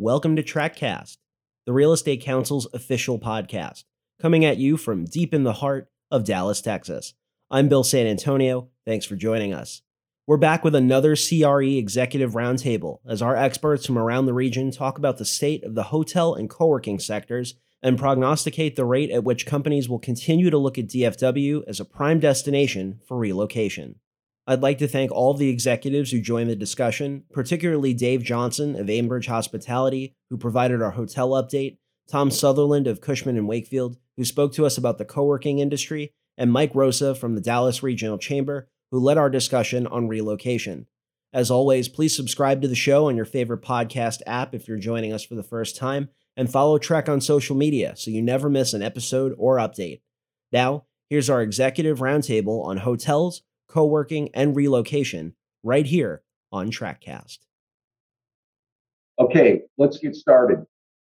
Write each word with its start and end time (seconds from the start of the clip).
Welcome 0.00 0.36
to 0.36 0.44
TRECcast, 0.44 1.16
the 1.66 1.72
Real 1.72 1.92
Estate 1.92 2.22
Council's 2.22 2.68
official 2.72 3.18
podcast, 3.18 3.82
coming 4.22 4.44
at 4.44 4.56
you 4.56 4.76
from 4.76 5.06
deep 5.06 5.34
in 5.34 5.42
the 5.42 5.54
heart 5.54 5.90
of 6.08 6.24
Dallas, 6.24 6.60
Texas. 6.60 7.14
I'm 7.50 7.68
Bill 7.68 7.82
San 7.82 8.06
Antonio. 8.06 8.68
Thanks 8.86 9.06
for 9.06 9.16
joining 9.16 9.52
us. 9.52 9.82
We're 10.24 10.36
back 10.36 10.62
with 10.62 10.76
another 10.76 11.16
CRE 11.16 11.64
Executive 11.64 12.34
Roundtable 12.34 12.98
as 13.08 13.20
our 13.20 13.34
experts 13.34 13.86
from 13.86 13.98
around 13.98 14.26
the 14.26 14.32
region 14.32 14.70
talk 14.70 14.98
about 14.98 15.18
the 15.18 15.24
state 15.24 15.64
of 15.64 15.74
the 15.74 15.82
hotel 15.82 16.32
and 16.32 16.48
co 16.48 16.68
working 16.68 17.00
sectors 17.00 17.56
and 17.82 17.98
prognosticate 17.98 18.76
the 18.76 18.84
rate 18.84 19.10
at 19.10 19.24
which 19.24 19.46
companies 19.46 19.88
will 19.88 19.98
continue 19.98 20.48
to 20.48 20.58
look 20.58 20.78
at 20.78 20.86
DFW 20.86 21.64
as 21.66 21.80
a 21.80 21.84
prime 21.84 22.20
destination 22.20 23.00
for 23.04 23.16
relocation. 23.16 23.96
I'd 24.48 24.62
like 24.62 24.78
to 24.78 24.88
thank 24.88 25.12
all 25.12 25.34
the 25.34 25.50
executives 25.50 26.10
who 26.10 26.22
joined 26.22 26.48
the 26.48 26.56
discussion, 26.56 27.24
particularly 27.34 27.92
Dave 27.92 28.22
Johnson 28.22 28.76
of 28.80 28.86
Aimbridge 28.86 29.26
Hospitality, 29.26 30.16
who 30.30 30.38
provided 30.38 30.80
our 30.80 30.92
hotel 30.92 31.32
update, 31.32 31.76
Tom 32.10 32.30
Sutherland 32.30 32.86
of 32.86 33.02
Cushman 33.02 33.36
and 33.36 33.46
Wakefield, 33.46 33.98
who 34.16 34.24
spoke 34.24 34.54
to 34.54 34.64
us 34.64 34.78
about 34.78 34.96
the 34.96 35.04
co 35.04 35.24
working 35.24 35.58
industry, 35.58 36.14
and 36.38 36.50
Mike 36.50 36.74
Rosa 36.74 37.14
from 37.14 37.34
the 37.34 37.42
Dallas 37.42 37.82
Regional 37.82 38.16
Chamber, 38.16 38.70
who 38.90 38.98
led 38.98 39.18
our 39.18 39.28
discussion 39.28 39.86
on 39.86 40.08
relocation. 40.08 40.86
As 41.30 41.50
always, 41.50 41.90
please 41.90 42.16
subscribe 42.16 42.62
to 42.62 42.68
the 42.68 42.74
show 42.74 43.06
on 43.06 43.16
your 43.16 43.26
favorite 43.26 43.60
podcast 43.60 44.22
app 44.26 44.54
if 44.54 44.66
you're 44.66 44.78
joining 44.78 45.12
us 45.12 45.22
for 45.22 45.34
the 45.34 45.42
first 45.42 45.76
time, 45.76 46.08
and 46.38 46.50
follow 46.50 46.78
TREC 46.78 47.06
on 47.10 47.20
social 47.20 47.54
media 47.54 47.94
so 47.96 48.10
you 48.10 48.22
never 48.22 48.48
miss 48.48 48.72
an 48.72 48.80
episode 48.80 49.34
or 49.36 49.58
update. 49.58 50.00
Now, 50.52 50.86
here's 51.10 51.28
our 51.28 51.42
executive 51.42 51.98
roundtable 51.98 52.64
on 52.64 52.78
hotels 52.78 53.42
co 53.68 53.84
working, 53.86 54.30
and 54.34 54.56
relocation 54.56 55.34
right 55.62 55.86
here 55.86 56.22
on 56.52 56.70
TRECcast. 56.70 57.38
Okay, 59.18 59.62
let's 59.76 59.98
get 59.98 60.14
started. 60.14 60.64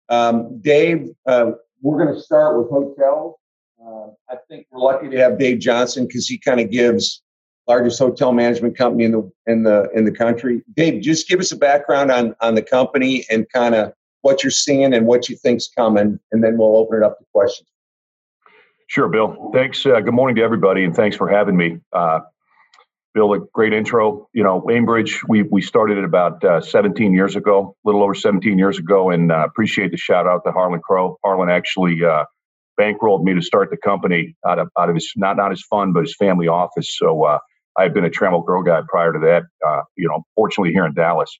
Um, 0.08 0.60
Dave, 0.60 1.08
uh, 1.26 1.52
we're 1.82 2.02
going 2.02 2.14
to 2.14 2.20
start 2.20 2.58
with 2.58 2.70
hotels. 2.70 3.36
Uh, 3.84 4.08
I 4.30 4.36
think 4.48 4.66
we're 4.70 4.80
lucky 4.80 5.08
to 5.10 5.16
have 5.18 5.38
Dave 5.38 5.58
Johnson 5.58 6.06
because 6.06 6.26
he 6.26 6.38
kind 6.38 6.60
of 6.60 6.70
gives 6.70 7.22
largest 7.66 7.98
hotel 7.98 8.32
management 8.32 8.76
company 8.76 9.04
in 9.04 9.12
the 9.12 9.30
in 9.46 9.62
the 9.62 9.88
in 9.94 10.04
the 10.04 10.10
country. 10.10 10.62
Dave, 10.74 11.02
just 11.02 11.28
give 11.28 11.38
us 11.38 11.52
a 11.52 11.56
background 11.56 12.10
on 12.10 12.34
on 12.40 12.54
the 12.54 12.62
company 12.62 13.26
and 13.30 13.46
kind 13.52 13.74
of 13.74 13.92
what 14.22 14.42
you're 14.42 14.50
seeing 14.50 14.94
and 14.94 15.06
what 15.06 15.28
you 15.28 15.36
think's 15.36 15.68
coming, 15.68 16.18
and 16.32 16.42
then 16.42 16.58
we'll 16.58 16.76
open 16.76 16.98
it 16.98 17.04
up 17.04 17.18
to 17.18 17.24
questions. 17.32 17.68
Sure, 18.88 19.08
Bill. 19.08 19.50
Thanks. 19.52 19.84
Uh, 19.84 20.00
good 20.00 20.14
morning 20.14 20.34
to 20.36 20.42
everybody, 20.42 20.84
and 20.84 20.96
thanks 20.96 21.16
for 21.16 21.28
having 21.28 21.56
me. 21.56 21.78
Uh, 21.92 22.20
Bill, 23.18 23.32
a 23.34 23.40
great 23.52 23.72
intro. 23.72 24.28
You 24.32 24.44
know, 24.44 24.60
Aimbridge, 24.70 25.26
we 25.26 25.42
we 25.42 25.60
started 25.60 25.98
it 25.98 26.04
about 26.04 26.44
uh, 26.44 26.60
17 26.60 27.12
years 27.12 27.34
ago, 27.34 27.74
a 27.84 27.88
little 27.88 28.04
over 28.04 28.14
17 28.14 28.56
years 28.56 28.78
ago, 28.78 29.10
and 29.10 29.32
uh, 29.32 29.44
appreciate 29.44 29.90
the 29.90 29.96
shout 29.96 30.28
out 30.28 30.42
to 30.46 30.52
Harlan 30.52 30.80
Crow. 30.80 31.18
Harlan 31.24 31.50
actually 31.50 32.04
uh, 32.04 32.22
bankrolled 32.80 33.24
me 33.24 33.34
to 33.34 33.42
start 33.42 33.70
the 33.70 33.76
company 33.76 34.36
out 34.46 34.60
of 34.60 34.68
out 34.78 34.88
of 34.88 34.94
his 34.94 35.10
not 35.16 35.36
not 35.36 35.50
his 35.50 35.64
fund, 35.68 35.94
but 35.94 36.04
his 36.04 36.14
family 36.14 36.46
office. 36.46 36.96
So 36.96 37.24
uh, 37.24 37.38
I've 37.76 37.92
been 37.92 38.04
a 38.04 38.08
Trammell 38.08 38.44
Crow 38.44 38.62
guy 38.62 38.82
prior 38.88 39.12
to 39.12 39.18
that. 39.18 39.42
Uh, 39.66 39.82
you 39.96 40.06
know, 40.06 40.22
fortunately 40.36 40.72
here 40.72 40.86
in 40.86 40.94
Dallas, 40.94 41.36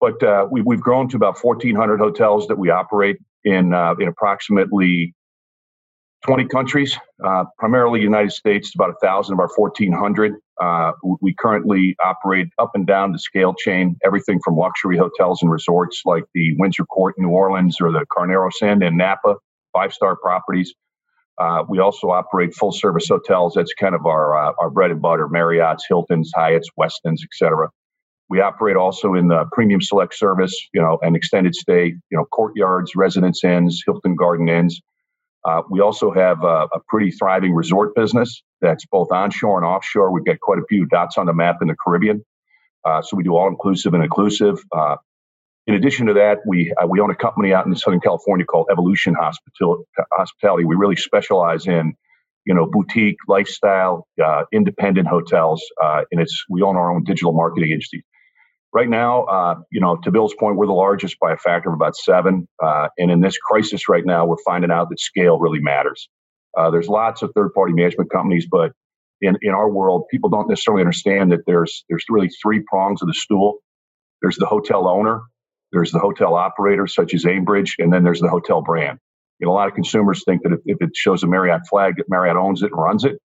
but 0.00 0.22
uh, 0.22 0.46
we 0.50 0.62
we've 0.62 0.80
grown 0.80 1.06
to 1.10 1.16
about 1.16 1.36
1,400 1.38 2.00
hotels 2.00 2.46
that 2.46 2.56
we 2.56 2.70
operate 2.70 3.18
in 3.44 3.74
in 3.74 4.08
approximately 4.08 5.14
20 6.24 6.46
countries, 6.46 6.96
uh, 7.24 7.44
primarily 7.58 8.00
United 8.00 8.32
States, 8.32 8.72
about 8.74 8.90
a 8.90 8.96
thousand 9.02 9.34
of 9.34 9.40
our 9.40 9.48
1,400. 9.54 10.34
Uh, 10.60 10.92
we 11.20 11.34
currently 11.34 11.96
operate 12.04 12.48
up 12.58 12.72
and 12.74 12.86
down 12.86 13.12
the 13.12 13.18
scale 13.18 13.54
chain, 13.54 13.96
everything 14.04 14.40
from 14.44 14.56
luxury 14.56 14.96
hotels 14.98 15.42
and 15.42 15.50
resorts 15.50 16.02
like 16.04 16.24
the 16.34 16.54
Windsor 16.58 16.84
Court 16.86 17.14
in 17.18 17.24
New 17.24 17.30
Orleans 17.30 17.78
or 17.80 17.92
the 17.92 18.06
Carneros 18.16 18.62
Inn 18.62 18.82
in 18.82 18.96
Napa, 18.96 19.36
five 19.72 19.92
star 19.92 20.16
properties. 20.16 20.74
Uh, 21.38 21.64
we 21.68 21.78
also 21.80 22.10
operate 22.10 22.54
full 22.54 22.72
service 22.72 23.08
hotels. 23.08 23.54
That's 23.56 23.74
kind 23.74 23.94
of 23.94 24.06
our 24.06 24.36
uh, 24.36 24.52
our 24.58 24.70
bread 24.70 24.90
and 24.90 25.02
butter: 25.02 25.28
Marriott's, 25.28 25.86
Hilton's, 25.88 26.32
Hyatt's, 26.34 26.70
Westin's, 26.76 27.24
etc. 27.24 27.68
We 28.30 28.40
operate 28.40 28.76
also 28.76 29.14
in 29.14 29.28
the 29.28 29.46
premium 29.52 29.82
select 29.82 30.14
service, 30.16 30.54
you 30.74 30.82
know, 30.82 30.98
and 31.02 31.16
extended 31.16 31.54
stay, 31.54 31.86
you 32.10 32.18
know, 32.18 32.26
courtyards, 32.26 32.96
residence 32.96 33.44
inns, 33.44 33.82
Hilton 33.86 34.16
Garden 34.16 34.48
Inns. 34.50 34.80
Uh, 35.48 35.62
we 35.70 35.80
also 35.80 36.12
have 36.12 36.44
a, 36.44 36.68
a, 36.74 36.80
pretty 36.88 37.10
thriving 37.10 37.54
resort 37.54 37.94
business 37.94 38.42
that's 38.60 38.84
both 38.84 39.10
onshore 39.10 39.56
and 39.56 39.64
offshore. 39.64 40.12
We've 40.12 40.24
got 40.24 40.40
quite 40.40 40.58
a 40.58 40.66
few 40.68 40.84
dots 40.84 41.16
on 41.16 41.24
the 41.24 41.32
map 41.32 41.56
in 41.62 41.68
the 41.68 41.76
Caribbean. 41.82 42.22
Uh, 42.84 43.00
so 43.00 43.16
we 43.16 43.22
do 43.22 43.34
all 43.34 43.48
inclusive 43.48 43.94
and 43.94 44.02
inclusive. 44.02 44.62
Uh, 44.76 44.96
in 45.66 45.74
addition 45.74 46.06
to 46.06 46.12
that, 46.14 46.40
we 46.46 46.74
uh, 46.74 46.86
we 46.86 47.00
own 47.00 47.10
a 47.10 47.14
company 47.14 47.54
out 47.54 47.66
in 47.66 47.74
Southern 47.74 48.00
California 48.00 48.44
called 48.44 48.66
Evolution 48.70 49.14
Hospital- 49.14 49.84
Hospitality. 50.12 50.66
We 50.66 50.76
really 50.76 50.96
specialize 50.96 51.66
in 51.66 51.94
you 52.44 52.54
know 52.54 52.66
boutique 52.66 53.16
lifestyle 53.26 54.06
uh, 54.22 54.42
independent 54.52 55.08
hotels, 55.08 55.64
uh, 55.82 56.02
and 56.12 56.20
it's 56.20 56.44
we 56.50 56.60
own 56.60 56.76
our 56.76 56.92
own 56.94 57.04
digital 57.04 57.32
marketing 57.32 57.70
agency 57.70 58.04
right 58.72 58.88
now, 58.88 59.24
uh, 59.24 59.54
you 59.70 59.80
know, 59.80 59.96
to 59.96 60.10
Bill's 60.10 60.34
point, 60.38 60.56
we're 60.56 60.66
the 60.66 60.72
largest 60.72 61.18
by 61.20 61.32
a 61.32 61.36
factor 61.36 61.68
of 61.68 61.74
about 61.74 61.96
seven. 61.96 62.46
Uh, 62.62 62.88
and 62.98 63.10
in 63.10 63.20
this 63.20 63.38
crisis 63.38 63.88
right 63.88 64.04
now, 64.04 64.26
we're 64.26 64.36
finding 64.44 64.70
out 64.70 64.88
that 64.90 65.00
scale 65.00 65.38
really 65.38 65.60
matters. 65.60 66.08
Uh, 66.56 66.70
there's 66.70 66.88
lots 66.88 67.22
of 67.22 67.30
third-party 67.34 67.72
management 67.72 68.10
companies, 68.10 68.46
but 68.50 68.72
in, 69.20 69.36
in 69.42 69.50
our 69.50 69.70
world, 69.70 70.04
people 70.10 70.30
don't 70.30 70.48
necessarily 70.48 70.80
understand 70.80 71.32
that 71.32 71.40
there's 71.46 71.84
there's 71.88 72.04
really 72.08 72.28
three 72.42 72.62
prongs 72.68 73.02
of 73.02 73.08
the 73.08 73.14
stool. 73.14 73.58
There's 74.22 74.36
the 74.36 74.46
hotel 74.46 74.88
owner, 74.88 75.22
there's 75.72 75.92
the 75.92 75.98
hotel 75.98 76.34
operator, 76.34 76.86
such 76.86 77.14
as 77.14 77.24
Aimbridge, 77.24 77.72
and 77.78 77.92
then 77.92 78.04
there's 78.04 78.20
the 78.20 78.28
hotel 78.28 78.62
brand. 78.62 78.98
You 79.38 79.46
know, 79.46 79.52
a 79.52 79.54
lot 79.54 79.68
of 79.68 79.74
consumers 79.74 80.24
think 80.24 80.42
that 80.42 80.52
if, 80.52 80.60
if 80.64 80.78
it 80.80 80.90
shows 80.94 81.22
a 81.22 81.26
Marriott 81.26 81.62
flag, 81.68 81.94
that 81.96 82.08
Marriott 82.08 82.36
owns 82.36 82.62
it 82.62 82.72
and 82.72 82.80
runs 82.82 83.04
it. 83.04 83.18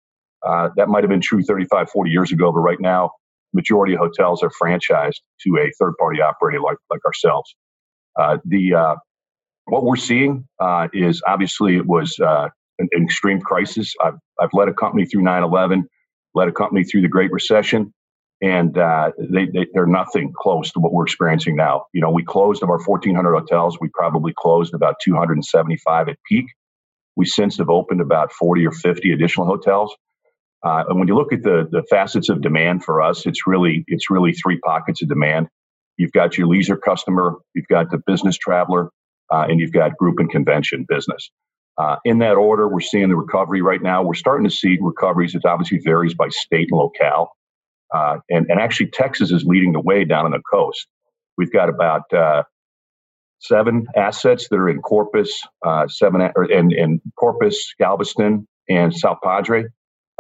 Uh, 0.47 0.71
that 0.77 0.89
might 0.89 1.05
have 1.05 1.11
been 1.11 1.21
true 1.21 1.43
35, 1.43 1.89
40 1.91 2.11
years 2.11 2.33
ago, 2.33 2.51
but 2.53 2.61
right 2.61 2.81
now, 2.81 3.13
majority 3.53 3.95
of 3.95 4.01
hotels 4.01 4.43
are 4.43 4.51
franchised 4.51 5.21
to 5.43 5.57
a 5.59 5.71
third 5.79 5.95
party 5.99 6.21
operator 6.21 6.61
like, 6.61 6.79
like 6.91 7.05
ourselves. 7.05 7.55
Uh, 8.19 8.39
the 8.45 8.75
uh, 8.75 8.95
what 9.67 9.85
we're 9.85 9.97
seeing 9.97 10.47
uh, 10.61 10.89
is 10.93 11.23
obviously 11.27 11.77
it 11.77 11.87
was 11.87 12.19
uh, 12.21 12.49
an, 12.79 12.89
an, 12.93 13.05
extreme 13.05 13.41
crisis. 13.41 13.95
I've, 14.05 14.19
I've 14.41 14.53
led 14.53 14.69
a 14.69 14.75
company 14.75 15.07
through 15.07 15.23
9/11, 15.23 15.85
led 16.35 16.49
a 16.49 16.53
company 16.53 16.85
through 16.85 17.03
the 17.03 17.09
Great 17.09 17.33
Recession, 17.33 17.93
and 18.43 18.77
uh, 18.77 19.13
they, 19.19 19.47
they 19.47 19.67
they're 19.73 19.87
nothing 19.87 20.33
close 20.37 20.73
to 20.73 20.81
what 20.81 20.93
we're 20.93 21.05
experiencing 21.05 21.57
now. 21.57 21.87
You 21.95 22.01
know, 22.01 22.11
we 22.11 22.25
closed 22.25 22.63
of 22.63 22.71
our 22.71 22.83
1,400 22.83 23.33
hotels, 23.35 23.79
we 23.81 23.89
probably 23.95 24.35
closed 24.37 24.75
about 24.75 24.97
275 25.03 26.09
at 26.09 26.19
peak. 26.29 26.47
We 27.15 27.27
since 27.27 27.59
have 27.59 27.69
opened 27.69 28.01
about 28.01 28.33
40 28.33 28.67
or 28.67 28.73
50 28.73 29.13
additional 29.13 29.47
hotels. 29.47 29.95
Uh, 30.65 30.85
and 30.89 30.99
when 30.99 31.09
you 31.09 31.15
look 31.15 31.33
at 31.33 31.43
the 31.43 31.69
the 31.71 31.83
facets 31.91 32.29
of 32.29 32.41
demand 32.41 32.85
for 32.85 33.03
us, 33.03 33.27
it's 33.27 33.47
really 33.47 33.85
it's 33.89 34.11
really 34.11 34.33
three 34.33 34.59
pockets 34.61 35.03
of 35.03 35.09
demand. 35.09 35.49
You've 35.97 36.13
got 36.13 36.39
your 36.39 36.47
leisure 36.47 36.77
customer, 36.77 37.37
you've 37.55 37.69
got 37.69 37.91
the 37.91 37.99
business 38.07 38.37
traveler, 38.37 38.91
uh, 39.31 39.47
and 39.49 39.61
you've 39.61 39.73
got 39.73 39.97
group 39.97 40.19
and 40.19 40.31
convention 40.31 40.87
business. 40.89 41.31
Uh, 41.79 41.97
in 42.05 42.19
that 42.19 42.35
order, 42.35 42.69
we're 42.69 42.81
seeing 42.81 43.09
the 43.09 43.17
recovery 43.17 43.63
right 43.63 43.83
now. 43.83 44.03
We're 44.03 44.15
starting 44.15 44.45
to 44.45 44.55
see 44.55 44.79
recoveries. 44.81 45.35
It 45.35 45.45
obviously 45.45 45.79
varies 45.79 46.15
by 46.15 46.29
state 46.29 46.69
and 46.71 46.79
locale. 46.79 47.31
Uh, 47.95 48.19
and, 48.31 48.47
and 48.51 48.61
actually, 48.61 48.89
Texas 48.89 49.31
is 49.33 49.45
leading 49.45 49.73
the 49.73 49.81
way 49.81 50.05
down 50.05 50.25
on 50.25 50.31
the 50.33 50.43
coast. 50.51 50.87
We've 51.37 51.53
got 51.53 51.69
about 51.69 52.13
uh, 52.13 52.43
seven 53.41 53.87
assets 53.97 54.49
that 54.49 54.57
are 54.57 54.69
in 54.69 54.81
Corpus, 54.81 55.43
uh, 55.65 55.89
seven 55.89 56.21
or 56.37 56.45
in, 56.45 56.73
in 56.73 57.01
Corpus, 57.19 57.75
Galveston, 57.79 58.47
and 58.69 58.95
South 58.95 59.19
Padre. 59.23 59.65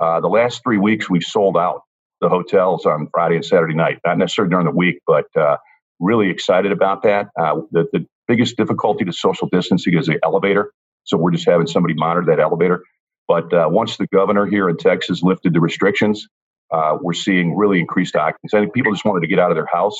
Uh, 0.02 0.20
the 0.20 0.28
last 0.28 0.62
three 0.64 0.78
weeks, 0.78 1.08
we've 1.08 1.22
sold 1.22 1.56
out 1.56 1.82
the 2.20 2.28
hotels 2.28 2.86
on 2.86 3.08
Friday 3.12 3.36
and 3.36 3.44
Saturday 3.44 3.74
night. 3.74 3.98
Not 4.04 4.18
necessarily 4.18 4.50
during 4.50 4.66
the 4.66 4.72
week, 4.72 4.98
but 5.06 5.26
uh, 5.36 5.58
really 6.00 6.28
excited 6.28 6.72
about 6.72 7.04
that. 7.04 7.28
Uh, 7.40 7.60
the, 7.70 7.86
the 7.92 8.04
biggest 8.26 8.56
difficulty 8.56 9.04
to 9.04 9.12
social 9.12 9.48
distancing 9.52 9.96
is 9.96 10.06
the 10.06 10.18
elevator. 10.24 10.72
So 11.04 11.16
we're 11.16 11.30
just 11.30 11.48
having 11.48 11.68
somebody 11.68 11.94
monitor 11.94 12.26
that 12.26 12.40
elevator. 12.40 12.82
But 13.28 13.52
uh, 13.54 13.68
once 13.70 13.96
the 13.96 14.08
governor 14.08 14.46
here 14.46 14.68
in 14.68 14.76
Texas 14.76 15.22
lifted 15.22 15.54
the 15.54 15.60
restrictions, 15.60 16.26
uh, 16.72 16.98
we're 17.00 17.12
seeing 17.12 17.56
really 17.56 17.78
increased 17.78 18.16
occupancy. 18.16 18.56
I 18.56 18.60
think 18.60 18.74
people 18.74 18.92
just 18.92 19.04
wanted 19.04 19.20
to 19.20 19.28
get 19.28 19.38
out 19.38 19.52
of 19.52 19.56
their 19.56 19.68
house. 19.72 19.96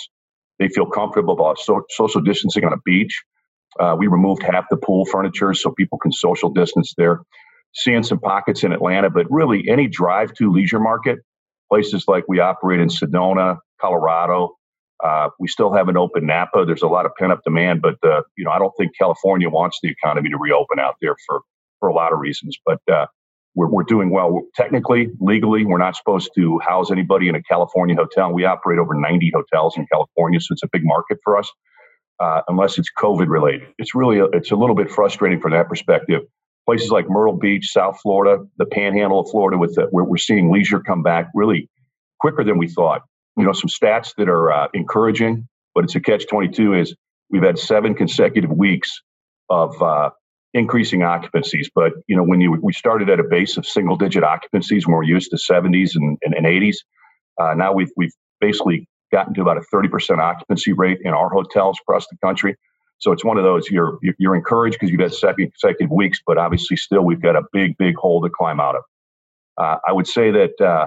They 0.59 0.69
feel 0.69 0.87
comfortable 0.87 1.35
about 1.35 1.61
so- 1.61 1.87
social 1.91 2.21
distancing 2.21 2.65
on 2.65 2.73
a 2.73 2.79
beach. 2.85 3.23
Uh, 3.79 3.97
we 3.99 4.09
removed 4.09 4.43
half 4.43 4.65
the 4.71 4.77
pool 4.77 5.05
furniture 5.07 5.55
so 5.55 5.71
people 5.71 5.99
can 5.99 6.13
social 6.13 6.51
distance 6.51 6.93
there 6.99 7.21
seeing 7.75 8.03
some 8.03 8.21
pockets 8.21 8.65
in 8.65 8.73
Atlanta, 8.73 9.11
but 9.11 9.27
really 9.31 9.65
any 9.71 9.89
drive 9.89 10.33
to 10.35 10.53
leisure 10.53 10.81
market, 10.81 11.21
places 11.71 12.07
like 12.09 12.25
we 12.29 12.41
operate 12.41 12.81
in 12.81 12.89
Sedona, 12.89 13.59
Colorado. 13.81 14.57
Uh, 15.05 15.31
we 15.41 15.49
still 15.49 15.73
haven't 15.73 15.97
opened 15.99 16.27
Napa. 16.27 16.65
There's 16.67 16.83
a 16.83 16.89
lot 16.89 17.07
of 17.07 17.13
pent 17.19 17.33
up 17.33 17.41
demand, 17.45 17.83
but 17.83 17.97
uh, 18.05 18.23
you 18.37 18.45
know 18.45 18.53
I 18.53 18.59
don't 18.59 18.75
think 18.79 18.93
California 18.99 19.51
wants 19.51 19.79
the 19.83 19.91
economy 19.91 20.31
to 20.31 20.39
reopen 20.39 20.79
out 20.81 20.97
there 21.03 21.17
for 21.27 21.43
for 21.81 21.89
a 21.89 21.95
lot 21.95 22.13
of 22.13 22.21
reasons. 22.21 22.57
But 22.67 22.81
uh, 22.93 23.07
we're 23.57 23.69
we're 23.71 23.85
doing 23.85 24.11
well. 24.11 24.43
Technically, 24.57 25.11
legally, 25.21 25.65
we're 25.67 25.79
not 25.79 25.97
supposed 25.97 26.31
to 26.37 26.61
house 26.61 26.91
anybody 26.93 27.29
in 27.29 27.37
a 27.37 27.43
California 27.43 27.97
hotel. 27.97 28.33
We 28.33 28.45
operate 28.47 28.79
over 28.79 28.95
90 28.95 29.33
hotels 29.35 29.77
in 29.77 29.87
California, 29.93 30.41
so 30.41 30.53
it's 30.53 30.63
a 30.65 30.69
big 30.73 30.83
market 30.85 31.19
for 31.25 31.39
us. 31.39 31.51
uh, 32.21 32.43
unless 32.49 32.79
it's 32.79 32.89
COVID 32.99 33.29
related. 33.29 33.69
It's 33.79 33.95
really 33.95 34.19
a, 34.19 34.25
it's 34.27 34.51
a 34.51 34.57
little 34.57 34.75
bit 34.77 34.91
frustrating 34.91 35.41
from 35.41 35.53
that 35.53 35.69
perspective. 35.69 36.23
Places 36.67 36.91
like 36.91 37.09
Myrtle 37.09 37.37
Beach, 37.37 37.71
South 37.73 37.99
Florida, 38.03 38.45
the 38.59 38.67
Panhandle 38.67 39.21
of 39.21 39.31
Florida, 39.31 39.59
with 39.59 39.75
the, 39.75 39.87
where 39.91 40.05
we're 40.05 40.17
seeing 40.17 40.53
leisure 40.53 40.81
come 40.81 41.03
back 41.03 41.29
really 41.35 41.69
quicker 42.21 42.45
than 42.45 42.59
we 42.59 42.69
thought. 42.69 43.03
You 43.37 43.45
know, 43.45 43.53
some 43.53 43.69
stats 43.69 44.15
that 44.17 44.29
are 44.29 44.53
uh, 44.53 44.69
encouraging, 44.75 45.49
but 45.75 45.85
it's 45.85 45.95
a 45.95 46.01
catch 46.01 46.27
twenty 46.29 46.49
two. 46.49 46.75
Is 46.75 46.95
we've 47.31 47.43
had 47.43 47.59
seven 47.59 47.95
consecutive 47.95 48.51
weeks 48.51 49.01
of 49.49 49.81
uh, 49.83 50.11
increasing 50.55 51.01
occupancies. 51.01 51.69
But 51.75 51.93
you 52.07 52.17
know, 52.17 52.23
when 52.23 52.41
you 52.41 52.53
we 52.63 52.73
started 52.73 53.09
at 53.11 53.21
a 53.21 53.25
base 53.25 53.57
of 53.57 53.67
single 53.67 53.97
digit 53.97 54.23
occupancies 54.23 54.87
when 54.87 54.95
we're 54.95 55.03
used 55.05 55.31
to 55.31 55.37
70s 55.37 55.93
and, 55.95 56.19
80s, 56.23 56.77
uh, 57.41 57.55
now 57.55 57.73
we've 57.73 57.91
we've 57.97 58.13
basically 58.41 58.87
gotten 59.13 59.35
to 59.35 59.43
about 59.43 59.59
a 59.59 59.63
30% 59.75 60.19
occupancy 60.19 60.73
rate 60.73 60.99
in 61.03 61.13
our 61.13 61.29
hotels 61.29 61.79
across 61.83 62.07
the 62.09 62.17
country. 62.25 62.57
So 63.03 63.11
it's 63.11 63.25
one 63.25 63.37
of 63.37 63.43
those 63.43 63.69
you're 63.69 63.99
you're 64.19 64.37
encouraged 64.37 64.79
because 64.79 64.91
you've 64.93 65.01
had 65.01 65.13
seven 65.13 65.51
consecutive 65.51 65.91
weeks, 65.91 66.21
but 66.25 66.39
obviously 66.39 66.77
still 66.77 67.03
we've 67.03 67.21
got 67.21 67.35
a 67.35 67.43
big 67.53 67.77
big 67.77 67.97
hole 67.97 68.23
to 68.23 68.31
climb 68.31 68.61
out 68.61 68.77
of. 68.77 68.83
Uh, 69.59 69.79
I 69.87 69.93
would 69.93 70.07
say 70.07 70.31
that 70.31 70.61
uh, 70.61 70.87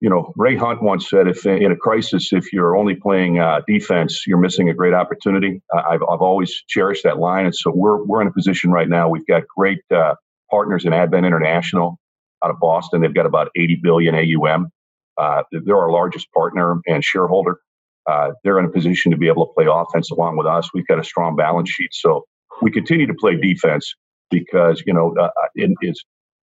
you 0.00 0.10
know, 0.10 0.34
Ray 0.36 0.54
Hunt 0.54 0.82
once 0.82 1.08
said, 1.08 1.26
if 1.26 1.46
in 1.46 1.72
a 1.72 1.76
crisis, 1.76 2.32
if 2.32 2.52
you're 2.52 2.76
only 2.76 2.94
playing 2.94 3.38
uh, 3.38 3.62
defense, 3.66 4.26
you're 4.26 4.38
missing 4.38 4.68
a 4.68 4.74
great 4.74 4.92
opportunity. 4.92 5.62
I've, 5.74 6.02
I've 6.02 6.20
always 6.20 6.62
cherished 6.68 7.04
that 7.04 7.18
line. 7.18 7.46
And 7.46 7.54
so 7.56 7.72
we're, 7.74 8.04
we're 8.04 8.20
in 8.20 8.28
a 8.28 8.32
position 8.32 8.70
right 8.70 8.88
now. 8.88 9.08
We've 9.08 9.26
got 9.26 9.42
great 9.56 9.80
uh, 9.90 10.14
partners 10.50 10.84
in 10.84 10.92
Advent 10.92 11.26
International 11.26 11.98
out 12.44 12.50
of 12.50 12.60
Boston. 12.60 13.00
They've 13.00 13.14
got 13.14 13.26
about 13.26 13.48
80 13.56 13.80
billion 13.82 14.14
AUM. 14.14 14.70
Uh, 15.16 15.42
they're 15.50 15.76
our 15.76 15.90
largest 15.90 16.30
partner 16.32 16.80
and 16.86 17.02
shareholder. 17.02 17.58
Uh, 18.08 18.30
they're 18.42 18.58
in 18.58 18.64
a 18.64 18.70
position 18.70 19.12
to 19.12 19.18
be 19.18 19.28
able 19.28 19.46
to 19.46 19.52
play 19.52 19.66
offense 19.70 20.10
along 20.10 20.36
with 20.36 20.46
us. 20.46 20.70
We've 20.72 20.86
got 20.86 20.98
a 20.98 21.04
strong 21.04 21.36
balance 21.36 21.70
sheet. 21.70 21.90
So 21.92 22.24
we 22.62 22.70
continue 22.70 23.06
to 23.06 23.14
play 23.14 23.36
defense 23.36 23.94
because, 24.30 24.82
you 24.86 24.94
know, 24.94 25.14
uh, 25.20 25.28
it, 25.54 25.70
it's 25.82 26.02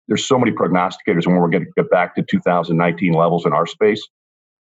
there's 0.09 0.27
so 0.27 0.39
many 0.39 0.51
prognosticators 0.51 1.27
when 1.27 1.37
we're 1.37 1.51
going 1.51 1.65
to 1.65 1.71
get 1.77 1.91
back 1.91 2.17
to 2.17 2.25
2019 2.29 3.13
levels 3.13 3.47
in 3.47 3.53
our 3.53 3.67
space. 3.67 4.03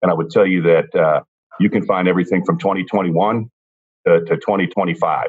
And 0.03 0.11
I 0.11 0.15
would 0.15 0.31
tell 0.31 0.47
you 0.47 0.62
that 0.62 0.95
uh, 0.95 1.21
you 1.59 1.71
can 1.71 1.87
find 1.87 2.06
everything 2.06 2.45
from 2.45 2.59
2021 2.59 3.49
to, 4.06 4.21
to 4.21 4.37
2025. 4.37 5.29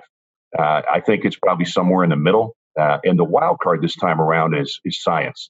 Uh, 0.58 0.82
I 0.92 1.00
think 1.00 1.24
it's 1.24 1.38
probably 1.38 1.66
somewhere 1.66 2.04
in 2.04 2.10
the 2.10 2.18
middle. 2.18 2.56
Uh, 2.80 2.98
and 3.04 3.18
the 3.18 3.24
wild 3.24 3.60
card 3.64 3.82
this 3.82 3.96
time 3.96 4.22
around 4.22 4.56
is 4.56 4.80
is 4.86 5.02
science. 5.02 5.50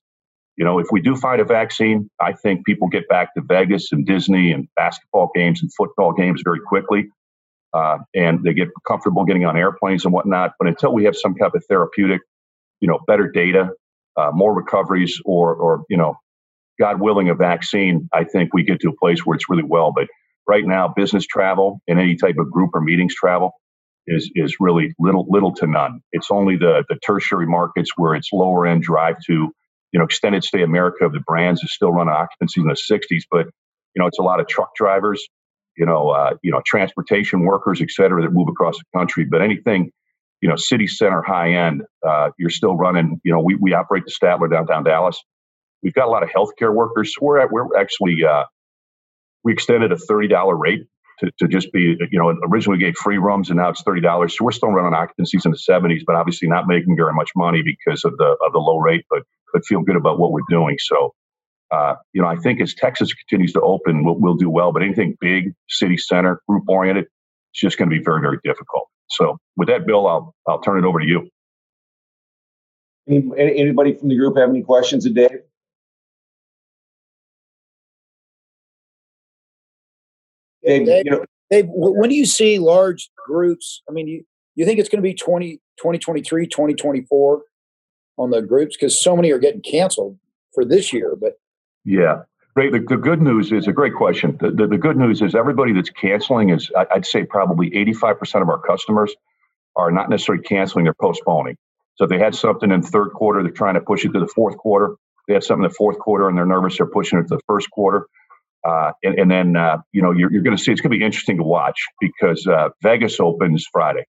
You 0.60 0.66
know, 0.66 0.78
if 0.78 0.88
we 0.92 1.02
do 1.02 1.16
find 1.16 1.40
a 1.40 1.46
vaccine, 1.46 2.10
I 2.20 2.34
think 2.34 2.66
people 2.66 2.90
get 2.90 3.08
back 3.08 3.34
to 3.36 3.42
Vegas 3.42 3.94
and 3.94 4.06
Disney 4.06 4.52
and 4.52 4.68
basketball 4.76 5.32
games 5.34 5.62
and 5.62 5.74
football 5.74 6.12
games 6.12 6.42
very 6.44 6.60
quickly. 6.60 7.08
Uh, 7.74 8.00
and 8.14 8.44
they 8.44 8.54
get 8.54 8.68
comfortable 8.86 9.24
getting 9.24 9.46
on 9.46 9.56
airplanes 9.58 10.04
and 10.04 10.14
whatnot. 10.14 10.54
But 10.60 10.68
until 10.68 10.94
we 10.94 11.06
have 11.06 11.16
some 11.16 11.36
type 11.36 11.54
of 11.56 11.64
therapeutic, 11.70 12.22
you 12.82 12.90
know, 12.90 13.00
better 13.08 13.32
data, 13.32 13.70
uh, 14.18 14.32
more 14.34 14.54
recoveries, 14.54 15.22
or 15.26 15.56
or 15.56 15.84
you 15.90 15.98
know, 15.98 16.16
God 16.80 17.00
willing, 17.00 17.30
a 17.30 17.36
vaccine, 17.36 18.10
I 18.14 18.26
think 18.26 18.54
we 18.54 18.64
get 18.64 18.82
to 18.82 18.90
a 18.90 18.96
place 18.96 19.26
where 19.26 19.36
it's 19.36 19.50
really 19.50 19.64
well. 19.64 19.94
But 19.96 20.08
right 20.48 20.66
now, 20.66 20.90
business 20.90 21.26
travel 21.26 21.80
and 21.88 22.00
any 22.00 22.16
type 22.16 22.38
of 22.40 22.52
group 22.52 22.72
or 22.74 22.82
meetings 22.82 23.16
travel 23.16 23.54
is 24.08 24.32
is 24.36 24.58
really 24.60 24.94
little 25.00 25.26
little 25.30 25.54
to 25.56 25.68
none. 25.68 26.02
It's 26.12 26.32
only 26.32 26.58
the 26.58 26.84
the 26.90 26.98
tertiary 27.06 27.48
markets 27.48 27.92
where 27.96 28.16
it's 28.16 28.30
lower 28.34 28.68
end 28.68 28.84
drive 28.84 29.18
to 29.28 29.54
you 29.92 30.00
know 30.00 30.06
extended 30.06 30.44
stay 30.44 30.62
America 30.62 31.06
of 31.06 31.14
the 31.14 31.22
brands 31.22 31.64
is 31.64 31.74
still 31.74 31.92
running 31.92 32.14
occupancies 32.14 32.64
in 32.64 32.68
the 32.68 32.74
60s, 32.74 33.24
but 33.32 33.46
you 33.96 34.00
know 34.00 34.08
it's 34.08 34.20
a 34.20 34.24
lot 34.24 34.40
of 34.40 34.48
truck 34.48 34.76
drivers, 34.76 35.28
you 35.78 35.86
know 35.86 36.10
uh, 36.10 36.34
you 36.44 36.52
know 36.52 36.62
transportation 36.66 37.42
workers, 37.42 37.82
et 37.82 37.92
cetera, 37.92 38.22
that 38.22 38.32
move 38.32 38.48
across 38.50 38.78
the 38.78 38.98
country. 38.98 39.26
But 39.26 39.42
anything 39.42 39.92
you 40.42 40.50
know, 40.50 40.56
city 40.56 40.88
center 40.88 41.22
high 41.22 41.54
end, 41.54 41.84
uh, 42.08 42.30
you're 42.38 42.50
still 42.50 42.76
running, 42.76 43.20
you 43.24 43.32
know, 43.32 43.40
we, 43.40 43.56
we 43.56 43.74
operate 43.74 44.04
the 44.06 44.12
Statler 44.12 44.50
downtown 44.50 44.84
Dallas. 44.84 45.22
We've 45.84 45.94
got 45.94 46.08
a 46.08 46.12
lot 46.12 46.24
of 46.24 46.30
healthcare 46.30 46.74
workers. 46.74 47.14
We're 47.20 47.40
at, 47.40 47.52
we're 47.52 47.78
actually, 47.78 48.24
uh, 48.24 48.46
we 49.44 49.54
extended 49.54 49.92
a 49.92 49.96
$30 49.96 50.58
rate 50.58 50.88
to, 51.20 51.32
to 51.40 51.48
just 51.48 51.72
be, 51.72 51.98
you 52.12 52.20
know, 52.20 52.36
originally 52.46 52.78
we 52.78 52.84
gave 52.84 52.96
free 52.96 53.18
rooms 53.18 53.50
and 53.50 53.58
now 53.58 53.70
it's 53.70 53.84
$30. 53.84 54.32
So 54.32 54.46
we're 54.46 54.52
still 54.52 54.70
running 54.70 54.94
occupancies 54.94 55.46
in 55.46 55.52
the 55.52 55.58
70s, 55.58 56.02
but 56.06 56.16
obviously 56.16 56.48
not 56.48 56.68
making 56.68 56.96
very 56.96 57.14
much 57.14 57.32
money 57.36 57.62
because 57.62 58.06
of 58.06 58.18
the, 58.18 58.38
of 58.46 58.54
the 58.54 58.60
low 58.60 58.78
rate, 58.78 59.06
but, 59.10 59.24
but 59.54 59.66
feel 59.66 59.82
good 59.82 59.96
about 59.96 60.20
what 60.20 60.32
we're 60.32 60.42
doing. 60.50 60.78
So, 60.80 61.14
uh, 61.72 61.96
you 62.14 62.22
know, 62.22 62.28
I 62.28 62.36
think 62.38 62.62
as 62.62 62.74
Texas 62.74 63.14
continues 63.14 63.54
to 63.54 63.62
open, 63.62 64.04
we'll, 64.04 64.16
we'll 64.16 64.36
do 64.36 64.50
well, 64.50 64.72
but 64.72 64.82
anything 64.82 65.18
big, 65.20 65.54
city 65.68 65.98
center, 65.98 66.42
group 66.48 66.64
oriented, 66.68 67.06
it's 67.52 67.62
just 67.62 67.78
going 67.78 67.90
to 67.90 67.96
be 67.96 68.04
very, 68.04 68.22
very 68.22 68.40
difficult. 68.44 68.88
So 69.10 69.38
with 69.58 69.68
that, 69.68 69.86
Bill, 69.86 70.08
I'll 70.08 70.36
I'll 70.48 70.62
turn 70.62 70.78
it 70.78 70.88
over 70.88 71.00
to 71.00 71.06
you. 71.06 71.30
Any, 73.08 73.32
anybody 73.38 73.96
from 73.96 74.10
the 74.10 74.16
group 74.16 74.38
have 74.38 74.50
any 74.50 74.62
questions 74.62 75.06
of 75.06 75.16
Dave? 80.70 80.86
Dave, 80.86 80.88
Dave, 80.88 81.06
you 81.06 81.12
know, 81.12 81.26
Dave, 81.52 81.66
when 81.70 82.10
do 82.10 82.16
you 82.16 82.26
see 82.26 82.60
large 82.60 83.10
groups? 83.26 83.82
I 83.90 83.92
mean, 83.92 84.08
you, 84.08 84.24
you 84.56 84.66
think 84.66 84.80
it's 84.80 84.90
going 84.90 85.02
to 85.02 85.08
be 85.08 85.14
20, 85.14 85.56
2023, 85.78 86.48
2024 86.48 87.42
on 88.18 88.30
the 88.30 88.42
groups? 88.42 88.76
Because 88.76 89.02
so 89.02 89.16
many 89.16 89.32
are 89.32 89.40
getting 89.40 89.62
canceled 89.62 90.18
for 90.54 90.66
this 90.66 90.94
year. 90.94 91.16
But 91.20 91.40
yeah, 91.86 92.24
Great. 92.56 92.72
The, 92.72 92.80
the, 92.80 92.98
good 92.98 93.22
news 93.22 93.52
is 93.52 93.68
a 93.68 93.72
great 93.72 93.94
question. 93.94 94.38
The, 94.42 94.52
the, 94.52 94.68
the, 94.68 94.78
good 94.78 94.98
news 94.98 95.22
is 95.22 95.36
everybody 95.36 95.72
that's 95.72 95.90
canceling 95.92 96.50
is, 96.50 96.72
I'd 96.92 97.06
say, 97.06 97.24
probably 97.24 97.70
85% 97.70 98.42
of 98.42 98.50
our 98.50 98.60
customers 98.60 99.16
are 99.76 99.92
not 99.92 100.10
necessarily 100.10 100.44
canceling, 100.44 100.84
they're 100.86 100.96
postponing. 101.00 101.56
So 101.96 102.06
if 102.06 102.10
they 102.10 102.18
had 102.18 102.36
something 102.36 102.72
in 102.72 102.82
third 102.82 103.14
quarter, 103.14 103.44
they're 103.44 103.52
trying 103.52 103.76
to 103.76 103.82
push 103.82 104.04
it 104.04 104.14
to 104.14 104.20
the 104.20 104.28
fourth 104.28 104.58
quarter. 104.58 104.96
They 105.28 105.36
had 105.36 105.44
something 105.44 105.64
in 105.64 105.70
the 105.70 105.76
fourth 105.76 106.00
quarter 106.00 106.28
and 106.28 106.38
they're 106.38 106.46
nervous, 106.46 106.78
they're 106.78 106.88
pushing 106.88 107.20
it 107.20 107.30
to 107.30 107.36
the 107.36 107.42
first 107.48 107.70
quarter. 107.72 108.08
Uh, 108.68 108.92
and, 109.04 109.20
and, 109.20 109.32
then, 109.32 109.56
uh, 109.56 109.78
you 109.94 110.02
know, 110.02 110.12
you're, 110.12 110.32
you're 110.32 110.42
going 110.42 110.56
to 110.56 110.62
see 110.62 110.72
it's 110.72 110.82
going 110.82 110.92
to 110.92 110.98
be 110.98 111.04
interesting 111.04 111.38
to 111.38 111.44
watch 111.44 111.80
because 112.00 112.46
uh, 112.48 112.70
Vegas 112.84 113.20
opens 113.20 113.66
Friday. 113.72 114.06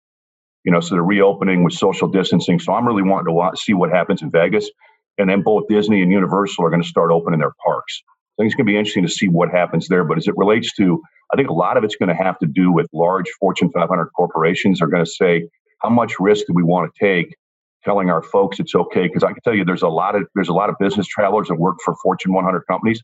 You 0.64 0.72
know, 0.72 0.80
so 0.80 0.96
they're 0.96 1.04
reopening 1.04 1.64
with 1.64 1.74
social 1.74 2.08
distancing. 2.08 2.60
So 2.60 2.74
I'm 2.74 2.86
really 2.86 3.04
wanting 3.04 3.28
to 3.28 3.34
watch, 3.34 3.60
see 3.60 3.74
what 3.74 3.90
happens 3.90 4.22
in 4.22 4.32
Vegas. 4.32 4.70
And 5.18 5.30
then 5.30 5.42
both 5.42 5.68
Disney 5.70 6.02
and 6.02 6.12
Universal 6.12 6.66
are 6.66 6.70
going 6.70 6.82
to 6.82 6.88
start 6.88 7.12
opening 7.12 7.40
their 7.40 7.54
parks. 7.64 8.02
I 8.38 8.44
think 8.44 8.52
it's 8.52 8.56
going 8.56 8.68
to 8.68 8.72
be 8.72 8.78
interesting 8.78 9.06
to 9.06 9.12
see 9.12 9.28
what 9.28 9.50
happens 9.50 9.88
there. 9.88 10.04
But 10.04 10.18
as 10.18 10.28
it 10.28 10.38
relates 10.38 10.74
to, 10.76 11.02
I 11.34 11.36
think 11.36 11.50
a 11.50 11.54
lot 11.54 11.78
of 11.78 11.84
it's 11.84 11.96
going 11.96 12.10
to 12.10 12.16
have 12.16 12.38
to 12.40 12.46
do 12.46 12.72
with 12.72 12.88
large 12.94 13.30
Fortune 13.40 13.72
500 13.72 14.08
corporations 14.16 14.82
are 14.82 14.88
going 14.88 15.04
to 15.04 15.10
say, 15.10 15.48
how 15.82 15.90
much 15.90 16.20
risk 16.20 16.46
do 16.48 16.54
we 16.54 16.64
want 16.64 16.92
to 16.94 17.06
take 17.06 17.36
telling 17.84 18.10
our 18.10 18.22
folks 18.22 18.60
it's 18.60 18.76
okay? 18.76 19.08
Because 19.08 19.24
I 19.24 19.30
can 19.30 19.42
tell 19.44 19.56
you 19.56 19.66
there's 19.66 19.82
a 19.82 19.88
lot 19.88 20.16
of 20.16 20.24
there's 20.36 20.50
a 20.50 20.54
lot 20.54 20.70
of 20.70 20.76
business 20.80 21.08
travelers 21.08 21.48
that 21.48 21.56
work 21.56 21.78
for 21.84 21.96
Fortune 22.04 22.34
100 22.34 22.62
companies. 22.70 23.02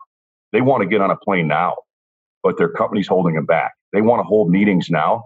They 0.53 0.61
want 0.61 0.81
to 0.83 0.87
get 0.87 1.01
on 1.01 1.11
a 1.11 1.17
plane 1.17 1.47
now, 1.47 1.75
but 2.43 2.57
their 2.57 2.69
company's 2.69 3.07
holding 3.07 3.35
them 3.35 3.45
back. 3.45 3.73
They 3.91 4.01
want 4.01 4.19
to 4.19 4.23
hold 4.23 4.49
meetings 4.49 4.89
now. 4.89 5.25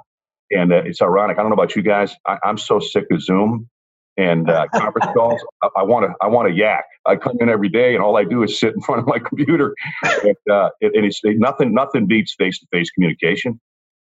And 0.51 0.71
uh, 0.73 0.83
it's 0.85 1.01
ironic. 1.01 1.37
I 1.37 1.41
don't 1.41 1.49
know 1.49 1.55
about 1.55 1.75
you 1.75 1.83
guys. 1.83 2.15
I, 2.25 2.37
I'm 2.43 2.57
so 2.57 2.79
sick 2.79 3.05
of 3.11 3.21
Zoom 3.21 3.69
and 4.17 4.49
uh, 4.49 4.67
conference 4.75 5.11
calls. 5.13 5.41
I 5.75 5.83
want 5.83 6.05
to 6.05 6.13
I 6.21 6.27
want 6.27 6.49
to 6.49 6.55
yak. 6.55 6.85
I 7.05 7.15
come 7.17 7.37
in 7.39 7.49
every 7.49 7.69
day, 7.69 7.93
and 7.93 8.03
all 8.03 8.17
I 8.17 8.23
do 8.23 8.43
is 8.43 8.59
sit 8.59 8.73
in 8.73 8.81
front 8.87 9.01
of 9.01 9.07
my 9.07 9.19
computer. 9.19 9.75
and, 10.03 10.35
uh, 10.51 10.69
and 10.81 11.05
it's 11.05 11.21
nothing 11.23 11.73
nothing 11.73 12.07
beats 12.07 12.33
face 12.37 12.59
to 12.59 12.67
face 12.71 12.89
communication. 12.91 13.59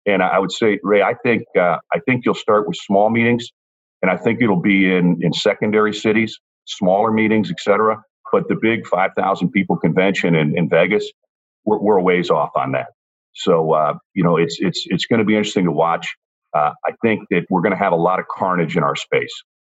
And 0.07 0.23
I 0.23 0.39
would 0.39 0.53
say, 0.53 0.79
Ray, 0.83 1.03
I 1.03 1.15
think 1.23 1.43
uh, 1.59 1.79
I 1.93 2.01
think 2.07 2.25
you'll 2.25 2.35
start 2.35 2.67
with 2.67 2.77
small 2.77 3.11
meetings, 3.11 3.49
and 4.03 4.11
I 4.11 4.17
think 4.17 4.43
it'll 4.43 4.61
be 4.61 4.93
in 4.93 5.19
in 5.23 5.33
secondary 5.33 5.95
cities, 5.95 6.39
smaller 6.67 7.13
meetings, 7.13 7.51
etc. 7.51 8.03
But 8.33 8.49
the 8.49 8.57
big 8.61 8.87
five 8.87 9.13
thousand 9.17 9.51
people 9.53 9.77
convention 9.77 10.35
in, 10.37 10.57
in 10.59 10.69
Vegas, 10.69 11.11
we're, 11.65 11.79
we're 11.81 11.99
a 11.99 12.03
ways 12.03 12.31
off 12.31 12.51
on 12.57 12.73
that. 12.73 12.89
So 13.35 13.73
uh, 13.75 13.95
you 14.15 14.25
know, 14.25 14.37
it's 14.39 14.59
it's 14.61 14.87
it's 14.89 15.07
going 15.07 15.21
to 15.21 15.27
be 15.27 15.37
interesting 15.37 15.67
to 15.67 15.73
watch. 15.73 16.17
Uh, 16.55 16.73
I 16.87 16.93
think 17.03 17.23
that 17.31 17.47
we're 17.51 17.63
going 17.63 17.73
to 17.73 17.79
have 17.79 17.93
a 17.93 17.97
lot 17.97 18.21
of 18.21 18.27
carnage 18.29 18.77
in 18.77 18.85
our 18.85 18.97
space. 18.97 19.33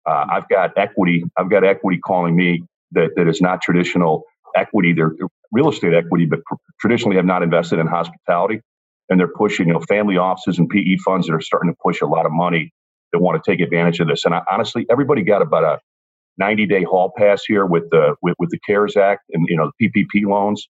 Uh, 0.08 0.26
I've 0.32 0.50
got 0.50 0.78
equity. 0.78 1.26
I've 1.38 1.50
got 1.50 1.64
equity 1.66 2.00
calling 2.00 2.36
me 2.36 2.64
that, 2.94 3.12
that 3.18 3.28
is 3.28 3.42
not 3.42 3.62
traditional 3.62 4.24
equity. 4.56 4.94
They're 4.94 5.14
real 5.52 5.70
estate 5.70 5.94
equity, 5.94 6.26
but 6.28 6.44
pr- 6.46 6.56
traditionally 6.82 7.18
have 7.18 7.26
not 7.26 7.44
invested 7.44 7.80
in 7.80 7.88
hospitality. 7.88 8.62
And 9.10 9.20
they're 9.20 9.30
pushing, 9.30 9.68
you 9.68 9.74
know, 9.74 9.82
family 9.82 10.18
offices 10.18 10.60
and 10.60 10.70
PE 10.70 10.98
funds 11.06 11.28
that 11.28 11.34
are 11.34 11.42
starting 11.42 11.72
to 11.72 11.78
push 11.84 12.02
a 12.02 12.08
lot 12.08 12.26
of 12.28 12.34
money 12.34 12.72
that 13.14 13.20
want 13.20 13.44
to 13.44 13.52
take 13.52 13.62
advantage 13.62 14.00
of 14.02 14.08
this. 14.08 14.26
And 14.26 14.36
I, 14.36 14.44
honestly, 14.52 14.86
everybody 14.92 15.24
got 15.24 15.42
about 15.42 15.64
a 15.66 15.80
90 16.38 16.68
day 16.68 16.84
hall 16.84 17.12
pass 17.18 17.44
here 17.46 17.66
with 17.66 17.90
the 17.92 18.16
with, 18.22 18.36
with 18.40 18.50
the 18.52 18.60
CARES 18.68 18.98
Act 18.98 19.24
and 19.34 19.46
you 19.50 19.58
know 19.58 19.72
the 19.80 19.90
PPP 19.90 20.26
loans. 20.28 20.68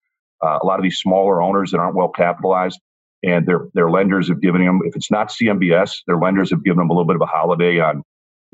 Uh, 0.44 0.60
a 0.62 0.66
lot 0.66 0.80
of 0.80 0.84
these 0.84 0.98
smaller 0.98 1.42
owners 1.42 1.72
that 1.72 1.80
aren't 1.80 1.96
well 1.96 2.10
capitalized 2.10 2.80
and 3.24 3.48
their 3.48 3.68
their 3.76 3.92
lenders 3.92 4.30
have 4.30 4.42
given 4.42 4.66
them 4.66 4.82
if 4.86 4.96
it's 4.96 5.12
not 5.12 5.30
CMBS, 5.30 6.00
their 6.08 6.18
lenders 6.18 6.52
have 6.52 6.64
given 6.64 6.78
them 6.80 6.90
a 6.90 6.94
little 6.94 7.08
bit 7.08 7.16
of 7.18 7.22
a 7.24 7.28
holiday 7.28 7.80
on 7.80 7.98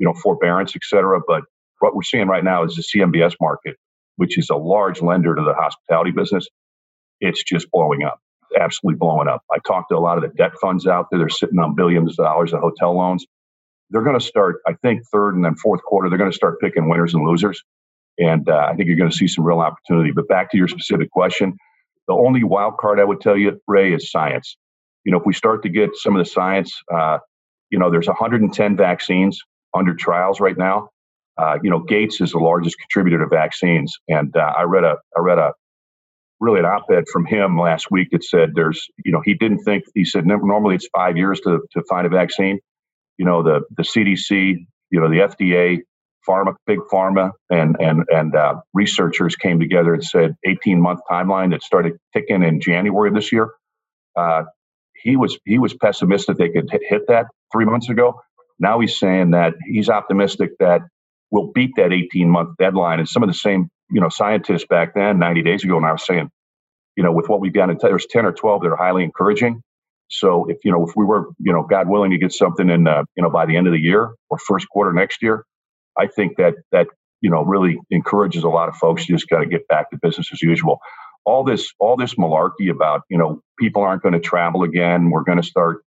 you 0.00 0.06
know, 0.06 0.14
forbearance, 0.22 0.76
et 0.76 0.82
cetera. 0.84 1.20
But 1.26 1.44
what 1.80 1.96
we're 1.96 2.04
seeing 2.04 2.28
right 2.28 2.44
now 2.44 2.64
is 2.64 2.76
the 2.76 2.84
CMBS 3.00 3.36
market, 3.42 3.76
which 4.18 4.38
is 4.38 4.50
a 4.50 4.56
large 4.56 5.02
lender 5.02 5.36
to 5.36 5.42
the 5.42 5.54
hospitality 5.54 6.12
business. 6.12 6.48
It's 7.20 7.42
just 7.44 7.70
blowing 7.72 8.04
up. 8.04 8.20
absolutely 8.60 8.98
blowing 8.98 9.28
up. 9.28 9.42
I 9.52 9.58
talked 9.66 9.90
to 9.90 9.96
a 9.96 10.00
lot 10.00 10.18
of 10.18 10.22
the 10.24 10.36
debt 10.36 10.52
funds 10.60 10.86
out 10.86 11.08
there. 11.10 11.20
They're 11.20 11.28
sitting 11.30 11.58
on 11.60 11.74
billions 11.76 12.18
of 12.18 12.26
dollars 12.26 12.54
of 12.54 12.60
hotel 12.60 12.96
loans. 12.96 13.26
They're 13.90 14.02
going 14.02 14.18
to 14.18 14.24
start, 14.24 14.56
I 14.66 14.74
think, 14.82 15.02
third 15.12 15.34
and 15.36 15.44
then 15.44 15.54
fourth 15.56 15.82
quarter. 15.82 16.08
They're 16.08 16.18
going 16.18 16.30
to 16.30 16.36
start 16.36 16.60
picking 16.60 16.88
winners 16.88 17.14
and 17.14 17.24
losers, 17.26 17.62
and 18.18 18.48
uh, 18.48 18.68
I 18.70 18.74
think 18.74 18.88
you're 18.88 18.96
going 18.96 19.10
to 19.10 19.16
see 19.16 19.28
some 19.28 19.44
real 19.44 19.60
opportunity. 19.60 20.10
But 20.10 20.28
back 20.28 20.50
to 20.52 20.56
your 20.56 20.68
specific 20.68 21.10
question, 21.10 21.56
the 22.08 22.14
only 22.14 22.44
wild 22.44 22.78
card 22.78 23.00
I 23.00 23.04
would 23.04 23.20
tell 23.20 23.36
you, 23.36 23.60
Ray, 23.66 23.92
is 23.92 24.10
science. 24.10 24.56
You 25.04 25.12
know, 25.12 25.18
if 25.18 25.26
we 25.26 25.34
start 25.34 25.62
to 25.62 25.68
get 25.68 25.90
some 25.96 26.16
of 26.16 26.24
the 26.24 26.30
science, 26.30 26.74
uh, 26.92 27.18
you 27.70 27.78
know, 27.78 27.90
there's 27.90 28.06
110 28.06 28.76
vaccines 28.76 29.40
under 29.74 29.94
trials 29.94 30.40
right 30.40 30.56
now. 30.56 30.88
Uh, 31.36 31.58
you 31.62 31.70
know, 31.70 31.80
Gates 31.80 32.20
is 32.20 32.32
the 32.32 32.38
largest 32.38 32.78
contributor 32.78 33.18
to 33.18 33.26
vaccines, 33.26 33.92
and 34.08 34.36
uh, 34.36 34.52
I 34.56 34.62
read 34.62 34.84
a 34.84 34.96
I 35.16 35.20
read 35.20 35.38
a 35.38 35.52
really 36.40 36.60
an 36.60 36.66
op-ed 36.66 37.04
from 37.12 37.24
him 37.24 37.58
last 37.58 37.90
week 37.90 38.08
that 38.12 38.22
said 38.22 38.50
there's 38.54 38.86
you 39.04 39.10
know 39.10 39.20
he 39.24 39.34
didn't 39.34 39.64
think 39.64 39.84
he 39.94 40.04
said 40.04 40.26
normally 40.26 40.76
it's 40.76 40.88
five 40.94 41.16
years 41.16 41.40
to 41.40 41.60
to 41.72 41.82
find 41.88 42.06
a 42.06 42.10
vaccine. 42.10 42.60
You 43.18 43.24
know, 43.24 43.42
the 43.42 43.62
the 43.76 43.82
CDC, 43.82 44.66
you 44.90 45.00
know, 45.00 45.08
the 45.08 45.18
FDA, 45.18 45.80
pharma, 46.28 46.54
big 46.66 46.80
pharma, 46.92 47.32
and 47.50 47.76
and 47.80 48.04
and 48.10 48.34
uh, 48.34 48.56
researchers 48.72 49.36
came 49.36 49.60
together 49.60 49.94
and 49.94 50.04
said 50.04 50.36
18 50.44 50.80
month 50.80 51.00
timeline 51.10 51.50
that 51.50 51.62
started 51.62 51.94
ticking 52.12 52.42
in 52.42 52.60
January 52.60 53.08
of 53.08 53.14
this 53.14 53.32
year. 53.32 53.50
Uh, 54.16 54.44
he 54.94 55.16
was 55.16 55.38
he 55.44 55.58
was 55.58 55.74
pessimistic 55.74 56.38
they 56.38 56.48
could 56.48 56.68
hit 56.70 57.02
that 57.08 57.26
three 57.52 57.64
months 57.64 57.88
ago. 57.88 58.20
Now 58.58 58.80
he's 58.80 58.98
saying 58.98 59.32
that 59.32 59.54
he's 59.66 59.88
optimistic 59.88 60.52
that 60.60 60.82
we'll 61.30 61.50
beat 61.52 61.72
that 61.76 61.92
18 61.92 62.30
month 62.30 62.56
deadline. 62.58 63.00
And 63.00 63.08
some 63.08 63.22
of 63.22 63.28
the 63.28 63.34
same, 63.34 63.68
you 63.90 64.00
know, 64.00 64.08
scientists 64.08 64.64
back 64.66 64.94
then, 64.94 65.18
90 65.18 65.42
days 65.42 65.64
ago, 65.64 65.76
and 65.76 65.84
I 65.84 65.92
was 65.92 66.06
saying, 66.06 66.30
you 66.96 67.02
know, 67.02 67.12
with 67.12 67.28
what 67.28 67.40
we've 67.40 67.52
got, 67.52 67.68
there's 67.80 68.06
10 68.06 68.24
or 68.24 68.32
12 68.32 68.62
that 68.62 68.68
are 68.68 68.76
highly 68.76 69.02
encouraging. 69.02 69.60
So 70.08 70.46
if 70.48 70.58
you 70.64 70.72
know, 70.72 70.86
if 70.86 70.94
we 70.96 71.04
were, 71.04 71.30
you 71.40 71.52
know, 71.52 71.62
God 71.64 71.88
willing 71.88 72.10
to 72.12 72.18
get 72.18 72.32
something 72.32 72.68
in, 72.70 72.86
uh, 72.86 73.04
you 73.16 73.22
know, 73.22 73.30
by 73.30 73.46
the 73.46 73.56
end 73.56 73.66
of 73.66 73.72
the 73.72 73.80
year 73.80 74.12
or 74.30 74.38
first 74.38 74.68
quarter 74.68 74.92
next 74.92 75.22
year, 75.22 75.44
I 75.98 76.08
think 76.08 76.36
that 76.38 76.54
that 76.72 76.88
you 77.22 77.30
know 77.30 77.44
really 77.44 77.78
encourages 77.90 78.44
a 78.44 78.48
lot 78.50 78.68
of 78.70 78.76
folks 78.76 79.06
to 79.06 79.14
just 79.14 79.28
got 79.28 79.40
to 79.40 79.46
get 79.46 79.68
back 79.68 79.90
to 79.92 79.98
business 80.02 80.30
as 80.32 80.42
usual. 80.42 80.78
All 81.26 81.44
this, 81.44 81.72
all 81.80 81.96
this 81.96 82.16
malarkey 82.16 82.70
about 82.70 83.02
you 83.10 83.18
know 83.18 83.40
people 83.58 83.82
aren't 83.82 84.02
going 84.02 84.14
to 84.14 84.20
travel 84.20 84.64
again. 84.64 85.10
We're 85.10 85.24
going 85.24 85.40
to 85.40 85.46
start, 85.48 85.84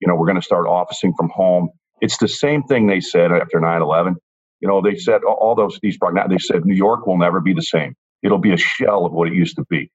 you 0.00 0.08
know, 0.08 0.16
we're 0.16 0.26
going 0.26 0.40
to 0.40 0.46
start 0.46 0.66
officing 0.66 1.14
from 1.18 1.30
home. 1.30 1.70
It's 2.00 2.18
the 2.18 2.28
same 2.28 2.64
thing 2.64 2.86
they 2.88 3.00
said 3.00 3.32
after 3.32 3.60
9/11. 3.60 4.16
You 4.60 4.68
know, 4.68 4.82
they 4.82 4.96
said 4.96 5.22
all 5.24 5.54
those 5.56 5.78
these 5.82 5.98
they 6.28 6.38
said 6.38 6.66
New 6.66 6.74
York 6.76 7.06
will 7.06 7.18
never 7.18 7.40
be 7.40 7.54
the 7.54 7.62
same. 7.62 7.94
It'll 8.22 8.38
be 8.38 8.52
a 8.52 8.58
shell 8.58 9.06
of 9.06 9.12
what 9.12 9.28
it 9.28 9.34
used 9.34 9.56
to 9.56 9.64
be. 9.70 9.90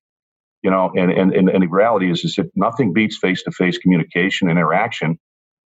You 0.63 0.71
know, 0.71 0.91
and 0.95 1.11
and 1.11 1.33
and, 1.33 1.49
and 1.49 1.63
the 1.63 1.67
reality 1.67 2.09
is 2.09 2.23
is 2.23 2.35
that 2.35 2.49
nothing 2.55 2.93
beats 2.93 3.17
face 3.17 3.43
to 3.43 3.51
face 3.51 3.77
communication 3.77 4.49
and 4.49 4.57
interaction. 4.57 5.19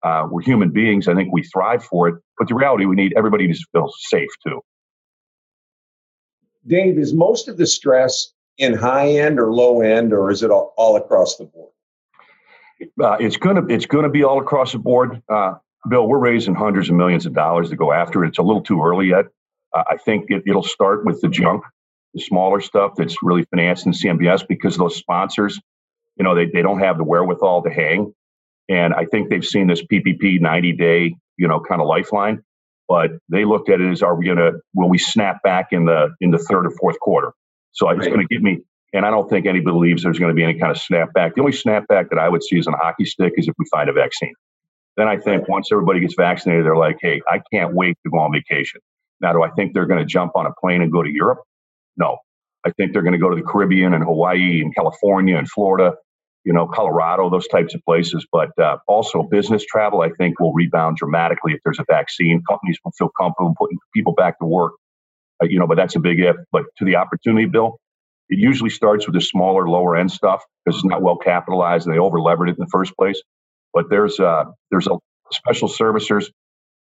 Uh, 0.04 0.28
we're 0.30 0.42
human 0.42 0.72
beings. 0.72 1.08
I 1.08 1.16
think 1.16 1.32
we 1.32 1.44
thrive 1.44 1.84
for 1.84 2.08
it. 2.10 2.16
But 2.38 2.48
the 2.48 2.56
reality, 2.56 2.86
we 2.86 2.96
need 2.96 3.14
everybody 3.16 3.48
needs 3.48 3.60
to 3.60 3.68
feel 3.72 3.90
safe 3.98 4.30
too. 4.46 4.62
Dave, 6.68 6.98
is 7.00 7.14
most 7.14 7.48
of 7.48 7.58
the 7.58 7.66
stress 7.66 8.34
in 8.58 8.74
high 8.74 9.10
end 9.10 9.40
or 9.40 9.52
low 9.52 9.82
end, 9.82 10.14
or 10.14 10.30
is 10.30 10.44
it 10.44 10.52
all, 10.52 10.74
all 10.78 10.96
across 10.96 11.38
the 11.38 11.46
board? 11.46 11.72
Uh, 13.02 13.18
it's 13.20 13.38
gonna 13.38 13.66
it's 13.68 13.86
gonna 13.86 14.10
be 14.10 14.24
all 14.24 14.40
across 14.40 14.72
the 14.72 14.80
board. 14.80 15.22
Uh, 15.30 15.54
Bill, 15.90 16.08
we're 16.08 16.20
raising 16.20 16.54
hundreds 16.56 16.90
of 16.90 16.96
millions 16.96 17.26
of 17.26 17.34
dollars 17.34 17.70
to 17.70 17.76
go 17.76 17.92
after 17.92 18.24
it. 18.24 18.30
It's 18.30 18.38
a 18.38 18.44
little 18.44 18.62
too 18.62 18.82
early 18.84 19.08
yet. 19.08 19.26
Uh, 19.74 19.84
I 19.90 19.98
think 19.98 20.26
it, 20.30 20.44
will 20.46 20.64
start 20.64 21.06
with 21.06 21.22
the 21.22 21.30
junk, 21.30 21.64
the 22.14 22.22
smaller 22.22 22.62
stuff 22.62 22.94
that's 22.98 23.18
really 23.22 23.46
financed 23.46 23.86
in 23.86 23.94
CMBS 23.94 24.48
because 24.48 24.78
those 24.78 24.96
sponsors, 24.96 25.60
you 26.18 26.24
know, 26.24 26.36
they, 26.36 26.46
they 26.46 26.62
don't 26.62 26.80
have 26.80 26.98
the 26.98 27.04
wherewithal 27.04 27.64
to 27.64 27.70
hang. 27.70 28.14
And 28.70 28.94
I 28.94 29.06
think 29.06 29.30
they've 29.30 29.46
seen 29.46 29.68
this 29.68 29.82
PPP 29.82 30.40
90 30.40 30.74
day, 30.74 31.16
you 31.38 31.48
know, 31.48 31.60
kind 31.60 31.82
of 31.82 31.88
lifeline. 31.88 32.44
But 32.88 33.12
they 33.30 33.46
looked 33.46 33.70
at 33.70 33.80
it 33.80 33.90
as, 33.90 34.02
are 34.02 34.16
we 34.16 34.26
going 34.26 34.38
to, 34.38 34.60
will 34.74 34.90
we 34.90 34.98
snap 34.98 35.42
back 35.44 35.68
in 35.72 35.86
the 35.86 36.10
in 36.20 36.32
the 36.32 36.38
third 36.38 36.66
or 36.66 36.72
fourth 36.72 37.00
quarter? 37.00 37.32
So 37.72 37.90
it's 37.90 38.06
going 38.06 38.20
to 38.20 38.28
give 38.28 38.42
me, 38.42 38.60
and 38.94 39.06
I 39.06 39.10
don't 39.10 39.30
think 39.30 39.46
anybody 39.46 39.72
believes 39.72 40.04
there's 40.04 40.20
going 40.20 40.30
to 40.30 40.36
be 40.36 40.44
any 40.44 40.60
kind 40.60 40.72
of 40.72 40.78
snapback. 40.78 41.36
The 41.36 41.42
only 41.42 41.54
snapback 41.54 42.10
that 42.10 42.20
I 42.20 42.28
would 42.28 42.44
see 42.44 42.60
as 42.60 42.68
an 42.68 42.74
hockey 42.74 43.06
stick 43.06 43.34
is 43.38 43.48
if 43.48 43.54
we 43.58 43.66
find 43.72 43.90
a 43.90 43.94
vaccine. 43.94 44.34
Then 44.98 45.08
I 45.08 45.18
think 45.18 45.48
once 45.48 45.72
everybody 45.72 46.02
gets 46.02 46.16
vaccinated, 46.16 46.66
they're 46.66 46.76
like, 46.76 46.98
hey, 47.02 47.22
I 47.28 47.42
can't 47.54 47.74
wait 47.74 47.98
to 48.04 48.12
go 48.12 48.20
on 48.20 48.34
vacation. 48.34 48.82
Now, 49.22 49.32
do 49.32 49.42
I 49.42 49.52
think 49.52 49.74
they're 49.74 49.86
going 49.86 50.00
to 50.00 50.06
jump 50.06 50.34
on 50.36 50.46
a 50.46 50.52
plane 50.60 50.82
and 50.82 50.92
go 50.92 51.02
to 51.02 51.10
Europe? 51.10 51.40
No. 51.98 52.18
I 52.66 52.72
think 52.72 52.94
they're 52.94 53.02
going 53.02 53.14
to 53.14 53.20
go 53.20 53.30
to 53.30 53.36
the 53.36 53.42
Caribbean 53.48 53.94
and 53.94 54.04
Hawaii 54.04 54.62
and 54.62 54.74
California 54.76 55.38
and 55.38 55.50
Florida, 55.50 55.96
you 56.44 56.54
know, 56.54 56.68
Colorado, 56.68 57.30
those 57.30 57.48
types 57.48 57.74
of 57.74 57.82
places. 57.86 58.26
But 58.32 58.50
uh, 58.62 58.78
also 58.88 59.24
business 59.24 59.66
travel, 59.66 60.02
I 60.02 60.10
think, 60.18 60.40
will 60.40 60.54
rebound 60.54 60.98
dramatically 60.98 61.54
if 61.54 61.60
there's 61.64 61.80
a 61.80 61.86
vaccine. 61.90 62.42
Companies 62.48 62.78
will 62.84 62.92
feel 62.98 63.10
comfortable 63.20 63.56
putting 63.58 63.78
people 63.96 64.14
back 64.14 64.40
to 64.40 64.46
work, 64.46 64.74
uh, 65.44 65.48
you 65.48 65.60
know, 65.60 65.68
but 65.68 65.78
that's 65.78 65.96
a 65.96 66.00
big 66.00 66.20
if. 66.20 66.36
But 66.52 66.64
to 66.78 66.86
the 66.86 66.98
opportunity, 66.98 67.48
Bill, 67.48 67.80
it 68.30 68.40
usually 68.40 68.70
starts 68.70 69.08
with 69.08 69.16
the 69.16 69.22
smaller, 69.22 69.68
lower 69.70 69.96
end 69.96 70.12
stuff 70.12 70.44
because 70.66 70.78
it's 70.78 70.86
not 70.86 71.02
well 71.02 71.18
capitalized 71.18 71.88
and 71.88 71.96
they 71.96 72.00
over 72.00 72.22
levered 72.22 72.50
it 72.50 72.58
in 72.58 72.60
the 72.60 72.70
first 72.72 72.96
place. 72.98 73.22
But 73.74 73.90
there's 73.90 74.20
uh, 74.20 74.46
there's 74.72 74.88
a 74.88 74.98
special 75.32 75.70
servicers, 75.70 76.28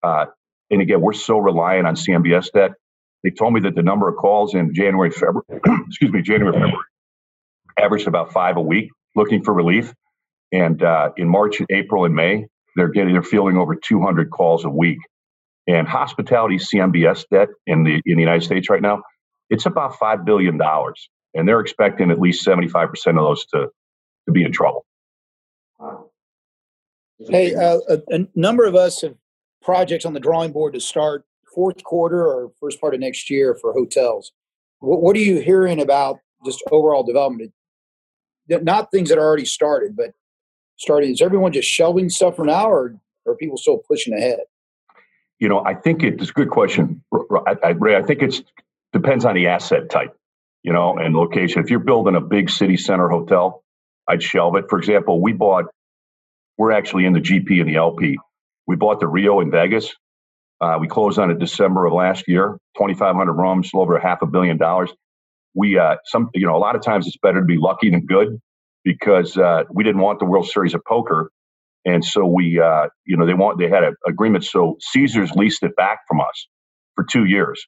uh, 0.02 0.26
and 0.70 0.82
again, 0.82 1.00
we're 1.00 1.14
so 1.14 1.38
reliant 1.38 1.86
on 1.86 1.96
CMBS 1.96 2.52
debt. 2.52 2.72
They 3.24 3.30
told 3.30 3.54
me 3.54 3.60
that 3.60 3.74
the 3.74 3.82
number 3.82 4.06
of 4.06 4.16
calls 4.16 4.54
in 4.54 4.74
January, 4.74 5.10
February, 5.10 5.42
excuse 5.88 6.12
me, 6.12 6.20
January, 6.20 6.52
February, 6.52 6.76
averaged 7.80 8.06
about 8.06 8.32
five 8.32 8.58
a 8.58 8.60
week 8.60 8.90
looking 9.16 9.42
for 9.42 9.54
relief. 9.54 9.94
And 10.52 10.82
uh, 10.82 11.10
in 11.16 11.28
March, 11.28 11.60
April, 11.70 12.04
and 12.04 12.14
May, 12.14 12.46
they're 12.76 12.88
getting 12.88 13.14
they're 13.14 13.22
fielding 13.22 13.56
over 13.56 13.74
200 13.74 14.30
calls 14.30 14.64
a 14.64 14.70
week. 14.70 14.98
And 15.66 15.88
hospitality 15.88 16.58
CMBS 16.58 17.24
debt 17.30 17.48
in 17.66 17.84
the 17.84 17.94
in 18.04 18.16
the 18.16 18.20
United 18.20 18.42
States 18.42 18.68
right 18.68 18.82
now, 18.82 19.02
it's 19.48 19.64
about 19.64 19.98
five 19.98 20.26
billion 20.26 20.58
dollars, 20.58 21.08
and 21.32 21.48
they're 21.48 21.60
expecting 21.60 22.10
at 22.10 22.20
least 22.20 22.44
75 22.44 22.90
percent 22.90 23.16
of 23.16 23.24
those 23.24 23.46
to 23.46 23.68
to 24.26 24.32
be 24.32 24.44
in 24.44 24.52
trouble. 24.52 24.84
Hey, 27.18 27.54
uh, 27.54 27.78
a, 27.88 28.02
a, 28.10 28.26
number 28.34 28.64
of 28.66 28.74
us 28.74 29.00
have 29.00 29.14
projects 29.62 30.04
on 30.04 30.12
the 30.12 30.20
drawing 30.20 30.52
board 30.52 30.74
to 30.74 30.80
start 30.80 31.24
fourth 31.54 31.82
quarter 31.84 32.26
or 32.26 32.50
first 32.60 32.80
part 32.80 32.94
of 32.94 33.00
next 33.00 33.30
year 33.30 33.54
for 33.54 33.72
hotels. 33.72 34.32
What, 34.80 35.02
what 35.02 35.16
are 35.16 35.20
you 35.20 35.40
hearing 35.40 35.80
about 35.80 36.18
just 36.44 36.62
overall 36.70 37.02
development? 37.02 37.52
Not 38.48 38.90
things 38.90 39.08
that 39.08 39.18
are 39.18 39.24
already 39.24 39.46
started, 39.46 39.96
but 39.96 40.12
starting. 40.76 41.10
Is 41.10 41.22
everyone 41.22 41.52
just 41.52 41.68
shelving 41.68 42.10
stuff 42.10 42.36
for 42.36 42.44
now, 42.44 42.68
or, 42.68 42.94
or 43.24 43.32
are 43.32 43.36
people 43.36 43.56
still 43.56 43.78
pushing 43.88 44.12
ahead? 44.14 44.40
You 45.38 45.48
know, 45.48 45.64
I 45.64 45.74
think 45.74 46.02
it's 46.02 46.30
a 46.30 46.32
good 46.32 46.50
question, 46.50 47.02
Ray. 47.10 47.96
I 47.96 48.02
think 48.02 48.22
it 48.22 48.42
depends 48.92 49.24
on 49.24 49.34
the 49.34 49.46
asset 49.46 49.90
type, 49.90 50.14
you 50.62 50.72
know, 50.72 50.96
and 50.96 51.14
location. 51.14 51.62
If 51.62 51.70
you're 51.70 51.80
building 51.80 52.14
a 52.14 52.20
big 52.20 52.50
city 52.50 52.76
center 52.76 53.08
hotel, 53.08 53.64
I'd 54.08 54.22
shelve 54.22 54.56
it. 54.56 54.66
For 54.68 54.78
example, 54.78 55.20
we 55.20 55.32
bought 55.32 55.66
we're 56.56 56.72
actually 56.72 57.04
in 57.04 57.12
the 57.12 57.20
GP 57.20 57.60
and 57.60 57.68
the 57.68 57.76
LP. 57.76 58.18
We 58.66 58.76
bought 58.76 59.00
the 59.00 59.08
Rio 59.08 59.40
in 59.40 59.50
Vegas. 59.50 59.94
Uh, 60.60 60.78
we 60.80 60.88
closed 60.88 61.18
on 61.18 61.30
it 61.30 61.38
December 61.38 61.86
of 61.86 61.92
last 61.92 62.24
year. 62.28 62.58
2,500 62.76 63.32
rooms, 63.32 63.70
a 63.74 63.78
over 63.78 63.98
half 63.98 64.22
a 64.22 64.26
billion 64.26 64.58
dollars. 64.58 64.90
We 65.54 65.78
uh, 65.78 65.96
some 66.06 66.30
you 66.34 66.46
know 66.46 66.56
a 66.56 66.58
lot 66.58 66.76
of 66.76 66.82
times 66.82 67.06
it's 67.06 67.18
better 67.18 67.40
to 67.40 67.46
be 67.46 67.58
lucky 67.58 67.90
than 67.90 68.06
good 68.06 68.40
because 68.84 69.36
uh, 69.38 69.64
we 69.72 69.84
didn't 69.84 70.02
want 70.02 70.20
the 70.20 70.26
World 70.26 70.48
Series 70.48 70.74
of 70.74 70.82
Poker, 70.86 71.30
and 71.84 72.04
so 72.04 72.26
we 72.26 72.60
uh, 72.60 72.88
you 73.06 73.16
know 73.16 73.26
they 73.26 73.34
want 73.34 73.58
they 73.58 73.68
had 73.68 73.84
an 73.84 73.96
agreement. 74.06 74.44
So 74.44 74.76
Caesars 74.80 75.32
leased 75.32 75.62
it 75.64 75.76
back 75.76 76.00
from 76.08 76.20
us 76.20 76.48
for 76.96 77.04
two 77.04 77.26
years, 77.26 77.64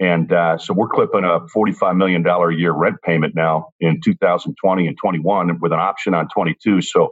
and 0.00 0.32
uh, 0.32 0.58
so 0.58 0.74
we're 0.74 0.88
clipping 0.88 1.24
a 1.24 1.46
45 1.48 1.96
million 1.96 2.22
dollar 2.22 2.50
a 2.50 2.56
year 2.56 2.72
rent 2.72 2.96
payment 3.04 3.34
now 3.36 3.68
in 3.80 4.00
2020 4.02 4.88
and 4.88 4.98
21 4.98 5.60
with 5.60 5.72
an 5.72 5.80
option 5.80 6.14
on 6.14 6.28
22. 6.34 6.82
So 6.82 7.10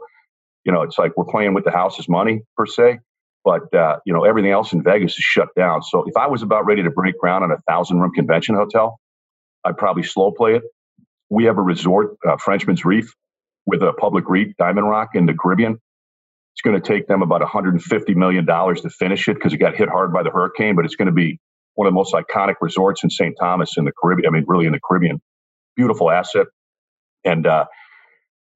you 0.65 0.71
know, 0.71 0.83
it's 0.83 0.97
like 0.97 1.13
we're 1.17 1.25
playing 1.25 1.53
with 1.53 1.65
the 1.65 1.71
house's 1.71 2.07
money 2.07 2.41
per 2.55 2.65
se, 2.65 2.99
but 3.45 3.73
uh, 3.75 3.97
you 4.05 4.13
know 4.13 4.25
everything 4.25 4.51
else 4.51 4.73
in 4.73 4.83
Vegas 4.83 5.13
is 5.13 5.19
shut 5.23 5.49
down. 5.57 5.83
So 5.83 6.03
if 6.07 6.17
I 6.17 6.27
was 6.27 6.43
about 6.43 6.65
ready 6.65 6.83
to 6.83 6.91
break 6.91 7.17
ground 7.19 7.43
on 7.43 7.51
a 7.51 7.57
thousand 7.69 7.99
room 7.99 8.11
convention 8.13 8.55
hotel, 8.55 8.99
I'd 9.65 9.77
probably 9.77 10.03
slow 10.03 10.31
play 10.31 10.55
it. 10.55 10.63
We 11.29 11.45
have 11.45 11.57
a 11.57 11.61
resort, 11.63 12.17
uh, 12.27 12.37
Frenchman's 12.37 12.85
Reef, 12.85 13.13
with 13.65 13.83
a 13.83 13.93
public 13.93 14.29
REIT, 14.29 14.57
Diamond 14.57 14.89
Rock 14.89 15.11
in 15.15 15.25
the 15.27 15.33
Caribbean. 15.35 15.79
It's 16.55 16.61
going 16.63 16.79
to 16.81 16.87
take 16.87 17.07
them 17.07 17.21
about 17.23 17.41
150 17.41 18.15
million 18.15 18.45
dollars 18.45 18.81
to 18.81 18.89
finish 18.91 19.27
it 19.29 19.35
because 19.35 19.53
it 19.53 19.57
got 19.57 19.75
hit 19.75 19.89
hard 19.89 20.13
by 20.13 20.23
the 20.23 20.31
hurricane. 20.31 20.75
But 20.75 20.85
it's 20.85 20.95
going 20.95 21.07
to 21.07 21.13
be 21.13 21.39
one 21.75 21.87
of 21.87 21.93
the 21.93 21.95
most 21.95 22.13
iconic 22.13 22.55
resorts 22.61 23.03
in 23.03 23.09
St. 23.11 23.35
Thomas 23.39 23.77
in 23.77 23.85
the 23.85 23.93
Caribbean. 24.01 24.27
I 24.27 24.31
mean, 24.37 24.45
really 24.47 24.67
in 24.67 24.73
the 24.73 24.81
Caribbean. 24.87 25.21
Beautiful 25.77 26.11
asset, 26.11 26.47
and 27.25 27.47
uh, 27.47 27.65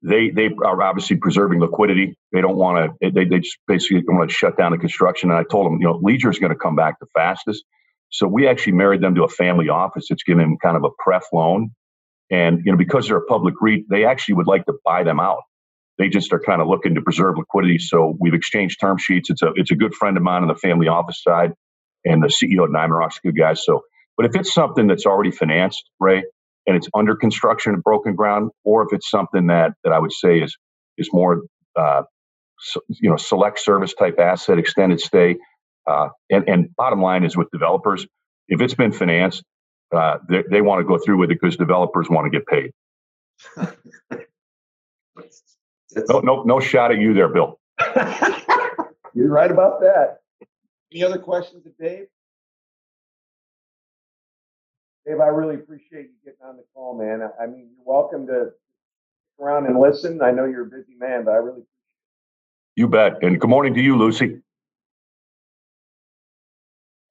they 0.03 0.29
they 0.31 0.49
are 0.65 0.81
obviously 0.81 1.17
preserving 1.17 1.59
liquidity. 1.61 2.17
They 2.33 2.41
don't 2.41 2.57
want 2.57 2.93
to. 3.01 3.11
They 3.11 3.25
they 3.25 3.39
just 3.39 3.57
basically 3.67 4.03
want 4.07 4.29
to 4.29 4.35
shut 4.35 4.57
down 4.57 4.71
the 4.73 4.77
construction. 4.77 5.31
And 5.31 5.39
I 5.39 5.43
told 5.43 5.65
them, 5.67 5.79
you 5.81 5.87
know, 5.87 5.99
leisure 6.01 6.29
is 6.29 6.39
going 6.39 6.53
to 6.53 6.59
come 6.59 6.75
back 6.75 6.99
the 6.99 7.07
fastest. 7.15 7.65
So 8.11 8.27
we 8.27 8.47
actually 8.47 8.73
married 8.73 9.01
them 9.01 9.15
to 9.15 9.23
a 9.23 9.29
family 9.29 9.69
office. 9.69 10.07
It's 10.11 10.23
giving 10.23 10.43
them 10.43 10.57
kind 10.63 10.77
of 10.77 10.85
a 10.85 10.89
pref 10.99 11.25
loan, 11.33 11.71
and 12.31 12.61
you 12.65 12.71
know 12.71 12.77
because 12.77 13.07
they're 13.07 13.17
a 13.17 13.25
public 13.25 13.55
REIT, 13.61 13.85
they 13.89 14.05
actually 14.05 14.35
would 14.35 14.47
like 14.47 14.65
to 14.67 14.73
buy 14.85 15.03
them 15.03 15.19
out. 15.19 15.39
they 15.99 16.09
just 16.09 16.33
are 16.33 16.41
kind 16.41 16.61
of 16.61 16.69
looking 16.69 16.95
to 16.95 17.01
preserve 17.03 17.37
liquidity. 17.39 17.79
So 17.79 18.17
we've 18.19 18.35
exchanged 18.35 18.79
term 18.81 18.97
sheets. 18.99 19.31
It's 19.31 19.43
a 19.43 19.53
it's 19.55 19.71
a 19.71 19.77
good 19.77 19.95
friend 19.95 20.17
of 20.17 20.23
mine 20.23 20.43
on 20.43 20.49
the 20.49 20.55
family 20.55 20.89
office 20.89 21.23
side, 21.23 21.53
and 22.05 22.23
the 22.23 22.29
CEO 22.29 22.65
of 22.65 22.73
Diamond 22.73 22.97
Rock's 22.99 23.19
a 23.23 23.27
good 23.29 23.37
guy. 23.39 23.55
So, 23.55 23.83
but 24.17 24.27
if 24.27 24.35
it's 24.35 24.53
something 24.53 24.87
that's 24.87 25.07
already 25.07 25.31
financed, 25.31 25.85
Ray, 26.01 26.25
and 26.67 26.75
it's 26.75 26.87
under 26.95 27.15
construction 27.15 27.73
and 27.73 27.83
broken 27.83 28.15
ground, 28.15 28.51
or 28.63 28.83
if 28.83 28.89
it's 28.93 29.09
something 29.09 29.47
that 29.47 29.73
that 29.83 29.93
I 29.93 29.99
would 29.99 30.13
say 30.13 30.39
is 30.39 30.55
is 30.97 31.09
more 31.13 31.41
uh, 31.75 32.03
so, 32.59 32.81
you 32.89 33.09
know 33.09 33.17
select 33.17 33.59
service 33.59 33.93
type 33.93 34.19
asset, 34.19 34.57
extended 34.57 34.99
stay, 34.99 35.37
uh, 35.87 36.09
and 36.29 36.47
and 36.49 36.75
bottom 36.75 37.01
line 37.01 37.23
is 37.23 37.37
with 37.37 37.49
developers, 37.51 38.05
if 38.47 38.61
it's 38.61 38.73
been 38.75 38.91
financed, 38.91 39.43
uh, 39.95 40.17
they, 40.29 40.43
they 40.49 40.61
want 40.61 40.79
to 40.79 40.85
go 40.85 40.97
through 40.97 41.17
with 41.17 41.31
it 41.31 41.39
because 41.41 41.57
developers 41.57 42.09
want 42.09 42.31
to 42.31 42.37
get 42.37 42.47
paid. 42.47 42.71
no, 46.09 46.19
no, 46.19 46.43
no 46.43 46.59
shot 46.59 46.91
at 46.91 46.99
you 46.99 47.13
there, 47.13 47.29
Bill. 47.29 47.59
You're 49.13 49.29
right 49.29 49.51
about 49.51 49.79
that. 49.81 50.19
Any 50.91 51.03
other 51.03 51.19
questions 51.19 51.65
of 51.65 51.77
Dave? 51.77 52.07
Dave, 55.05 55.19
I 55.19 55.27
really 55.27 55.55
appreciate 55.55 56.07
you 56.07 56.15
getting 56.23 56.39
on 56.43 56.57
the 56.57 56.63
call, 56.73 56.97
man. 56.97 57.21
I 57.39 57.45
mean, 57.45 57.69
you're 57.75 57.85
welcome 57.85 58.25
to 58.27 58.51
stick 58.51 59.39
around 59.39 59.67
and 59.67 59.79
listen. 59.79 60.21
I 60.21 60.31
know 60.31 60.45
you're 60.45 60.63
a 60.63 60.69
busy 60.69 60.95
man, 60.97 61.25
but 61.25 61.31
I 61.31 61.37
really 61.37 61.61
appreciate 61.61 61.67
it. 61.67 62.81
You 62.81 62.87
bet. 62.87 63.23
And 63.23 63.39
good 63.39 63.49
morning 63.49 63.75
to 63.75 63.81
you, 63.81 63.97
Lucy. 63.97 64.41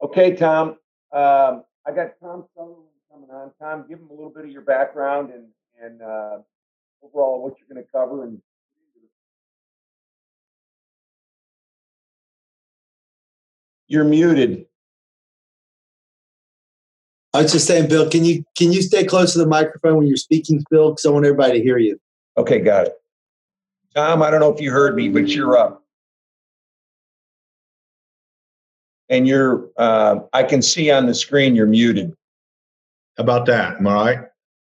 Okay, 0.02 0.34
Tom. 0.34 0.70
Um, 1.12 1.64
I 1.86 1.92
got 1.94 2.18
Tom 2.20 2.44
Sutherland 2.56 2.88
coming 3.12 3.30
on. 3.30 3.52
Tom, 3.60 3.86
give 3.88 4.00
him 4.00 4.08
a 4.10 4.12
little 4.12 4.32
bit 4.34 4.44
of 4.44 4.50
your 4.50 4.62
background 4.62 5.30
and 5.32 5.46
and 5.80 6.02
uh, 6.02 6.38
overall 7.02 7.42
what 7.42 7.54
you're 7.58 7.72
going 7.72 7.84
to 7.84 7.90
cover 7.90 8.24
and 8.24 8.40
You're 13.86 14.04
muted. 14.04 14.66
I 17.34 17.42
was 17.42 17.50
just 17.50 17.66
saying, 17.66 17.88
Bill, 17.88 18.08
can 18.08 18.24
you 18.24 18.44
can 18.56 18.72
you 18.72 18.80
stay 18.80 19.04
close 19.04 19.32
to 19.32 19.40
the 19.40 19.46
microphone 19.46 19.96
when 19.96 20.06
you're 20.06 20.16
speaking, 20.16 20.64
Bill? 20.70 20.90
Because 20.90 21.04
I 21.04 21.10
want 21.10 21.26
everybody 21.26 21.58
to 21.58 21.64
hear 21.64 21.78
you. 21.78 21.98
Okay, 22.36 22.60
got 22.60 22.86
it. 22.86 22.94
Tom, 23.94 24.22
I 24.22 24.30
don't 24.30 24.38
know 24.40 24.52
if 24.52 24.60
you 24.60 24.70
heard 24.70 24.94
me, 24.94 25.08
but 25.08 25.28
you're 25.28 25.56
up. 25.56 25.82
And 29.08 29.28
you're, 29.28 29.68
uh, 29.76 30.20
I 30.32 30.42
can 30.44 30.62
see 30.62 30.90
on 30.90 31.06
the 31.06 31.14
screen 31.14 31.54
you're 31.54 31.66
muted. 31.66 32.12
How 33.16 33.24
about 33.24 33.46
that? 33.46 33.78
Am 33.78 33.86
I 33.86 33.94
right? 33.94 34.18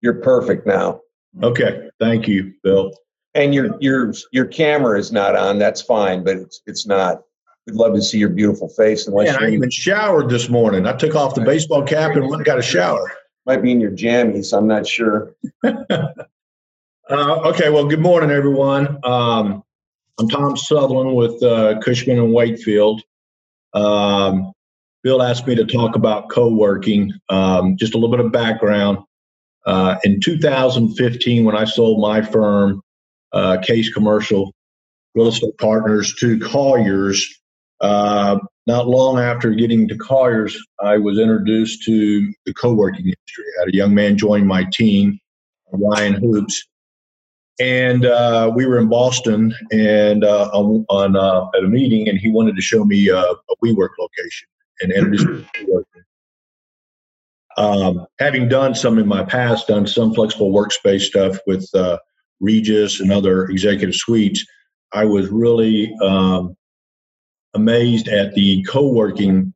You're 0.03 0.21
perfect 0.21 0.67
now. 0.67 1.01
Okay. 1.43 1.89
Thank 1.99 2.29
you, 2.29 2.53
Bill. 2.63 2.93
And 3.35 3.55
your 3.55 3.77
your 3.81 4.13
your 4.33 4.47
camera 4.47 4.99
is 4.99 5.13
not 5.13 5.37
on. 5.37 5.59
That's 5.59 5.83
fine, 5.83 6.25
but 6.25 6.37
it's 6.37 6.63
it's 6.67 6.87
not. 6.87 7.23
We'd 7.67 7.75
love 7.75 7.95
to 7.95 8.03
see 8.03 8.19
your 8.19 8.29
beautiful 8.29 8.69
face. 8.69 9.09
Unless 9.09 9.33
Man, 9.33 9.45
I 9.45 9.53
even 9.53 9.71
showered 9.71 10.31
this 10.31 10.49
morning. 10.49 10.87
I 10.87 10.93
took 10.93 11.17
off 11.17 11.35
the 11.35 11.41
baseball 11.41 11.83
cap 11.83 12.13
and 12.13 12.23
went 12.23 12.37
and 12.37 12.45
got 12.45 12.61
a 12.61 12.63
shower. 12.63 13.11
Might 13.45 13.61
be 13.61 13.73
in 13.73 13.81
your 13.81 13.91
jammies. 13.91 14.57
I'm 14.57 14.69
not 14.69 14.87
sure. 14.87 15.35
uh, 15.65 16.13
okay. 17.11 17.71
Well, 17.71 17.87
good 17.87 18.01
morning, 18.01 18.31
everyone. 18.31 19.01
Um, 19.03 19.65
I'm 20.21 20.29
Tom 20.29 20.57
Sutherland 20.57 21.17
with 21.17 21.43
uh, 21.43 21.81
Cushman 21.81 22.19
and 22.19 22.33
Wakefield. 22.33 23.03
Um, 23.75 24.53
Bill 25.03 25.21
asked 25.21 25.47
me 25.47 25.57
to 25.57 25.65
talk 25.65 25.97
about 25.97 26.31
co-working. 26.31 27.13
Um, 27.29 27.77
just 27.77 27.95
a 27.95 27.99
little 27.99 28.17
bit 28.17 28.25
of 28.25 28.31
background. 28.31 28.99
Uh, 29.67 29.97
in 30.05 30.21
2015, 30.21 31.45
when 31.45 31.57
I 31.57 31.65
sold 31.65 32.01
my 32.01 32.23
firm, 32.23 32.81
uh, 33.33 33.59
Case 33.59 33.93
Commercial 33.93 34.55
Real 35.17 35.29
Estate 35.29 35.59
Partners, 35.59 36.15
to 36.21 36.39
Colliers, 36.39 37.41
uh, 37.81 38.39
not 38.67 38.89
long 38.89 39.19
after 39.19 39.51
getting 39.51 39.87
to 39.89 39.97
Colliers, 39.97 40.59
I 40.81 40.99
was 40.99 41.19
introduced 41.19 41.85
to 41.85 42.33
the 42.45 42.55
co-working 42.55 43.07
industry. 43.07 43.45
I 43.59 43.63
had 43.63 43.75
a 43.75 43.77
young 43.77 43.95
man 43.95 44.17
join 44.19 44.47
my 44.47 44.65
team, 44.73 45.19
Ryan 45.73 46.15
Hoops, 46.15 46.67
and 47.61 48.05
uh, 48.05 48.53
we 48.55 48.67
were 48.67 48.79
in 48.79 48.89
Boston 48.89 49.55
and 49.73 50.25
uh, 50.25 50.51
on, 50.53 51.17
uh, 51.17 51.47
at 51.57 51.65
a 51.65 51.69
meeting, 51.69 52.09
and 52.09 52.19
he 52.19 52.31
wanted 52.31 52.57
to 52.57 52.63
show 52.63 52.85
me 52.85 53.09
a 53.09 53.23
WeWork 53.65 53.91
location 53.99 54.49
and 54.81 54.93
introduce 54.93 55.25
me 55.25 55.47
to 55.55 55.65
WeWork. 55.65 55.85
Um, 57.59 58.07
having 58.19 58.49
done 58.49 58.75
some 58.75 58.99
in 58.99 59.09
my 59.09 59.25
past, 59.25 59.69
done 59.69 59.87
some 59.87 60.13
flexible 60.13 60.53
workspace 60.53 61.03
stuff 61.03 61.39
with 61.47 61.67
uh, 61.75 61.99
Regus 62.41 63.01
and 63.01 63.11
other 63.11 63.47
executive 63.47 63.95
suites, 63.95 64.45
I 64.93 65.07
was 65.07 65.29
really 65.29 65.95
um, 66.03 66.55
amazed 67.57 68.09
at 68.09 68.35
the 68.35 68.63
co-working 68.65 69.53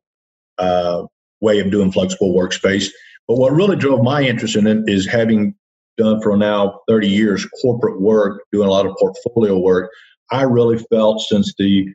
uh, 0.57 1.03
way 1.39 1.59
of 1.59 1.71
doing 1.71 1.91
flexible 1.91 2.33
workspace. 2.33 2.89
But 3.27 3.37
what 3.37 3.53
really 3.53 3.77
drove 3.77 4.03
my 4.03 4.21
interest 4.23 4.55
in 4.55 4.67
it 4.67 4.83
is 4.87 5.07
having 5.07 5.55
done 5.97 6.21
for 6.21 6.35
now 6.35 6.81
30 6.87 7.07
years 7.07 7.45
corporate 7.61 8.01
work, 8.01 8.43
doing 8.51 8.67
a 8.67 8.71
lot 8.71 8.85
of 8.85 8.95
portfolio 8.99 9.57
work. 9.57 9.91
I 10.31 10.43
really 10.43 10.79
felt 10.91 11.21
since 11.21 11.53
the 11.57 11.87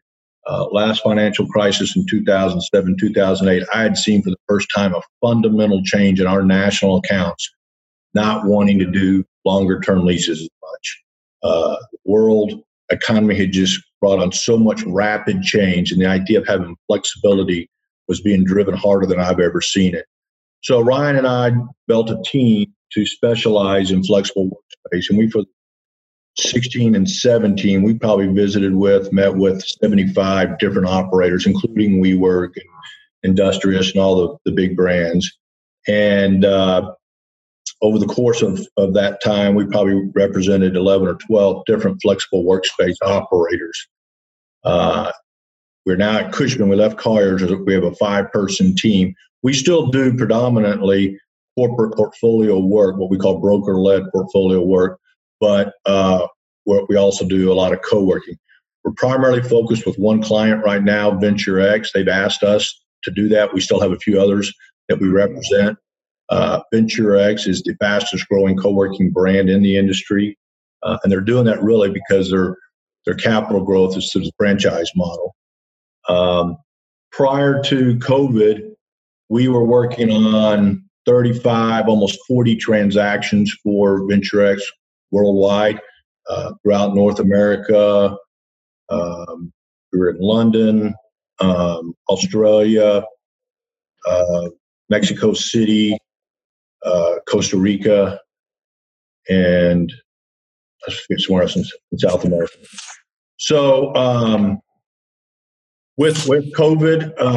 uh, 0.47 0.66
last 0.66 1.03
financial 1.03 1.47
crisis 1.47 1.97
in 1.97 2.07
2007, 2.09 2.97
2008, 2.99 3.66
I 3.75 3.83
had 3.83 3.97
seen 3.97 4.23
for 4.23 4.31
the 4.31 4.37
first 4.49 4.69
time 4.75 4.95
a 4.95 5.03
fundamental 5.21 5.83
change 5.83 6.21
in 6.21 6.27
our 6.27 6.42
national 6.42 6.99
accounts 6.99 7.51
not 8.14 8.47
wanting 8.47 8.79
to 8.79 8.87
do 8.87 9.25
longer 9.45 9.81
term 9.81 10.05
leases 10.05 10.40
as 10.40 10.49
much. 10.62 11.03
Uh, 11.42 11.77
the 11.92 11.99
world 12.05 12.62
economy 12.90 13.37
had 13.37 13.53
just 13.53 13.81
brought 14.01 14.20
on 14.20 14.33
so 14.33 14.57
much 14.57 14.83
rapid 14.85 15.42
change, 15.42 15.92
and 15.92 16.01
the 16.01 16.07
idea 16.07 16.40
of 16.40 16.46
having 16.46 16.77
flexibility 16.87 17.68
was 18.09 18.20
being 18.20 18.44
driven 18.44 18.75
harder 18.75 19.07
than 19.07 19.18
I've 19.18 19.40
ever 19.40 19.61
seen 19.61 19.94
it. 19.94 20.07
So 20.62 20.81
Ryan 20.81 21.16
and 21.16 21.27
I 21.27 21.53
built 21.88 22.11
a 22.11 22.22
team 22.25 22.72
to 22.92 23.07
specialize 23.07 23.90
in 23.90 24.05
flexible 24.05 24.49
workspace, 24.49 25.11
and 25.11 25.18
we 25.18 25.31
for 25.31 25.42
16 26.38 26.94
and 26.94 27.09
17, 27.09 27.83
we 27.83 27.94
probably 27.94 28.29
visited 28.29 28.75
with, 28.75 29.12
met 29.12 29.35
with 29.35 29.62
75 29.62 30.59
different 30.59 30.87
operators, 30.87 31.46
including 31.46 32.03
WeWork 32.03 32.51
and 32.57 32.64
Industrious 33.22 33.92
and 33.92 34.01
all 34.01 34.16
the, 34.44 34.51
the 34.51 34.55
big 34.55 34.77
brands. 34.77 35.37
And 35.88 36.44
uh, 36.44 36.92
over 37.83 37.99
the 37.99 38.07
course 38.07 38.43
of, 38.43 38.67
of 38.77 38.95
that 38.95 39.23
time, 39.23 39.55
we 39.55 39.67
probably 39.67 40.11
represented 40.15 40.77
11 40.77 41.09
or 41.09 41.15
12 41.15 41.65
different 41.67 42.01
flexible 42.01 42.45
workspace 42.45 42.97
operators. 43.03 43.87
Uh, 44.65 45.12
we're 45.85 45.97
now 45.97 46.19
at 46.19 46.33
Cushman. 46.33 46.69
We 46.69 46.77
left 46.77 46.97
Colliers. 46.97 47.43
We 47.45 47.75
have 47.75 47.85
a 47.85 47.95
five 47.95 48.33
person 48.33 48.75
team. 48.75 49.15
We 49.43 49.53
still 49.53 49.87
do 49.87 50.17
predominantly 50.17 51.19
corporate 51.57 51.95
portfolio 51.95 52.59
work, 52.59 52.97
what 52.97 53.11
we 53.11 53.19
call 53.19 53.41
broker 53.41 53.79
led 53.79 54.03
portfolio 54.12 54.61
work, 54.61 54.99
but 55.41 55.75
uh, 55.87 56.27
we 56.67 56.97
also 56.97 57.25
do 57.25 57.53
a 57.53 57.55
lot 57.55 57.73
of 57.73 57.81
co 57.83 58.03
working. 58.03 58.37
We're 58.85 58.93
primarily 58.93 59.43
focused 59.43 59.87
with 59.87 59.99
one 59.99 60.23
client 60.23 60.65
right 60.65 60.83
now, 60.83 61.12
Venture 61.12 61.61
X. 61.61 61.91
They've 61.93 62.09
asked 62.09 62.43
us 62.43 62.85
to 63.05 63.11
do 63.11 63.29
that. 63.29 63.53
We 63.53 63.61
still 63.61 63.81
have 63.81 63.93
a 63.93 63.99
few 63.99 64.21
others 64.21 64.53
that 64.89 65.01
we 65.01 65.09
represent. 65.09 65.79
Uh, 66.29 66.61
Venture 66.73 67.17
X 67.17 67.47
is 67.47 67.62
the 67.62 67.75
fastest 67.81 68.29
growing 68.29 68.57
co-working 68.57 69.11
brand 69.11 69.49
in 69.49 69.62
the 69.62 69.77
industry, 69.77 70.37
uh, 70.83 70.99
and 71.03 71.12
they're 71.12 71.21
doing 71.21 71.45
that 71.45 71.62
really 71.62 71.91
because 71.91 72.31
their 72.31 72.57
their 73.05 73.15
capital 73.15 73.65
growth 73.65 73.97
is 73.97 74.11
through 74.11 74.23
the 74.23 74.33
franchise 74.37 74.91
model. 74.97 75.37
Um, 76.09 76.57
prior 77.12 77.62
to 77.62 77.97
COVID, 77.99 78.73
we 79.29 79.49
were 79.49 79.65
working 79.65 80.11
on 80.11 80.85
35, 81.07 81.87
almost 81.89 82.19
40 82.27 82.57
transactions 82.57 83.55
for 83.62 84.07
Venture 84.09 84.45
X 84.45 84.62
worldwide 85.12 85.81
uh, 86.29 86.53
throughout 86.62 86.95
North 86.95 87.21
America. 87.21 88.17
Um, 88.89 89.53
we 89.93 90.01
were 90.01 90.11
in 90.11 90.19
London, 90.19 90.95
um, 91.41 91.95
Australia, 92.09 93.05
uh, 94.07 94.49
Mexico 94.89 95.33
City, 95.33 95.97
uh, 96.85 97.17
Costa 97.29 97.57
Rica, 97.57 98.21
and 99.29 99.93
I 100.87 100.93
forget 100.93 101.21
somewhere 101.21 101.43
else 101.43 101.57
in, 101.57 101.65
in 101.93 101.99
South 101.99 102.25
America. 102.25 102.57
So, 103.39 103.95
um, 103.95 104.61
with 105.97 106.29
with 106.29 106.53
COVID, 106.55 107.15
uh, 107.19 107.33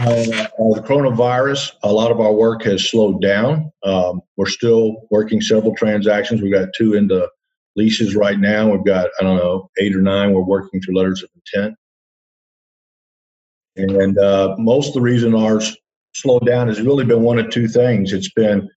the 0.74 0.84
coronavirus, 0.86 1.74
a 1.84 1.92
lot 1.92 2.12
of 2.12 2.20
our 2.20 2.34
work 2.34 2.64
has 2.64 2.90
slowed 2.90 3.22
down. 3.22 3.72
Um, 3.84 4.22
we're 4.38 4.48
still 4.48 5.08
working 5.10 5.42
several 5.42 5.76
transactions. 5.76 6.42
We've 6.42 6.54
got 6.54 6.70
two 6.78 6.94
into 6.94 7.30
leases 7.76 8.16
right 8.16 8.38
now. 8.38 8.70
We've 8.70 8.86
got 8.86 9.10
I 9.20 9.24
don't 9.24 9.38
know 9.38 9.70
eight 9.78 9.96
or 9.96 10.02
nine. 10.02 10.34
We're 10.34 10.42
working 10.42 10.82
through 10.82 10.98
letters 10.98 11.24
of 11.24 11.30
intent, 11.36 11.76
and 13.78 14.18
uh, 14.18 14.56
most 14.58 14.90
of 14.90 14.94
the 14.96 15.02
reason 15.02 15.34
ours 15.34 15.76
slowed 16.14 16.46
down 16.46 16.68
has 16.68 16.82
really 16.82 17.06
been 17.06 17.22
one 17.22 17.40
of 17.40 17.50
two 17.50 17.68
things. 17.68 18.12
It's 18.12 18.32
been 18.32 18.70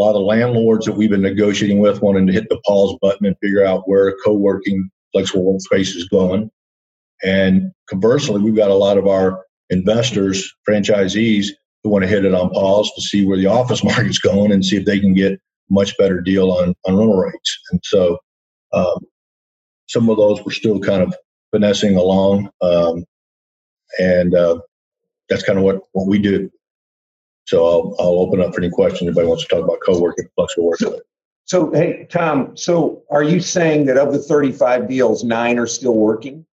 a 0.00 0.02
lot 0.02 0.16
of 0.16 0.22
landlords 0.22 0.86
that 0.86 0.94
we've 0.94 1.10
been 1.10 1.20
negotiating 1.20 1.78
with 1.78 2.00
wanting 2.00 2.26
to 2.26 2.32
hit 2.32 2.48
the 2.48 2.60
pause 2.66 2.96
button 3.02 3.26
and 3.26 3.36
figure 3.42 3.64
out 3.64 3.86
where 3.86 4.16
co-working 4.24 4.88
flexible 5.12 5.58
workspace 5.58 5.94
is 5.94 6.08
going. 6.08 6.50
And 7.22 7.70
conversely, 7.88 8.40
we've 8.40 8.56
got 8.56 8.70
a 8.70 8.74
lot 8.74 8.96
of 8.96 9.06
our 9.06 9.44
investors, 9.68 10.50
franchisees, 10.66 11.48
who 11.82 11.90
want 11.90 12.02
to 12.02 12.08
hit 12.08 12.24
it 12.24 12.34
on 12.34 12.48
pause 12.50 12.90
to 12.94 13.02
see 13.02 13.26
where 13.26 13.36
the 13.36 13.46
office 13.46 13.84
market's 13.84 14.18
going 14.18 14.52
and 14.52 14.64
see 14.64 14.76
if 14.76 14.86
they 14.86 14.98
can 14.98 15.12
get 15.12 15.38
much 15.68 15.96
better 15.98 16.22
deal 16.22 16.50
on, 16.50 16.74
on 16.86 16.96
rental 16.96 17.18
rates. 17.18 17.58
And 17.70 17.80
so 17.84 18.18
um, 18.72 18.98
some 19.86 20.08
of 20.08 20.16
those 20.16 20.42
we're 20.44 20.52
still 20.52 20.80
kind 20.80 21.02
of 21.02 21.14
finessing 21.50 21.96
along. 21.96 22.48
Um, 22.62 23.04
and 23.98 24.34
uh, 24.34 24.60
that's 25.28 25.42
kind 25.42 25.58
of 25.58 25.64
what, 25.64 25.80
what 25.92 26.06
we 26.06 26.18
do. 26.18 26.50
So 27.46 27.66
I'll, 27.66 27.96
I'll 27.98 28.20
open 28.20 28.40
up 28.40 28.54
for 28.54 28.60
any 28.60 28.70
questions. 28.70 29.08
Anybody 29.08 29.26
wants 29.26 29.44
to 29.44 29.48
talk 29.48 29.64
about 29.64 29.78
co-working, 29.84 30.28
flexible 30.36 30.68
work. 30.68 30.78
So, 30.78 31.00
so, 31.46 31.72
hey, 31.72 32.06
Tom, 32.08 32.56
so 32.56 33.02
are 33.10 33.24
you 33.24 33.40
saying 33.40 33.86
that 33.86 33.96
of 33.96 34.12
the 34.12 34.20
35 34.20 34.88
deals, 34.88 35.24
nine 35.24 35.58
are 35.58 35.66
still 35.66 35.96
working? 35.96 36.46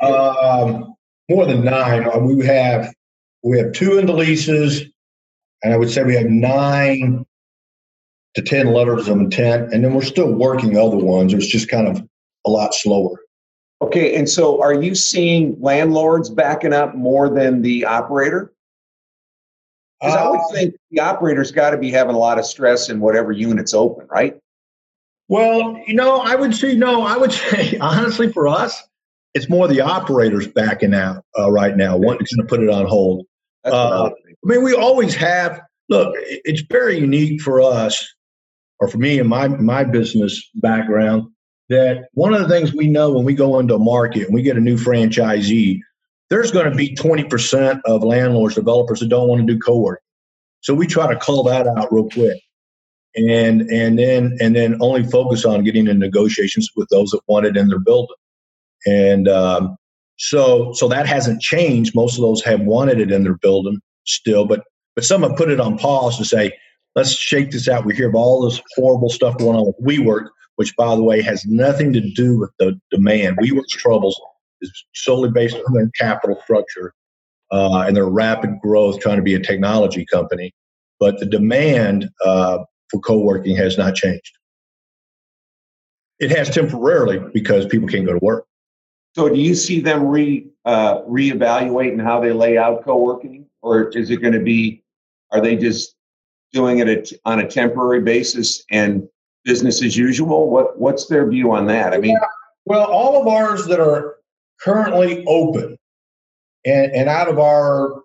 Um, 0.00 0.96
more 1.28 1.46
than 1.46 1.64
nine. 1.64 2.04
Uh, 2.04 2.18
we 2.18 2.44
have 2.44 2.92
we 3.44 3.58
have 3.58 3.72
two 3.72 3.98
in 3.98 4.06
the 4.06 4.12
leases, 4.12 4.82
and 5.62 5.72
I 5.72 5.76
would 5.76 5.90
say 5.90 6.02
we 6.02 6.16
have 6.16 6.26
nine 6.26 7.24
to 8.34 8.42
ten 8.42 8.72
letters 8.72 9.08
of 9.08 9.18
intent, 9.18 9.72
and 9.72 9.84
then 9.84 9.94
we're 9.94 10.02
still 10.02 10.32
working 10.32 10.76
other 10.76 10.96
ones. 10.96 11.32
It's 11.32 11.46
just 11.46 11.68
kind 11.68 11.86
of 11.86 12.02
a 12.46 12.50
lot 12.50 12.74
slower. 12.74 13.20
Okay, 13.82 14.16
and 14.16 14.28
so 14.28 14.60
are 14.60 14.74
you 14.74 14.94
seeing 14.94 15.56
landlords 15.60 16.28
backing 16.28 16.72
up 16.72 16.94
more 16.94 17.28
than 17.28 17.62
the 17.62 17.84
operator? 17.84 18.52
Because 20.00 20.16
uh, 20.16 20.24
I 20.24 20.28
would 20.30 20.40
uh, 20.40 20.48
think 20.52 20.74
the 20.90 21.00
operator's 21.00 21.52
got 21.52 21.70
to 21.70 21.78
be 21.78 21.90
having 21.90 22.14
a 22.14 22.18
lot 22.18 22.38
of 22.38 22.46
stress 22.46 22.88
in 22.88 23.00
whatever 23.00 23.32
unit's 23.32 23.74
open, 23.74 24.06
right? 24.10 24.38
Well, 25.28 25.80
you 25.86 25.94
know, 25.94 26.20
I 26.20 26.34
would 26.34 26.54
say 26.54 26.74
no. 26.74 27.02
I 27.02 27.16
would 27.16 27.32
say 27.50 27.78
honestly, 27.78 28.32
for 28.32 28.48
us, 28.48 28.82
it's 29.34 29.48
more 29.48 29.68
the 29.68 29.80
operators 29.80 30.48
backing 30.48 30.94
out 30.94 31.24
uh, 31.38 31.50
right 31.50 31.76
now, 31.76 31.96
wanting 31.96 32.26
to 32.26 32.44
put 32.44 32.60
it 32.60 32.68
on 32.68 32.86
hold. 32.86 33.26
Uh, 33.64 34.10
I 34.10 34.34
mean, 34.44 34.64
we 34.64 34.74
always 34.74 35.14
have. 35.14 35.60
Look, 35.88 36.14
it's 36.18 36.62
very 36.62 36.98
unique 36.98 37.42
for 37.42 37.60
us, 37.60 38.06
or 38.78 38.88
for 38.88 38.98
me 38.98 39.18
and 39.18 39.28
my 39.28 39.48
my 39.48 39.84
business 39.84 40.48
background, 40.54 41.28
that 41.68 42.08
one 42.12 42.32
of 42.32 42.40
the 42.40 42.48
things 42.48 42.72
we 42.72 42.88
know 42.88 43.12
when 43.12 43.24
we 43.24 43.34
go 43.34 43.58
into 43.58 43.74
a 43.74 43.78
market 43.78 44.26
and 44.26 44.34
we 44.34 44.42
get 44.42 44.56
a 44.56 44.60
new 44.60 44.76
franchisee, 44.76 45.80
there's 46.30 46.52
going 46.52 46.70
to 46.70 46.76
be 46.76 46.94
20% 46.94 47.80
of 47.84 48.04
landlords, 48.04 48.54
developers 48.54 49.00
that 49.00 49.08
don't 49.08 49.28
want 49.28 49.46
to 49.46 49.52
do 49.52 49.58
co-working. 49.58 50.00
So 50.60 50.74
we 50.74 50.86
try 50.86 51.12
to 51.12 51.18
call 51.18 51.42
that 51.44 51.66
out 51.66 51.92
real 51.92 52.08
quick. 52.08 52.40
And 53.16 53.62
and 53.62 53.98
then 53.98 54.36
and 54.40 54.54
then 54.54 54.78
only 54.80 55.02
focus 55.02 55.44
on 55.44 55.64
getting 55.64 55.88
in 55.88 55.98
negotiations 55.98 56.70
with 56.76 56.88
those 56.90 57.10
that 57.10 57.20
want 57.26 57.44
it 57.44 57.56
in 57.56 57.66
their 57.66 57.80
building. 57.80 58.14
And 58.86 59.26
um, 59.26 59.76
so 60.16 60.72
so 60.74 60.86
that 60.86 61.08
hasn't 61.08 61.42
changed. 61.42 61.92
Most 61.96 62.16
of 62.16 62.22
those 62.22 62.44
have 62.44 62.60
wanted 62.60 63.00
it 63.00 63.10
in 63.10 63.24
their 63.24 63.34
building 63.34 63.80
still, 64.06 64.46
but 64.46 64.62
but 64.94 65.04
some 65.04 65.22
have 65.22 65.34
put 65.34 65.50
it 65.50 65.58
on 65.58 65.76
pause 65.76 66.18
to 66.18 66.24
say, 66.24 66.52
let's 66.94 67.10
shake 67.10 67.50
this 67.50 67.68
out. 67.68 67.84
We 67.84 67.96
hear 67.96 68.08
of 68.08 68.14
all 68.14 68.48
this 68.48 68.60
horrible 68.76 69.10
stuff 69.10 69.36
going 69.38 69.56
on 69.56 69.66
with 69.66 69.84
WeWork, 69.84 70.28
which 70.54 70.76
by 70.76 70.94
the 70.94 71.02
way 71.02 71.20
has 71.20 71.44
nothing 71.46 71.92
to 71.92 72.12
do 72.12 72.38
with 72.38 72.50
the 72.60 72.78
demand. 72.92 73.38
WeWork's 73.38 73.72
troubles 73.72 74.20
is 74.60 74.84
solely 74.94 75.30
based 75.30 75.56
on 75.56 75.74
their 75.74 75.90
capital 75.98 76.38
structure 76.42 76.92
uh, 77.50 77.84
and 77.86 77.96
their 77.96 78.08
rapid 78.08 78.60
growth, 78.60 79.00
trying 79.00 79.16
to 79.16 79.22
be 79.22 79.34
a 79.34 79.40
technology 79.40 80.06
company. 80.06 80.52
But 80.98 81.18
the 81.18 81.26
demand 81.26 82.10
uh, 82.24 82.58
for 82.90 83.00
co-working 83.00 83.56
has 83.56 83.78
not 83.78 83.94
changed. 83.94 84.32
It 86.18 86.30
has 86.36 86.50
temporarily 86.50 87.18
because 87.32 87.64
people 87.66 87.88
can't 87.88 88.04
go 88.04 88.12
to 88.12 88.24
work. 88.24 88.44
So 89.14 89.28
do 89.28 89.40
you 89.40 89.54
see 89.54 89.80
them 89.80 90.06
re 90.06 90.46
uh, 90.64 91.02
reevaluating 91.02 92.02
how 92.02 92.20
they 92.20 92.32
lay 92.32 92.58
out 92.58 92.84
co-working, 92.84 93.46
or 93.62 93.88
is 93.88 94.10
it 94.10 94.18
going 94.18 94.34
to 94.34 94.40
be? 94.40 94.82
Are 95.32 95.40
they 95.40 95.56
just 95.56 95.96
doing 96.52 96.80
it 96.80 97.12
on 97.24 97.40
a 97.40 97.48
temporary 97.48 98.02
basis 98.02 98.64
and 98.70 99.08
business 99.44 99.82
as 99.82 99.96
usual? 99.96 100.50
What 100.50 100.78
What's 100.78 101.06
their 101.06 101.28
view 101.28 101.52
on 101.52 101.66
that? 101.68 101.92
I 101.92 101.98
mean, 101.98 102.12
yeah. 102.12 102.28
well, 102.66 102.86
all 102.86 103.20
of 103.20 103.26
ours 103.26 103.66
that 103.66 103.80
are 103.80 104.16
currently 104.62 105.24
open, 105.26 105.76
and 106.64 106.92
and 106.92 107.08
out 107.08 107.28
of 107.28 107.38
our 107.38 108.02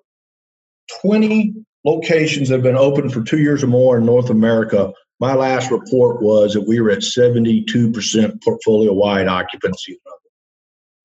twenty 1.02 1.54
locations 1.84 2.50
that 2.50 2.56
have 2.56 2.64
been 2.64 2.78
open 2.78 3.10
for 3.10 3.24
two 3.24 3.40
years 3.40 3.64
or 3.64 3.68
more 3.68 3.98
in 3.98 4.06
North 4.06 4.30
America, 4.30 4.92
my 5.20 5.34
last 5.34 5.72
report 5.72 6.22
was 6.22 6.54
that 6.54 6.68
we 6.68 6.80
were 6.80 6.92
at 6.92 7.04
seventy 7.04 7.64
two 7.64 7.92
percent 7.92 8.42
portfolio 8.44 8.94
wide 8.94 9.28
occupancy 9.28 10.00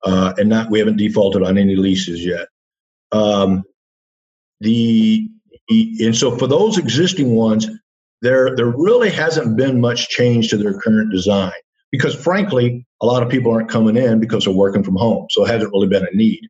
uh, 0.03 0.33
and 0.37 0.49
not 0.49 0.69
we 0.69 0.79
haven't 0.79 0.97
defaulted 0.97 1.43
on 1.43 1.57
any 1.57 1.75
leases 1.75 2.23
yet. 2.23 2.47
Um, 3.11 3.63
the 4.59 5.27
and 5.69 6.15
so 6.15 6.37
for 6.37 6.47
those 6.47 6.77
existing 6.77 7.35
ones, 7.35 7.67
there 8.21 8.55
there 8.55 8.73
really 8.75 9.09
hasn't 9.09 9.57
been 9.57 9.79
much 9.79 10.09
change 10.09 10.49
to 10.49 10.57
their 10.57 10.79
current 10.79 11.11
design 11.11 11.51
because 11.91 12.15
frankly, 12.15 12.85
a 13.01 13.05
lot 13.05 13.21
of 13.21 13.29
people 13.29 13.51
aren't 13.51 13.69
coming 13.69 13.97
in 13.97 14.19
because 14.19 14.45
they're 14.45 14.53
working 14.53 14.83
from 14.83 14.95
home, 14.95 15.27
so 15.29 15.45
it 15.45 15.49
hasn't 15.49 15.71
really 15.71 15.87
been 15.87 16.07
a 16.11 16.15
need. 16.15 16.47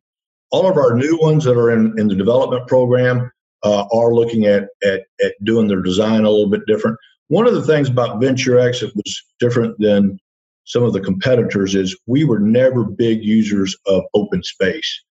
All 0.50 0.68
of 0.68 0.76
our 0.76 0.94
new 0.94 1.18
ones 1.20 1.44
that 1.44 1.56
are 1.56 1.70
in, 1.70 1.94
in 1.98 2.08
the 2.08 2.14
development 2.14 2.68
program 2.68 3.30
uh, 3.62 3.84
are 3.92 4.14
looking 4.14 4.46
at, 4.46 4.68
at 4.82 5.02
at 5.22 5.34
doing 5.44 5.68
their 5.68 5.82
design 5.82 6.24
a 6.24 6.30
little 6.30 6.50
bit 6.50 6.62
different. 6.66 6.96
One 7.28 7.46
of 7.46 7.54
the 7.54 7.62
things 7.62 7.88
about 7.88 8.20
Venture 8.20 8.58
X 8.58 8.80
that 8.80 8.94
was 8.94 9.22
different 9.40 9.78
than 9.78 10.18
some 10.64 10.82
of 10.82 10.92
the 10.92 11.00
competitors 11.00 11.74
is 11.74 11.96
we 12.06 12.24
were 12.24 12.38
never 12.38 12.84
big 12.84 13.24
users 13.24 13.76
of 13.86 14.04
open 14.14 14.42
space. 14.42 15.02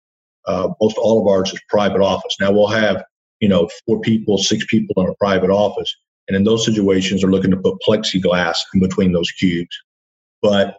Uh, 0.48 0.70
most 0.82 0.98
all 0.98 1.22
of 1.22 1.28
ours 1.28 1.54
is 1.54 1.62
private 1.70 2.02
office. 2.02 2.36
Now 2.40 2.52
we'll 2.52 2.68
have 2.68 3.04
you 3.40 3.50
know 3.50 3.70
four 3.86 4.00
people, 4.02 4.38
six 4.38 4.66
people 4.70 5.04
in 5.04 5.10
a 5.10 5.16
private 5.16 5.50
office, 5.50 5.94
and 6.28 6.36
in 6.36 6.44
those 6.44 6.66
situations, 6.66 7.22
they're 7.22 7.32
looking 7.32 7.52
to 7.52 7.58
put 7.58 7.78
plexiglass 7.88 8.58
in 8.74 8.80
between 8.80 9.12
those 9.12 9.32
cubes. 9.32 9.76
But 10.42 10.78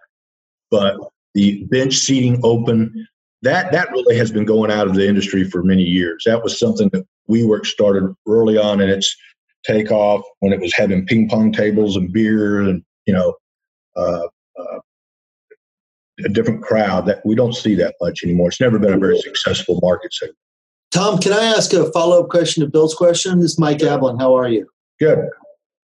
but 0.70 0.96
the 1.34 1.64
bench 1.64 1.94
seating 1.94 2.40
open 2.42 3.06
that 3.42 3.72
that 3.72 3.90
really 3.90 4.16
has 4.16 4.30
been 4.30 4.44
going 4.44 4.70
out 4.70 4.86
of 4.86 4.94
the 4.94 5.06
industry 5.06 5.44
for 5.44 5.62
many 5.62 5.82
years. 5.82 6.22
That 6.26 6.42
was 6.42 6.58
something 6.58 6.88
that 6.92 7.06
we 7.26 7.42
WeWork 7.42 7.66
started 7.66 8.14
early 8.26 8.56
on 8.56 8.80
in 8.80 8.88
its 8.88 9.14
takeoff 9.64 10.22
when 10.40 10.52
it 10.52 10.60
was 10.60 10.72
having 10.74 11.06
ping 11.06 11.28
pong 11.28 11.52
tables 11.52 11.96
and 11.96 12.12
beer 12.12 12.60
and 12.62 12.82
you 13.06 13.14
know 13.14 13.34
uh, 13.96 14.26
uh, 14.58 14.78
a 16.24 16.28
different 16.28 16.62
crowd 16.62 17.06
that 17.06 17.24
we 17.24 17.34
don't 17.34 17.54
see 17.54 17.74
that 17.74 17.94
much 18.00 18.22
anymore. 18.22 18.48
It's 18.48 18.60
never 18.60 18.78
been 18.78 18.92
a 18.92 18.98
very 18.98 19.18
successful 19.18 19.78
market 19.82 20.12
segment. 20.12 20.38
Tom, 20.92 21.18
can 21.18 21.32
I 21.32 21.44
ask 21.44 21.72
a 21.72 21.90
follow 21.90 22.22
up 22.22 22.28
question 22.28 22.62
to 22.62 22.68
Bill's 22.68 22.94
question? 22.94 23.40
This 23.40 23.52
is 23.52 23.58
Mike 23.58 23.78
Ablin. 23.78 24.20
How 24.20 24.36
are 24.36 24.48
you? 24.48 24.68
Good. 25.00 25.26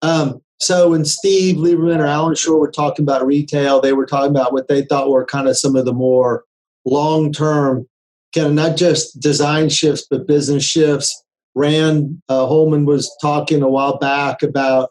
Um, 0.02 0.42
so 0.58 0.90
when 0.90 1.04
Steve 1.04 1.56
Lieberman 1.56 1.98
or 1.98 2.06
Alan 2.06 2.34
Shore 2.34 2.58
were 2.58 2.70
talking 2.70 3.04
about 3.04 3.26
retail, 3.26 3.80
they 3.80 3.92
were 3.92 4.06
talking 4.06 4.30
about 4.30 4.52
what 4.52 4.68
they 4.68 4.82
thought 4.82 5.10
were 5.10 5.24
kind 5.24 5.48
of 5.48 5.56
some 5.56 5.76
of 5.76 5.84
the 5.84 5.92
more 5.92 6.44
long 6.84 7.32
term, 7.32 7.86
kind 8.34 8.46
of 8.48 8.52
not 8.54 8.76
just 8.76 9.20
design 9.20 9.68
shifts, 9.68 10.06
but 10.08 10.26
business 10.26 10.64
shifts. 10.64 11.22
Rand 11.54 12.22
uh, 12.28 12.46
Holman 12.46 12.86
was 12.86 13.14
talking 13.20 13.62
a 13.62 13.68
while 13.68 13.98
back 13.98 14.42
about 14.42 14.90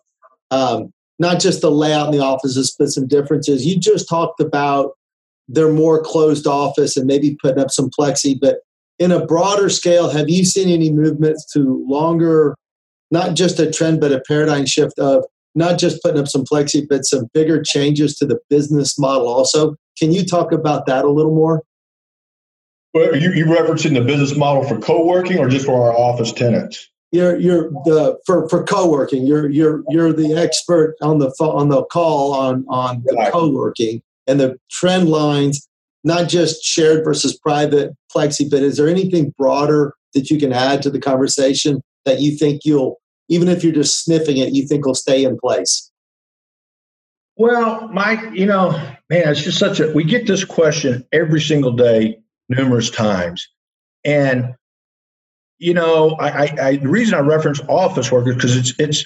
um, 0.52 0.92
not 1.20 1.40
just 1.40 1.62
the 1.62 1.72
layout 1.72 2.08
in 2.08 2.20
the 2.20 2.24
offices, 2.24 2.76
but 2.78 2.90
some 2.90 3.08
differences. 3.08 3.66
You 3.66 3.80
just 3.80 4.08
talked 4.08 4.40
about 4.40 4.92
their 5.48 5.72
more 5.72 6.02
closed 6.02 6.48
office 6.48 6.98
and 6.98 7.06
maybe 7.06 7.38
putting 7.42 7.62
up 7.62 7.72
some 7.72 7.90
plexi, 7.98 8.38
but 8.40 8.60
in 8.98 9.12
a 9.12 9.26
broader 9.26 9.70
scale, 9.70 10.10
have 10.10 10.30
you 10.30 10.46
seen 10.46 10.70
any 10.70 10.92
movements 10.92 11.46
to 11.54 11.86
longer, 11.88 12.56
not 13.12 13.36
just 13.36 13.60
a 13.60 13.70
trend, 13.70 14.00
but 14.00 14.12
a 14.12 14.22
paradigm 14.28 14.66
shift 14.66 14.98
of 14.98 15.26
not 15.56 15.80
just 15.80 16.02
putting 16.04 16.20
up 16.20 16.28
some 16.28 16.44
plexi, 16.44 16.86
but 16.88 17.06
some 17.06 17.28
bigger 17.34 17.64
changes 17.64 18.16
to 18.18 18.26
the 18.26 18.40
business 18.50 19.00
model 19.00 19.28
also? 19.28 19.76
Can 19.98 20.12
you 20.12 20.26
talk 20.26 20.52
about 20.52 20.86
that 20.86 21.06
a 21.06 21.10
little 21.10 21.34
more? 21.34 21.64
Well, 22.94 23.10
are 23.10 23.16
you, 23.16 23.32
you 23.34 23.46
referencing 23.46 23.94
the 23.94 24.02
business 24.02 24.38
model 24.38 24.64
for 24.64 24.78
co-working 24.80 25.40
or 25.40 25.50
just 25.50 25.66
for 25.66 25.82
our 25.82 25.94
office 25.94 26.32
tenants? 26.32 26.90
you're 27.16 27.40
you're 27.40 27.70
the 27.86 28.18
for 28.26 28.48
for 28.50 28.64
co-working 28.64 29.26
you're 29.26 29.50
you're 29.50 29.84
you're 29.90 30.14
the 30.14 30.34
expert 30.34 30.96
on 31.02 31.20
the 31.20 31.30
on 31.40 31.70
the 31.70 31.84
call 31.86 32.34
on 32.34 32.66
on 32.68 33.02
the 33.06 33.30
co-working 33.32 34.02
and 34.28 34.40
the 34.40 34.58
trend 34.70 35.10
lines 35.10 35.68
not 36.04 36.28
just 36.28 36.64
shared 36.64 37.04
versus 37.04 37.38
private 37.38 37.92
plexi 38.14 38.50
but 38.50 38.62
is 38.62 38.78
there 38.78 38.90
anything 38.90 39.34
broader 39.38 39.94
that 40.14 40.30
you 40.30 40.38
can 40.38 40.52
add 40.52 40.82
to 40.82 40.90
the 40.90 41.00
conversation 41.00 41.82
that 42.06 42.22
you 42.22 42.38
think 42.38 42.62
you'll 42.66 43.00
even 43.30 43.48
if 43.48 43.64
you're 43.64 43.74
just 43.74 44.04
sniffing 44.04 44.38
it 44.38 44.54
you 44.54 44.68
think 44.68 44.86
will 44.86 44.96
stay 44.96 45.24
in 45.24 45.38
place 45.38 45.92
well 47.38 47.88
mike 47.90 48.20
you 48.34 48.46
know 48.46 48.72
man 49.10 49.30
it's 49.30 49.44
just 49.44 49.60
such 49.60 49.80
a 49.80 49.92
we 49.94 50.04
get 50.04 50.28
this 50.28 50.44
question 50.44 51.06
every 51.12 51.42
single 51.42 51.72
day 51.72 52.18
numerous 52.50 52.90
times 52.90 53.48
and 54.04 54.56
you 55.58 55.74
know, 55.74 56.12
I, 56.20 56.30
I, 56.30 56.56
I 56.62 56.76
the 56.78 56.90
reason 56.90 57.16
I 57.16 57.20
reference 57.20 57.62
office 57.68 58.12
workers 58.12 58.36
because 58.36 58.56
it's 58.58 58.74
it's 58.80 59.06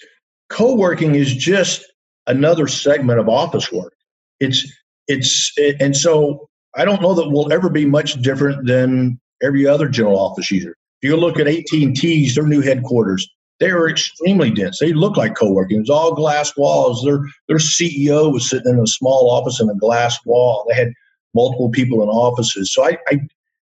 co-working 0.49 1.15
is 1.15 1.33
just 1.33 1.85
another 2.27 2.67
segment 2.67 3.19
of 3.19 3.29
office 3.29 3.71
work. 3.71 3.93
It's 4.39 4.65
it's 5.07 5.53
and 5.79 5.95
so 5.95 6.49
I 6.75 6.85
don't 6.85 7.01
know 7.01 7.13
that 7.13 7.29
we'll 7.29 7.51
ever 7.51 7.69
be 7.69 7.85
much 7.85 8.21
different 8.21 8.67
than 8.67 9.19
every 9.41 9.65
other 9.67 9.87
general 9.87 10.19
office 10.19 10.51
user. 10.51 10.75
If 11.01 11.09
you 11.09 11.15
look 11.15 11.39
at 11.39 11.47
AT&T's, 11.47 12.35
their 12.35 12.45
new 12.45 12.61
headquarters, 12.61 13.27
they 13.59 13.73
were 13.73 13.89
extremely 13.89 14.51
dense. 14.51 14.79
They 14.79 14.93
looked 14.93 15.17
like 15.17 15.35
co-working. 15.35 15.81
It's 15.81 15.89
all 15.89 16.15
glass 16.15 16.55
walls. 16.55 17.03
Their 17.03 17.21
their 17.47 17.57
CEO 17.57 18.31
was 18.31 18.49
sitting 18.49 18.73
in 18.73 18.79
a 18.79 18.87
small 18.87 19.29
office 19.29 19.59
in 19.59 19.69
a 19.69 19.75
glass 19.75 20.17
wall. 20.25 20.65
They 20.67 20.75
had 20.75 20.93
multiple 21.33 21.69
people 21.69 22.01
in 22.01 22.09
offices. 22.09 22.73
So 22.73 22.85
I, 22.85 22.97
I 23.07 23.19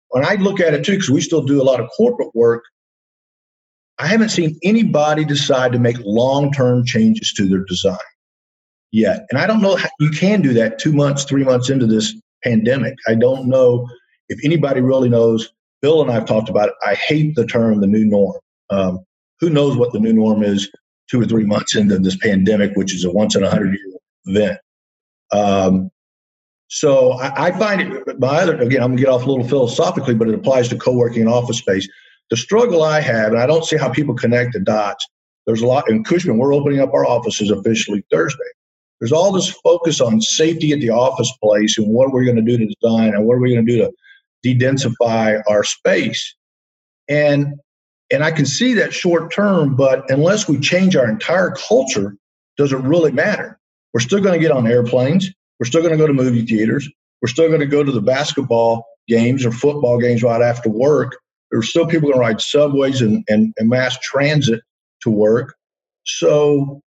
when 0.09 0.25
I 0.25 0.35
look 0.35 0.61
at 0.61 0.75
it 0.75 0.85
too, 0.85 0.93
because 0.93 1.11
we 1.11 1.21
still 1.21 1.43
do 1.43 1.61
a 1.61 1.65
lot 1.65 1.81
of 1.81 1.89
corporate 1.97 2.35
work, 2.35 2.65
I 3.99 4.07
haven't 4.07 4.31
seen 4.31 4.59
anybody 4.63 5.25
decide 5.25 5.73
to 5.73 5.79
make 5.79 5.97
long-term 6.01 6.85
changes 6.85 7.33
to 7.35 7.49
their 7.49 7.65
design 7.65 7.97
yet. 8.93 9.27
And 9.31 9.39
I 9.39 9.47
don't 9.47 9.63
know 9.63 9.77
how 9.77 9.89
you 10.01 10.11
can 10.11 10.43
do 10.43 10.53
that 10.55 10.79
two 10.79 10.93
months, 10.93 11.25
three 11.25 11.45
months 11.45 11.71
into 11.71 11.87
this 11.87 12.15
pandemic. 12.45 12.95
I 13.07 13.15
don't 13.15 13.49
know 13.49 13.89
if 14.29 14.39
anybody 14.45 14.81
really 14.81 15.09
knows. 15.09 15.51
Bill 15.83 16.03
and 16.03 16.11
I 16.11 16.15
have 16.15 16.27
talked 16.27 16.49
about 16.49 16.69
it. 16.69 16.75
I 16.85 16.95
hate 16.95 17.35
the 17.37 17.47
term 17.47 17.81
the 17.81 17.87
new 17.87 18.05
norm. 18.05 18.39
Um, 18.71 19.05
who 19.41 19.51
knows 19.51 19.77
what 19.77 19.93
the 19.93 20.01
new 20.01 20.13
norm 20.13 20.43
is 20.43 20.71
two 21.11 21.21
or 21.21 21.27
three 21.27 21.45
months 21.45 21.77
into 21.77 21.99
this 21.99 22.17
pandemic, 22.17 22.73
which 22.75 22.95
is 22.95 23.05
a 23.05 23.11
once 23.11 23.37
in 23.37 23.45
a 23.45 23.51
hundred 23.51 23.75
year 23.75 23.99
event. 24.27 24.59
Um, 25.33 25.91
so 26.69 27.13
I, 27.13 27.47
I, 27.47 27.59
find 27.59 27.81
it, 27.81 28.19
my 28.19 28.41
other, 28.41 28.57
again, 28.61 28.83
I'm 28.83 28.91
gonna 28.91 29.03
get 29.03 29.09
off 29.09 29.25
a 29.25 29.31
little 29.31 29.47
philosophically, 29.47 30.15
but 30.15 30.29
it 30.29 30.35
applies 30.35 30.69
to 30.69 30.77
co-working 30.77 31.23
and 31.23 31.31
office 31.31 31.59
space. 31.59 31.89
The 32.31 32.37
struggle 32.37 32.83
I 32.83 33.01
have, 33.01 33.33
and 33.33 33.41
I 33.41 33.47
don't 33.47 33.65
see 33.65 33.77
how 33.77 33.89
people 33.89 34.15
connect 34.15 34.53
the 34.53 34.61
dots. 34.61 35.07
There's 35.47 35.63
a 35.63 35.67
lot 35.67 35.89
in 35.89 36.03
Cushman. 36.03 36.39
We're 36.39 36.55
opening 36.55 36.81
up 36.81 36.93
our 36.93 37.07
offices 37.07 37.53
officially 37.53 38.05
Thursday. 38.11 38.43
There's 38.99 39.13
all 39.13 39.31
this 39.31 39.51
focus 39.51 40.01
on 40.01 40.21
safety 40.21 40.73
at 40.73 40.81
the 40.81 40.91
office 40.91 41.31
place 41.43 41.79
and 41.79 41.87
what 41.87 42.11
we're 42.11 42.25
going 42.25 42.37
to 42.37 42.43
do 42.43 42.59
to 42.59 42.67
design 42.67 43.15
and 43.15 43.25
what 43.27 43.35
are 43.35 43.41
we 43.41 43.55
going 43.55 43.67
to 43.67 43.73
do 43.73 43.79
to 43.79 43.93
de-densify 44.43 45.41
our 45.49 45.63
space. 45.63 46.35
And 47.09 47.55
and 48.11 48.23
I 48.23 48.31
can 48.31 48.47
see 48.47 48.75
that 48.75 48.93
short 48.93 49.33
term, 49.33 49.75
but 49.75 50.09
unless 50.11 50.49
we 50.49 50.59
change 50.59 50.95
our 50.97 51.09
entire 51.09 51.51
culture, 51.51 52.17
does 52.57 52.73
it 52.73 52.79
really 52.79 53.13
matter? 53.13 53.59
We're 53.93 54.01
still 54.01 54.21
going 54.21 54.35
to 54.35 54.41
get 54.41 54.53
on 54.53 54.67
airplanes. 54.67 55.31
We're 55.59 55.67
still 55.67 55.81
going 55.81 55.93
to 55.93 55.99
go 55.99 56.07
to 56.07 56.13
movie 56.13 56.45
theaters. 56.45 56.89
We're 57.21 57.29
still 57.29 57.49
going 57.49 57.61
to 57.61 57.67
go 57.67 57.83
to 57.83 57.91
the 57.91 58.01
basketball 58.01 58.87
games 59.09 59.45
or 59.45 59.51
football 59.51 59.99
games 59.99 60.23
right 60.23 60.43
after 60.43 60.69
work. 60.69 61.17
There's 61.51 61.69
still 61.69 61.87
people 61.87 62.09
going 62.09 62.21
to 62.21 62.27
ride 62.27 62.41
subways 62.41 63.01
and, 63.01 63.25
and, 63.29 63.55
and 63.57 63.69
mass 63.69 63.99
transit 63.99 64.61
to 65.03 65.11
work. 65.11 65.55
So, 66.05 66.81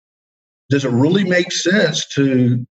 does 0.68 0.84
it 0.84 0.90
really 0.90 1.24
make 1.24 1.52
sense 1.52 2.06
to 2.14 2.66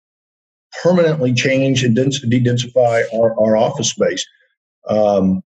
permanently 0.83 1.33
change 1.33 1.85
and 1.85 1.95
de-densify 1.95 3.05
our, 3.15 3.39
our 3.39 3.57
office 3.57 3.91
space? 3.91 4.27
Um, 4.89 5.43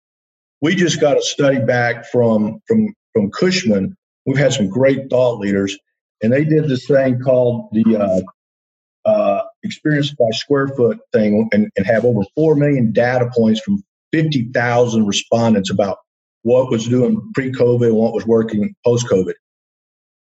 we 0.61 0.75
just 0.75 1.01
got 1.01 1.17
a 1.17 1.23
study 1.23 1.59
back 1.59 2.07
from 2.07 2.61
from 2.67 2.95
from 3.13 3.31
Cushman. 3.31 3.97
We've 4.25 4.39
had 4.39 4.53
some 4.53 4.69
great 4.69 5.09
thought 5.11 5.39
leaders, 5.39 5.77
and 6.23 6.33
they 6.33 6.45
did 6.45 6.69
this 6.69 6.87
thing 6.87 7.21
called 7.21 7.69
the 7.73 7.97
uh, 7.97 9.09
uh, 9.09 9.43
experience 9.63 10.11
by 10.11 10.31
square 10.33 10.69
foot 10.69 10.99
thing, 11.13 11.49
and, 11.53 11.71
and 11.77 11.87
have 11.87 12.05
over 12.05 12.23
four 12.35 12.57
million 12.57 12.93
data 12.93 13.31
points 13.35 13.61
from 13.61 13.83
fifty 14.13 14.51
thousand 14.53 15.07
respondents 15.07 15.71
about 15.71 15.99
what 16.43 16.71
was 16.71 16.87
doing 16.87 17.21
pre-COVID 17.35 17.87
and 17.87 17.97
what 17.97 18.15
was 18.15 18.25
working 18.25 18.75
post-COVID. 18.85 19.35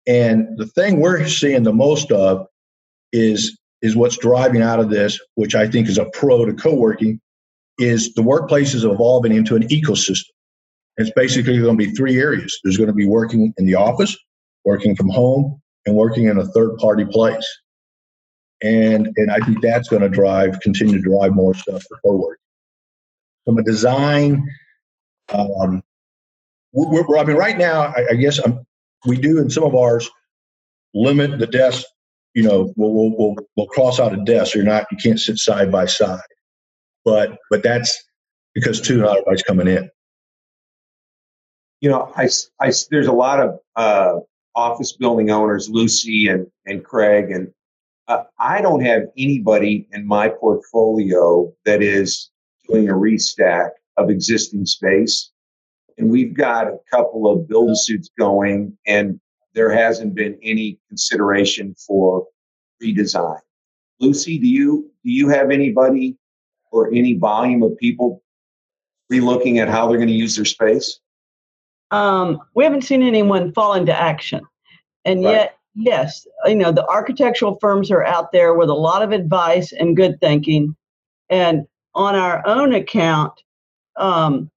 And 0.08 0.48
the 0.58 0.67
thing 0.67 1.00
we're 1.00 1.28
seeing 1.28 1.63
the 1.63 1.74
most 1.74 2.12
of 2.12 2.48
is 3.12 3.58
is 3.82 3.96
what's 3.96 4.17
driving 4.17 4.62
out 4.62 4.80
of 4.80 4.89
this, 4.89 5.19
which 5.36 5.56
I 5.56 5.67
think 5.67 5.89
is 5.89 5.98
a 5.98 6.06
pro 6.06 6.46
to 6.46 6.54
co-working, 6.54 7.19
is 7.80 8.14
the 8.14 8.22
workplace 8.22 8.74
is 8.74 8.84
evolving 8.84 9.34
into 9.34 9.56
an 9.56 9.68
ecosystem. 9.70 10.30
It's 10.98 11.12
basically 11.16 11.60
going 11.60 11.78
to 11.78 11.86
be 11.86 11.92
three 11.92 12.20
areas. 12.20 12.60
There's 12.64 12.78
going 12.78 12.88
to 12.88 12.94
be 12.94 13.08
working 13.08 13.54
in 13.58 13.66
the 13.66 13.76
office, 13.76 14.16
working 14.64 14.96
from 14.96 15.10
home, 15.10 15.60
and 15.86 15.96
working 15.96 16.26
in 16.26 16.38
a 16.38 16.46
third 16.46 16.78
party 16.78 17.06
place. 17.06 17.48
And 18.62 19.10
and 19.18 19.32
I 19.32 19.40
think 19.40 19.62
that's 19.62 19.90
going 19.90 20.04
to 20.04 20.10
drive, 20.10 20.60
continue 20.62 20.96
to 20.96 21.02
drive 21.02 21.34
more 21.34 21.54
stuff 21.54 21.84
forward. 22.02 22.38
From 23.46 23.58
a 23.58 23.64
design, 23.64 24.48
um, 25.34 25.84
we're, 26.72 27.06
we're, 27.06 27.18
I 27.18 27.26
mean, 27.26 27.36
right 27.36 27.58
now, 27.58 27.82
I, 27.82 28.06
I 28.12 28.14
guess 28.14 28.40
I'm, 28.40 28.66
we 29.06 29.18
do 29.18 29.40
in 29.40 29.50
some 29.50 29.64
of 29.64 29.76
ours 29.76 30.10
limit 30.94 31.40
the 31.40 31.48
desk. 31.48 31.84
You 32.36 32.44
know, 32.44 32.74
we'll, 32.78 32.94
we'll, 32.94 33.18
we'll, 33.18 33.36
we'll 33.58 33.68
cross 33.68 34.00
out 34.00 34.14
a 34.14 34.24
desk. 34.24 34.56
You're 34.56 34.64
not, 34.64 34.86
you 34.92 34.98
can't 34.98 35.20
sit 35.20 35.38
side 35.40 35.72
by 35.72 35.86
side 35.86 36.22
but 37.06 37.38
but 37.50 37.63
that's 37.63 38.04
because 38.54 38.82
two 38.82 38.98
not 38.98 39.12
everybody's 39.12 39.44
coming 39.44 39.68
in. 39.68 39.89
You 41.82 41.89
know, 41.89 42.12
I, 42.16 42.30
I 42.62 42.72
there's 42.92 43.08
a 43.08 43.13
lot 43.13 43.39
of 43.39 43.60
uh, 43.76 44.20
office 44.56 44.94
building 44.94 45.30
owners, 45.32 45.70
Lucy 45.70 46.28
and 46.28 46.48
and 46.66 46.84
Craig, 46.84 47.32
and 47.32 47.52
uh, 48.08 48.24
I 48.39 48.62
don't 48.62 48.84
have 48.84 49.04
anybody 49.18 49.88
in 49.92 50.06
my 50.06 50.30
portfolio 50.30 51.54
that 51.66 51.82
is 51.82 52.32
doing 52.70 52.89
a 52.89 52.94
restack 52.94 53.72
of 53.98 54.10
existing 54.10 54.66
space. 54.66 55.32
And 55.98 56.10
we've 56.10 56.34
got 56.34 56.68
a 56.68 56.78
couple 56.89 57.32
of 57.32 57.48
build 57.48 57.78
suits 57.78 58.10
going, 58.18 58.76
and 58.88 59.20
there 59.54 59.72
hasn't 59.72 60.16
been 60.16 60.38
any 60.42 60.80
consideration 60.89 61.76
for 61.86 62.26
redesign. 62.82 63.39
Lucy, 64.00 64.39
do 64.39 64.48
you 64.48 64.92
do 65.04 65.12
you 65.12 65.30
have 65.30 65.52
anybody 65.52 66.18
or 66.74 66.92
any 66.92 67.14
volume 67.14 67.64
of 67.64 67.78
people 67.78 68.22
relooking 69.12 69.62
at 69.62 69.70
how 69.70 69.88
they're 69.88 69.98
going 69.98 70.10
to 70.10 70.14
use 70.14 70.36
their 70.36 70.44
space? 70.44 71.00
Um, 71.92 72.42
we 72.56 72.64
haven't 72.64 72.82
seen 72.82 73.04
anyone 73.04 73.54
fall 73.54 73.76
into 73.76 73.98
action. 73.98 74.42
And 75.06 75.24
right. 75.24 75.32
yet, 75.32 75.58
yes, 75.76 76.26
you 76.46 76.56
know, 76.56 76.72
the 76.72 76.86
architectural 76.88 77.60
firms 77.62 77.92
are 77.92 78.04
out 78.04 78.32
there 78.32 78.56
with 78.56 78.70
a 78.70 78.74
lot 78.74 79.04
of 79.04 79.12
advice 79.12 79.72
and 79.72 79.96
good 79.96 80.20
thinking. 80.20 80.76
And 81.30 81.68
on 81.94 82.16
our 82.16 82.46
own 82.48 82.74
account, 82.74 83.34
um, 83.98 84.50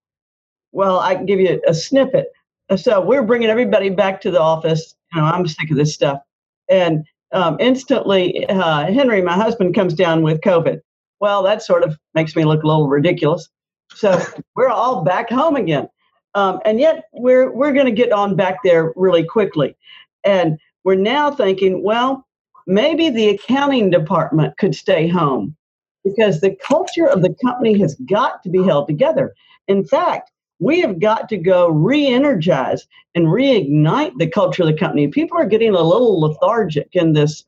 well, 0.72 0.98
I 0.98 1.14
can 1.14 1.26
give 1.26 1.38
you 1.38 1.60
a, 1.66 1.70
a 1.70 1.74
snippet. 1.74 2.28
So 2.76 3.00
we're 3.00 3.22
bringing 3.22 3.50
everybody 3.50 3.90
back 3.90 4.22
to 4.22 4.30
the 4.30 4.40
office. 4.40 4.96
You 5.12 5.20
know, 5.20 5.26
I'm 5.26 5.46
sick 5.46 5.70
of 5.70 5.76
this 5.76 5.92
stuff. 5.92 6.20
And 6.68 7.04
um, 7.32 7.58
instantly, 7.60 8.46
uh, 8.48 8.90
Henry, 8.90 9.20
my 9.20 9.34
husband, 9.34 9.74
comes 9.74 9.92
down 9.92 10.22
with 10.22 10.40
COVID. 10.40 10.80
Well, 11.20 11.42
that 11.44 11.62
sort 11.62 11.82
of 11.82 11.96
makes 12.14 12.36
me 12.36 12.44
look 12.44 12.62
a 12.62 12.66
little 12.66 12.88
ridiculous. 12.88 13.48
So 13.94 14.20
we're 14.54 14.68
all 14.68 15.02
back 15.02 15.30
home 15.30 15.56
again. 15.56 15.88
Um, 16.34 16.60
and 16.64 16.78
yet 16.78 17.04
we're 17.12 17.50
we're 17.50 17.72
going 17.72 17.86
to 17.86 17.92
get 17.92 18.12
on 18.12 18.36
back 18.36 18.58
there 18.62 18.92
really 18.94 19.24
quickly. 19.24 19.76
And 20.24 20.58
we're 20.84 20.96
now 20.96 21.30
thinking, 21.30 21.82
well, 21.82 22.26
maybe 22.66 23.08
the 23.08 23.30
accounting 23.30 23.90
department 23.90 24.56
could 24.58 24.74
stay 24.74 25.08
home 25.08 25.56
because 26.04 26.40
the 26.40 26.56
culture 26.56 27.06
of 27.06 27.22
the 27.22 27.34
company 27.42 27.78
has 27.78 27.94
got 28.08 28.42
to 28.42 28.50
be 28.50 28.62
held 28.62 28.86
together. 28.86 29.34
In 29.66 29.84
fact, 29.84 30.30
we 30.58 30.80
have 30.80 31.00
got 31.00 31.28
to 31.30 31.36
go 31.36 31.68
re-energize 31.68 32.86
and 33.14 33.26
reignite 33.26 34.12
the 34.18 34.28
culture 34.28 34.62
of 34.62 34.68
the 34.68 34.78
company. 34.78 35.08
People 35.08 35.38
are 35.38 35.46
getting 35.46 35.74
a 35.74 35.82
little 35.82 36.20
lethargic 36.20 36.88
in 36.92 37.12
this 37.12 37.44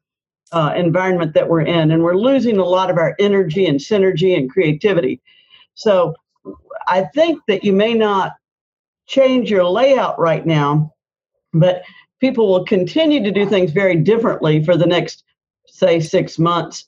uh, 0.53 0.73
environment 0.77 1.35
that 1.35 1.49
we're 1.49 1.63
in, 1.63 1.91
and 1.91 2.03
we're 2.03 2.17
losing 2.17 2.59
a 2.59 2.65
lot 2.65 2.91
of 2.91 2.97
our 2.97 3.15
energy 3.19 3.67
and 3.67 3.79
synergy 3.79 4.37
and 4.37 4.51
creativity. 4.51 5.21
So 5.75 6.15
I 6.87 7.05
think 7.15 7.41
that 7.49 7.65
you 7.65 7.73
may 7.73 7.95
not 7.95 8.35
change 9.07 9.51
your 9.51 9.65
layout 9.65 10.19
right 10.19 10.45
now, 10.47 10.93
but 11.53 11.83
people 12.21 12.49
will 12.49 12.65
continue 12.65 13.23
to 13.23 13.31
do 13.31 13.47
things 13.47 13.73
very 13.73 13.97
differently 13.97 14.65
for 14.65 14.77
the 14.77 14.87
next, 14.87 15.25
say, 15.67 16.01
six 16.01 16.39
months. 16.39 16.85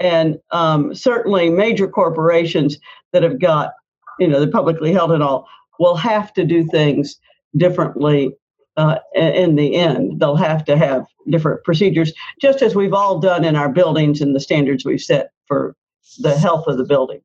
And 0.00 0.38
um, 0.50 0.94
certainly, 0.94 1.50
major 1.50 1.86
corporations 1.86 2.78
that 3.12 3.22
have 3.22 3.38
got, 3.38 3.74
you 4.18 4.26
know, 4.26 4.40
they're 4.40 4.50
publicly 4.50 4.92
held 4.92 5.12
and 5.12 5.22
all, 5.22 5.46
will 5.78 5.96
have 5.96 6.32
to 6.34 6.44
do 6.44 6.66
things 6.66 7.18
differently 7.56 8.34
uh, 8.76 8.98
in 9.14 9.56
the 9.56 9.74
end. 9.74 10.20
They'll 10.20 10.36
have 10.36 10.64
to 10.66 10.76
have 10.76 11.04
different 11.28 11.62
procedures, 11.64 12.12
just 12.40 12.62
as 12.62 12.74
we've 12.74 12.94
all 12.94 13.18
done 13.18 13.44
in 13.44 13.56
our 13.56 13.68
buildings 13.68 14.20
and 14.20 14.34
the 14.34 14.40
standards 14.40 14.84
we've 14.84 15.00
set 15.00 15.30
for 15.46 15.76
the 16.18 16.36
health 16.36 16.66
of 16.66 16.78
the 16.78 16.84
building. 16.84 17.20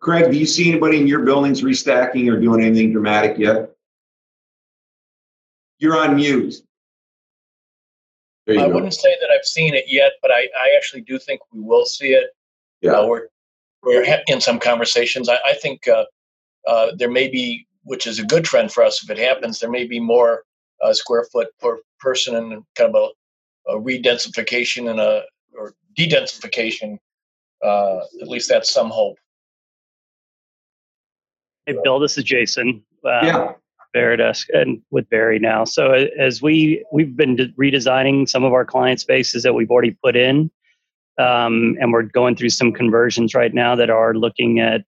Craig, 0.00 0.30
do 0.30 0.38
you 0.38 0.46
see 0.46 0.70
anybody 0.70 1.00
in 1.00 1.06
your 1.06 1.24
buildings 1.24 1.62
restacking 1.62 2.32
or 2.32 2.38
doing 2.38 2.62
anything 2.62 2.92
dramatic 2.92 3.38
yet? 3.38 3.72
You're 5.78 5.98
on 5.98 6.16
mute. 6.16 6.54
I 8.48 8.54
go. 8.54 8.68
wouldn't 8.68 8.94
say 8.94 9.16
that 9.20 9.30
I've 9.30 9.44
seen 9.44 9.74
it 9.74 9.84
yet, 9.88 10.12
but 10.22 10.30
I, 10.30 10.48
I 10.58 10.74
actually 10.76 11.02
do 11.02 11.18
think 11.18 11.40
we 11.52 11.60
will 11.60 11.84
see 11.84 12.10
it. 12.10 12.28
Yeah. 12.80 12.92
Uh, 12.92 13.06
we're, 13.06 13.26
we're 13.82 14.06
in 14.28 14.40
some 14.40 14.60
conversations. 14.60 15.28
I, 15.28 15.38
I 15.44 15.54
think 15.54 15.88
uh, 15.88 16.04
uh, 16.66 16.92
there 16.96 17.10
may 17.10 17.28
be 17.28 17.66
which 17.86 18.06
is 18.06 18.18
a 18.18 18.24
good 18.24 18.44
trend 18.44 18.72
for 18.72 18.82
us 18.82 19.02
if 19.02 19.10
it 19.10 19.18
happens. 19.18 19.58
There 19.58 19.70
may 19.70 19.86
be 19.86 20.00
more 20.00 20.42
uh, 20.82 20.92
square 20.92 21.24
foot 21.32 21.48
per 21.60 21.78
person 21.98 22.36
and 22.36 22.62
kind 22.76 22.94
of 22.94 23.10
a, 23.66 23.72
a 23.72 23.80
redensification 23.80 24.90
and 24.90 25.00
a 25.00 25.22
or 25.58 25.72
dedensification 25.98 26.98
uh, 27.62 28.00
at 28.20 28.28
least 28.28 28.48
that's 28.48 28.72
some 28.72 28.90
hope. 28.90 29.16
Hey, 31.66 31.76
Bill, 31.82 31.98
this 31.98 32.16
is 32.16 32.24
Jason. 32.24 32.82
Um, 33.04 33.26
yeah. 33.26 33.52
Varidesk 33.94 34.46
and 34.52 34.82
with 34.90 35.08
Vari 35.08 35.38
now. 35.38 35.64
So 35.64 35.92
as 35.92 36.42
we 36.42 36.84
we've 36.92 37.16
been 37.16 37.36
redesigning 37.58 38.28
some 38.28 38.44
of 38.44 38.52
our 38.52 38.64
client 38.64 39.00
spaces 39.00 39.42
that 39.42 39.54
we've 39.54 39.70
already 39.70 39.96
put 40.04 40.16
in, 40.16 40.50
um, 41.18 41.76
and 41.80 41.92
we're 41.92 42.02
going 42.02 42.36
through 42.36 42.50
some 42.50 42.72
conversions 42.72 43.34
right 43.34 43.54
now 43.54 43.74
that 43.74 43.88
are 43.88 44.14
looking 44.14 44.60
at 44.60 44.84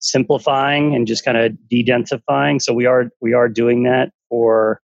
simplifying 0.00 0.94
and 0.94 1.06
just 1.06 1.24
kind 1.24 1.36
of 1.36 1.68
de-densifying. 1.68 2.60
So 2.60 2.72
we 2.72 2.86
are 2.86 3.10
we 3.20 3.32
are 3.32 3.48
doing 3.48 3.84
that 3.84 4.12
for 4.28 4.80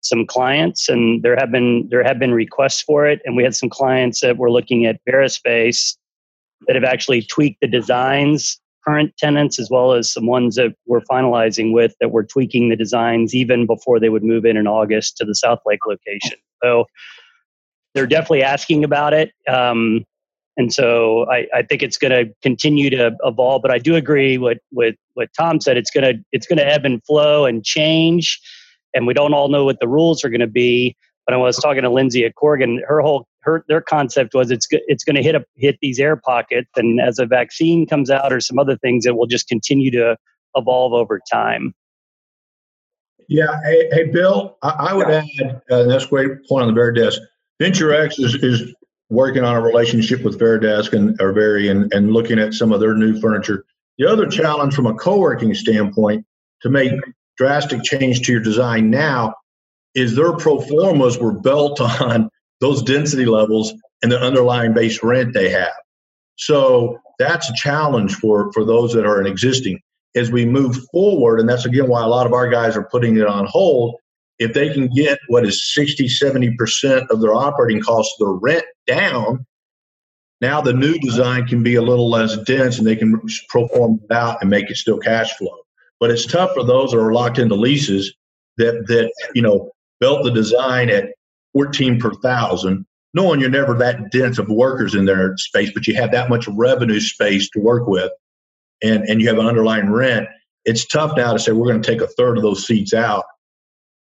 some 0.00 0.26
clients, 0.26 0.88
and 0.88 1.22
there 1.22 1.36
have 1.36 1.50
been 1.50 1.88
there 1.90 2.04
have 2.04 2.18
been 2.18 2.32
requests 2.32 2.82
for 2.82 3.06
it, 3.06 3.20
and 3.24 3.36
we 3.36 3.42
had 3.42 3.54
some 3.54 3.68
clients 3.68 4.20
that 4.20 4.36
were 4.36 4.50
looking 4.50 4.86
at 4.86 5.00
VariSpace 5.08 5.96
that 6.66 6.74
have 6.74 6.84
actually 6.84 7.22
tweaked 7.22 7.60
the 7.60 7.68
designs 7.68 8.60
current 8.88 9.14
tenants 9.18 9.58
as 9.58 9.68
well 9.70 9.92
as 9.92 10.10
some 10.10 10.26
ones 10.26 10.54
that 10.54 10.74
we're 10.86 11.02
finalizing 11.02 11.72
with 11.72 11.94
that 12.00 12.10
we're 12.10 12.24
tweaking 12.24 12.70
the 12.70 12.76
designs 12.76 13.34
even 13.34 13.66
before 13.66 14.00
they 14.00 14.08
would 14.08 14.24
move 14.24 14.46
in 14.46 14.56
in 14.56 14.66
August 14.66 15.16
to 15.18 15.26
the 15.26 15.34
Southlake 15.44 15.86
location. 15.86 16.38
So 16.62 16.86
they're 17.94 18.06
definitely 18.06 18.42
asking 18.42 18.84
about 18.84 19.12
it. 19.12 19.32
Um, 19.46 20.04
and 20.58 20.74
so 20.74 21.24
I, 21.30 21.46
I 21.54 21.62
think 21.62 21.82
it's 21.82 21.96
going 21.96 22.10
to 22.10 22.34
continue 22.42 22.90
to 22.90 23.16
evolve. 23.22 23.62
But 23.62 23.70
I 23.70 23.78
do 23.78 23.94
agree 23.94 24.36
with 24.36 24.58
with 24.72 24.96
what 25.14 25.30
Tom 25.38 25.60
said. 25.60 25.78
It's 25.78 25.90
going 25.90 26.04
to 26.04 26.22
it's 26.32 26.46
going 26.46 26.58
to 26.58 26.66
ebb 26.66 26.84
and 26.84 27.02
flow 27.04 27.46
and 27.46 27.64
change, 27.64 28.38
and 28.92 29.06
we 29.06 29.14
don't 29.14 29.32
all 29.32 29.48
know 29.48 29.64
what 29.64 29.78
the 29.80 29.88
rules 29.88 30.24
are 30.24 30.28
going 30.28 30.40
to 30.40 30.48
be. 30.48 30.96
But 31.24 31.34
I 31.34 31.36
was 31.38 31.56
talking 31.56 31.82
to 31.82 31.90
Lindsay 31.90 32.24
at 32.24 32.34
Corgan. 32.34 32.78
Her 32.86 33.00
whole 33.00 33.28
her 33.42 33.64
their 33.68 33.80
concept 33.80 34.34
was 34.34 34.50
it's 34.50 34.66
it's 34.70 35.04
going 35.04 35.16
to 35.16 35.22
hit 35.22 35.36
a, 35.36 35.44
hit 35.54 35.78
these 35.80 36.00
air 36.00 36.16
pockets, 36.16 36.70
and 36.76 37.00
as 37.00 37.20
a 37.20 37.26
vaccine 37.26 37.86
comes 37.86 38.10
out 38.10 38.32
or 38.32 38.40
some 38.40 38.58
other 38.58 38.76
things, 38.76 39.06
it 39.06 39.16
will 39.16 39.26
just 39.26 39.46
continue 39.48 39.92
to 39.92 40.16
evolve 40.56 40.92
over 40.92 41.20
time. 41.30 41.72
Yeah, 43.28 43.60
hey, 43.62 43.88
hey 43.92 44.04
Bill, 44.04 44.56
I, 44.62 44.68
I 44.70 44.94
would 44.94 45.08
yeah. 45.08 45.22
add, 45.40 45.62
uh, 45.70 45.82
that's 45.84 46.06
a 46.06 46.08
great 46.08 46.30
point 46.48 46.66
on 46.66 46.74
the 46.74 46.80
Varidesk. 46.80 47.18
VentureX 47.60 48.18
is, 48.18 48.34
is 48.36 48.74
working 49.10 49.44
on 49.44 49.56
a 49.56 49.60
relationship 49.60 50.22
with 50.22 50.38
Varidesk 50.38 50.92
and 50.92 51.20
or 51.20 51.32
Vari 51.32 51.68
and, 51.68 51.92
and 51.92 52.12
looking 52.12 52.38
at 52.38 52.54
some 52.54 52.72
of 52.72 52.80
their 52.80 52.94
new 52.94 53.20
furniture. 53.20 53.64
The 53.98 54.06
other 54.06 54.26
challenge 54.26 54.74
from 54.74 54.86
a 54.86 54.94
co-working 54.94 55.54
standpoint 55.54 56.24
to 56.62 56.68
make 56.68 56.92
drastic 57.36 57.82
change 57.82 58.22
to 58.22 58.32
your 58.32 58.40
design 58.40 58.90
now 58.90 59.34
is 59.94 60.14
their 60.14 60.34
pro 60.34 60.60
formas 60.60 61.18
were 61.18 61.32
built 61.32 61.80
on 62.00 62.28
those 62.60 62.82
density 62.82 63.26
levels 63.26 63.72
and 64.02 64.12
the 64.12 64.20
underlying 64.20 64.74
base 64.74 65.02
rent 65.02 65.32
they 65.32 65.50
have. 65.50 65.72
So 66.36 66.98
that's 67.18 67.50
a 67.50 67.54
challenge 67.54 68.14
for, 68.14 68.52
for 68.52 68.64
those 68.64 68.92
that 68.92 69.06
are 69.06 69.20
in 69.20 69.26
existing. 69.26 69.80
As 70.14 70.30
we 70.30 70.44
move 70.44 70.76
forward, 70.90 71.38
and 71.38 71.48
that's 71.48 71.66
again 71.66 71.88
why 71.88 72.02
a 72.02 72.08
lot 72.08 72.26
of 72.26 72.32
our 72.32 72.48
guys 72.48 72.76
are 72.76 72.88
putting 72.90 73.18
it 73.18 73.26
on 73.26 73.46
hold, 73.46 73.96
if 74.38 74.52
they 74.54 74.72
can 74.72 74.88
get 74.88 75.18
what 75.28 75.44
is 75.44 75.72
60, 75.74 76.06
70% 76.06 77.10
of 77.10 77.20
their 77.20 77.34
operating 77.34 77.82
costs, 77.82 78.14
their 78.18 78.28
rent 78.28 78.64
down, 78.86 79.44
now 80.40 80.60
the 80.60 80.72
new 80.72 80.98
design 80.98 81.46
can 81.46 81.62
be 81.62 81.74
a 81.74 81.82
little 81.82 82.08
less 82.08 82.36
dense 82.38 82.78
and 82.78 82.86
they 82.86 82.94
can 82.96 83.20
perform 83.48 84.00
it 84.02 84.14
out 84.14 84.38
and 84.40 84.50
make 84.50 84.70
it 84.70 84.76
still 84.76 84.98
cash 84.98 85.36
flow. 85.36 85.56
But 85.98 86.10
it's 86.10 86.26
tough 86.26 86.52
for 86.54 86.62
those 86.62 86.92
that 86.92 86.98
are 86.98 87.12
locked 87.12 87.38
into 87.38 87.56
leases 87.56 88.14
that 88.56 88.86
that 88.86 89.12
you 89.34 89.42
know 89.42 89.72
built 89.98 90.22
the 90.22 90.30
design 90.30 90.90
at 90.90 91.06
14 91.54 91.98
per 91.98 92.12
thousand, 92.14 92.86
knowing 93.14 93.40
you're 93.40 93.50
never 93.50 93.74
that 93.74 94.12
dense 94.12 94.38
of 94.38 94.48
workers 94.48 94.94
in 94.94 95.06
their 95.06 95.36
space, 95.38 95.72
but 95.74 95.88
you 95.88 95.96
have 95.96 96.12
that 96.12 96.28
much 96.28 96.46
revenue 96.48 97.00
space 97.00 97.50
to 97.50 97.58
work 97.58 97.88
with 97.88 98.12
and, 98.80 99.02
and 99.08 99.20
you 99.20 99.26
have 99.26 99.38
an 99.38 99.46
underlying 99.46 99.90
rent. 99.90 100.28
It's 100.64 100.86
tough 100.86 101.16
now 101.16 101.32
to 101.32 101.38
say 101.40 101.50
we're 101.50 101.66
going 101.66 101.82
to 101.82 101.90
take 101.90 102.00
a 102.00 102.06
third 102.06 102.36
of 102.36 102.44
those 102.44 102.64
seats 102.64 102.94
out 102.94 103.24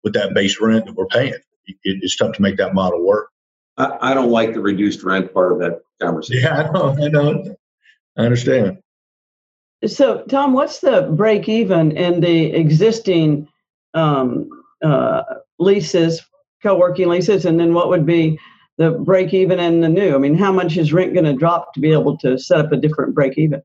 with 0.03 0.15
that 0.15 0.35
base 0.35 0.61
rent 0.61 0.87
that 0.87 0.95
we're 0.95 1.07
paying. 1.07 1.35
It, 1.67 1.77
it's 1.85 2.17
tough 2.17 2.35
to 2.35 2.43
make 2.43 2.57
that 2.57 2.75
model 2.75 3.05
work. 3.05 3.31
I, 3.77 3.97
I, 4.01 4.15
don't 4.15 4.31
like 4.31 4.55
the 4.55 4.61
reduced 4.61 5.03
rent 5.03 5.33
part 5.33 5.53
of 5.53 5.59
that 5.61 5.81
conversation. 6.01 6.43
Yeah, 6.43 6.63
I 6.63 6.71
know. 6.71 6.97
I 7.01 7.09
know. 7.09 7.57
I 8.17 8.23
understand. 8.23 8.79
So, 9.87 10.25
Tom, 10.29 10.53
what's 10.53 10.81
the 10.81 11.11
break 11.13 11.49
even 11.49 11.93
in 11.93 12.21
the 12.21 12.53
existing 12.53 13.49
um, 13.95 14.49
uh, 14.83 15.23
leases, 15.59 16.23
co-working 16.63 17.09
leases, 17.09 17.47
and 17.47 17.59
then 17.59 17.73
what 17.73 17.89
would 17.89 18.05
be 18.05 18.39
the 18.77 18.91
break 18.91 19.33
even 19.33 19.59
in 19.59 19.81
the 19.81 19.89
new? 19.89 20.15
I 20.15 20.19
mean, 20.19 20.35
how 20.35 20.53
much 20.53 20.77
is 20.77 20.93
rent 20.93 21.15
going 21.15 21.25
to 21.25 21.33
drop 21.33 21.73
to 21.75 21.81
be 21.81 21.93
able 21.93 22.19
to 22.19 22.39
set 22.39 22.61
up 22.61 22.73
a 22.73 22.77
different 22.77 23.15
break 23.15 23.39
even? 23.39 23.63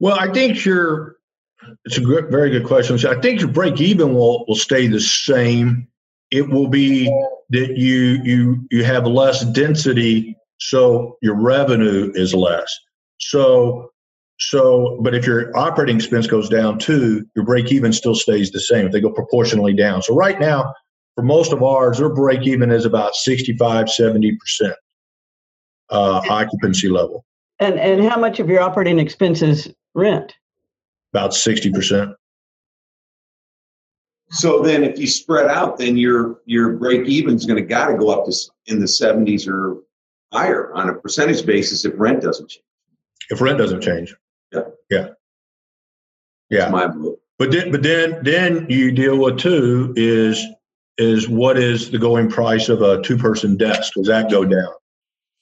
Well, 0.00 0.18
I 0.18 0.32
think 0.32 0.64
your 0.64 1.16
it's 1.84 1.98
a 1.98 2.00
good, 2.00 2.30
very 2.30 2.50
good 2.50 2.64
question. 2.64 2.98
So 2.98 3.10
I 3.10 3.20
think 3.20 3.40
your 3.40 3.50
break 3.50 3.80
even 3.80 4.14
will 4.14 4.44
will 4.46 4.56
stay 4.56 4.86
the 4.86 5.00
same. 5.00 5.88
It 6.30 6.48
will 6.48 6.68
be 6.68 7.06
that 7.50 7.76
you 7.76 8.20
you 8.24 8.66
you 8.70 8.84
have 8.84 9.06
less 9.06 9.44
density, 9.46 10.36
so 10.58 11.18
your 11.22 11.40
revenue 11.40 12.12
is 12.14 12.34
less. 12.34 12.74
So 13.18 13.92
so, 14.38 14.98
but 15.02 15.14
if 15.14 15.24
your 15.24 15.56
operating 15.56 15.96
expense 15.96 16.26
goes 16.26 16.48
down 16.48 16.78
too, 16.78 17.24
your 17.36 17.44
break 17.44 17.70
even 17.70 17.92
still 17.92 18.14
stays 18.14 18.50
the 18.50 18.60
same. 18.60 18.86
If 18.86 18.92
they 18.92 19.00
go 19.00 19.10
proportionally 19.10 19.72
down. 19.72 20.02
So 20.02 20.16
right 20.16 20.40
now, 20.40 20.74
for 21.14 21.22
most 21.22 21.52
of 21.52 21.62
ours, 21.62 21.98
their 21.98 22.08
break 22.08 22.42
even 22.46 22.72
is 22.72 22.84
about 22.84 23.14
65, 23.14 23.86
70% 23.86 24.36
uh, 25.90 26.22
occupancy 26.28 26.88
level. 26.88 27.24
And 27.60 27.78
and 27.78 28.02
how 28.02 28.18
much 28.18 28.40
of 28.40 28.48
your 28.48 28.60
operating 28.60 28.98
expenses 28.98 29.68
rent? 29.94 30.34
About 31.12 31.32
60%. 31.32 32.14
So 34.30 34.62
then 34.62 34.82
if 34.82 34.98
you 34.98 35.06
spread 35.06 35.46
out, 35.46 35.76
then 35.76 35.98
your 35.98 36.40
your 36.46 36.72
break 36.72 37.06
even 37.06 37.34
is 37.34 37.44
going 37.44 37.62
to 37.62 37.68
got 37.68 37.88
to 37.88 37.98
go 37.98 38.08
up 38.08 38.24
to 38.24 38.32
in 38.66 38.80
the 38.80 38.86
70s 38.86 39.46
or 39.46 39.82
higher 40.32 40.72
on 40.72 40.88
a 40.88 40.94
percentage 40.94 41.44
basis 41.44 41.84
if 41.84 41.92
rent 41.96 42.22
doesn't 42.22 42.48
change. 42.48 42.64
If 43.28 43.42
rent 43.42 43.58
doesn't 43.58 43.82
change. 43.82 44.14
Yeah. 44.50 44.62
Yeah. 44.88 45.08
Yeah. 46.48 46.68
my 46.70 46.86
But 47.38 47.52
then, 47.52 47.70
but 47.70 47.82
then, 47.82 48.20
then 48.22 48.66
you 48.70 48.90
deal 48.90 49.18
with 49.18 49.38
too 49.38 49.92
is 49.96 50.42
is 50.98 51.28
what 51.28 51.58
is 51.58 51.90
the 51.90 51.98
going 51.98 52.30
price 52.30 52.68
of 52.68 52.82
a 52.82 53.02
two 53.02 53.16
person 53.16 53.56
desk? 53.56 53.94
Does 53.94 54.06
that 54.06 54.30
go 54.30 54.44
down? 54.44 54.72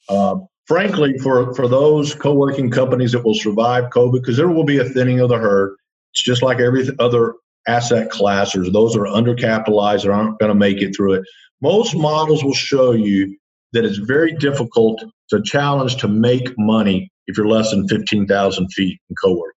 Um, 0.09 0.47
frankly, 0.65 1.17
for 1.17 1.53
for 1.53 1.67
those 1.67 2.15
co 2.15 2.33
working 2.33 2.69
companies 2.69 3.11
that 3.11 3.23
will 3.23 3.35
survive 3.35 3.85
COVID, 3.91 4.13
because 4.13 4.37
there 4.37 4.49
will 4.49 4.63
be 4.63 4.79
a 4.79 4.85
thinning 4.85 5.19
of 5.19 5.29
the 5.29 5.37
herd. 5.37 5.75
It's 6.13 6.23
just 6.23 6.43
like 6.43 6.59
every 6.59 6.87
other 6.99 7.35
asset 7.67 8.09
class. 8.09 8.55
Or 8.55 8.69
those 8.69 8.93
that 8.93 9.01
are 9.01 9.05
undercapitalized 9.05 10.05
or 10.05 10.13
aren't 10.13 10.39
going 10.39 10.51
to 10.51 10.55
make 10.55 10.81
it 10.81 10.95
through 10.95 11.13
it. 11.13 11.23
Most 11.61 11.95
models 11.95 12.43
will 12.43 12.53
show 12.53 12.91
you 12.91 13.37
that 13.73 13.85
it's 13.85 13.97
very 13.97 14.33
difficult 14.33 15.03
to 15.29 15.41
challenge 15.43 15.95
to 15.97 16.07
make 16.07 16.53
money 16.57 17.09
if 17.27 17.37
you're 17.37 17.47
less 17.47 17.71
than 17.71 17.87
15,000 17.87 18.67
feet 18.69 18.99
in 19.09 19.15
co 19.15 19.31
working. 19.31 19.53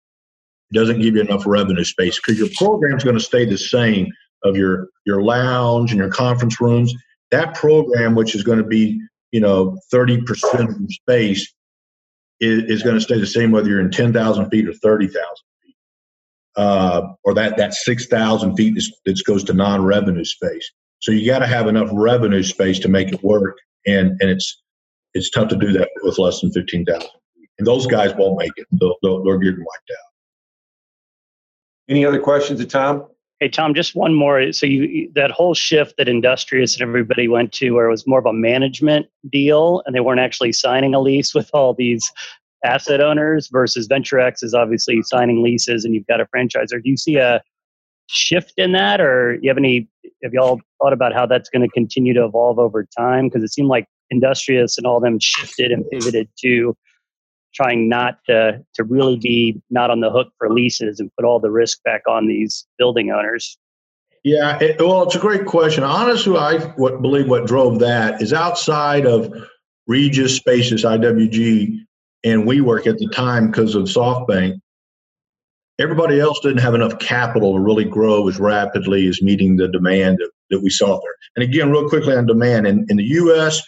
It 0.70 0.74
doesn't 0.74 1.00
give 1.00 1.16
you 1.16 1.22
enough 1.22 1.46
revenue 1.46 1.84
space 1.84 2.16
because 2.16 2.38
your 2.38 2.48
program 2.56 2.96
is 2.96 3.04
going 3.04 3.16
to 3.16 3.22
stay 3.22 3.44
the 3.44 3.58
same 3.58 4.08
of 4.44 4.56
your 4.56 4.88
your 5.06 5.22
lounge 5.22 5.92
and 5.92 5.98
your 5.98 6.10
conference 6.10 6.60
rooms. 6.60 6.92
That 7.30 7.54
program, 7.54 8.14
which 8.14 8.34
is 8.34 8.42
going 8.42 8.58
to 8.58 8.64
be 8.64 9.00
you 9.32 9.40
know 9.40 9.76
30% 9.92 10.24
of 10.68 10.80
your 10.80 10.90
space, 10.90 11.52
is, 12.40 12.64
is 12.64 12.82
going 12.82 12.94
to 12.94 13.00
stay 13.00 13.18
the 13.18 13.26
same 13.26 13.50
whether 13.50 13.68
you're 13.68 13.80
in 13.80 13.90
10,000 13.90 14.50
feet 14.50 14.68
or 14.68 14.72
30,000 14.72 15.14
feet, 15.62 15.76
uh, 16.56 17.02
or 17.24 17.34
that 17.34 17.56
that 17.56 17.74
6,000 17.74 18.56
feet 18.56 18.80
that 19.04 19.22
goes 19.26 19.44
to 19.44 19.52
non-revenue 19.52 20.24
space. 20.24 20.70
So 21.00 21.10
you 21.10 21.26
got 21.26 21.40
to 21.40 21.46
have 21.46 21.66
enough 21.66 21.88
revenue 21.92 22.44
space 22.44 22.78
to 22.80 22.88
make 22.88 23.12
it 23.12 23.22
work, 23.24 23.58
and 23.86 24.16
and 24.20 24.30
it's 24.30 24.62
it's 25.14 25.30
tough 25.30 25.48
to 25.48 25.56
do 25.56 25.72
that 25.72 25.90
with 26.02 26.18
less 26.18 26.40
than 26.40 26.52
15,000 26.52 27.08
and 27.58 27.66
those 27.66 27.86
guys 27.86 28.14
won't 28.16 28.38
make 28.38 28.52
it. 28.56 28.66
They'll, 28.72 28.96
they'll, 29.02 29.38
getting 29.38 29.60
wiped 29.60 29.90
out. 29.90 30.10
Any 31.88 32.04
other 32.04 32.20
questions 32.20 32.60
to 32.60 32.66
Tom? 32.66 33.06
Hey 33.42 33.48
Tom, 33.48 33.74
just 33.74 33.96
one 33.96 34.14
more. 34.14 34.52
So 34.52 34.66
you 34.66 35.10
that 35.16 35.32
whole 35.32 35.52
shift 35.52 35.96
that 35.98 36.08
Industrious 36.08 36.74
and 36.74 36.82
everybody 36.82 37.26
went 37.26 37.50
to, 37.54 37.72
where 37.72 37.88
it 37.88 37.90
was 37.90 38.06
more 38.06 38.20
of 38.20 38.26
a 38.26 38.32
management 38.32 39.06
deal, 39.28 39.82
and 39.84 39.96
they 39.96 39.98
weren't 39.98 40.20
actually 40.20 40.52
signing 40.52 40.94
a 40.94 41.00
lease 41.00 41.34
with 41.34 41.50
all 41.52 41.74
these 41.74 42.08
asset 42.64 43.00
owners, 43.00 43.48
versus 43.48 43.88
VentureX 43.88 44.44
is 44.44 44.54
obviously 44.54 45.02
signing 45.02 45.42
leases, 45.42 45.84
and 45.84 45.92
you've 45.92 46.06
got 46.06 46.20
a 46.20 46.26
franchisor. 46.26 46.80
Do 46.80 46.88
you 46.88 46.96
see 46.96 47.16
a 47.16 47.42
shift 48.06 48.52
in 48.58 48.70
that, 48.74 49.00
or 49.00 49.40
you 49.42 49.50
have 49.50 49.58
any? 49.58 49.88
Have 50.22 50.32
y'all 50.32 50.60
thought 50.80 50.92
about 50.92 51.12
how 51.12 51.26
that's 51.26 51.48
going 51.48 51.62
to 51.62 51.72
continue 51.74 52.14
to 52.14 52.24
evolve 52.24 52.60
over 52.60 52.86
time? 52.96 53.26
Because 53.26 53.42
it 53.42 53.52
seemed 53.52 53.66
like 53.66 53.88
Industrious 54.10 54.78
and 54.78 54.86
all 54.86 55.00
them 55.00 55.18
shifted 55.18 55.72
and 55.72 55.84
pivoted 55.90 56.28
to 56.42 56.76
trying 57.54 57.88
not 57.88 58.18
to 58.26 58.64
to 58.74 58.84
really 58.84 59.16
be 59.16 59.60
not 59.70 59.90
on 59.90 60.00
the 60.00 60.10
hook 60.10 60.28
for 60.38 60.50
leases 60.50 61.00
and 61.00 61.10
put 61.16 61.24
all 61.24 61.40
the 61.40 61.50
risk 61.50 61.82
back 61.84 62.02
on 62.08 62.26
these 62.26 62.66
building 62.78 63.10
owners? 63.10 63.58
Yeah, 64.24 64.58
it, 64.60 64.78
well, 64.78 65.02
it's 65.02 65.16
a 65.16 65.20
great 65.20 65.46
question. 65.46 65.82
Honestly, 65.82 66.36
I 66.36 66.58
what, 66.76 67.02
believe 67.02 67.28
what 67.28 67.46
drove 67.46 67.80
that 67.80 68.22
is 68.22 68.32
outside 68.32 69.04
of 69.04 69.32
Regus 69.88 70.36
Spaces 70.36 70.84
IWG. 70.84 71.78
and 72.24 72.44
WeWork 72.44 72.86
at 72.86 72.98
the 72.98 73.08
time 73.08 73.48
because 73.48 73.74
of 73.74 73.84
SoftBank, 73.84 74.60
everybody 75.80 76.20
else 76.20 76.38
didn't 76.40 76.58
have 76.58 76.74
enough 76.74 77.00
capital 77.00 77.54
to 77.54 77.60
really 77.60 77.84
grow 77.84 78.28
as 78.28 78.38
rapidly 78.38 79.08
as 79.08 79.20
meeting 79.20 79.56
the 79.56 79.66
demand 79.66 80.18
that, 80.18 80.30
that 80.50 80.60
we 80.60 80.70
saw 80.70 81.00
there. 81.00 81.16
And 81.34 81.42
again, 81.42 81.72
real 81.72 81.88
quickly 81.88 82.14
on 82.14 82.26
demand, 82.26 82.68
in, 82.68 82.86
in 82.88 82.98
the 82.98 83.04
US, 83.04 83.60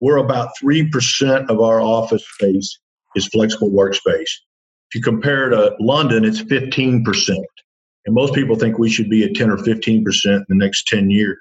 we're 0.00 0.18
about 0.18 0.50
3% 0.62 1.48
of 1.48 1.60
our 1.60 1.80
office 1.80 2.26
space 2.34 2.78
is 3.16 3.26
flexible 3.28 3.70
workspace. 3.70 4.30
If 4.90 4.96
you 4.96 5.02
compare 5.02 5.48
to 5.50 5.74
London, 5.80 6.24
it's 6.24 6.42
15%. 6.42 7.04
And 8.04 8.14
most 8.14 8.34
people 8.34 8.56
think 8.56 8.78
we 8.78 8.90
should 8.90 9.08
be 9.08 9.24
at 9.24 9.34
10 9.34 9.50
or 9.50 9.56
15% 9.56 10.24
in 10.26 10.44
the 10.48 10.54
next 10.54 10.86
10 10.88 11.10
years. 11.10 11.38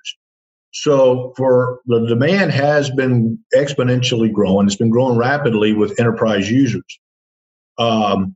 So 0.73 1.33
for 1.35 1.79
the 1.85 2.05
demand 2.07 2.51
has 2.51 2.89
been 2.89 3.37
exponentially 3.53 4.31
growing. 4.31 4.67
It's 4.67 4.75
been 4.75 4.89
growing 4.89 5.17
rapidly 5.17 5.73
with 5.73 5.99
enterprise 5.99 6.49
users. 6.49 6.99
Um, 7.77 8.35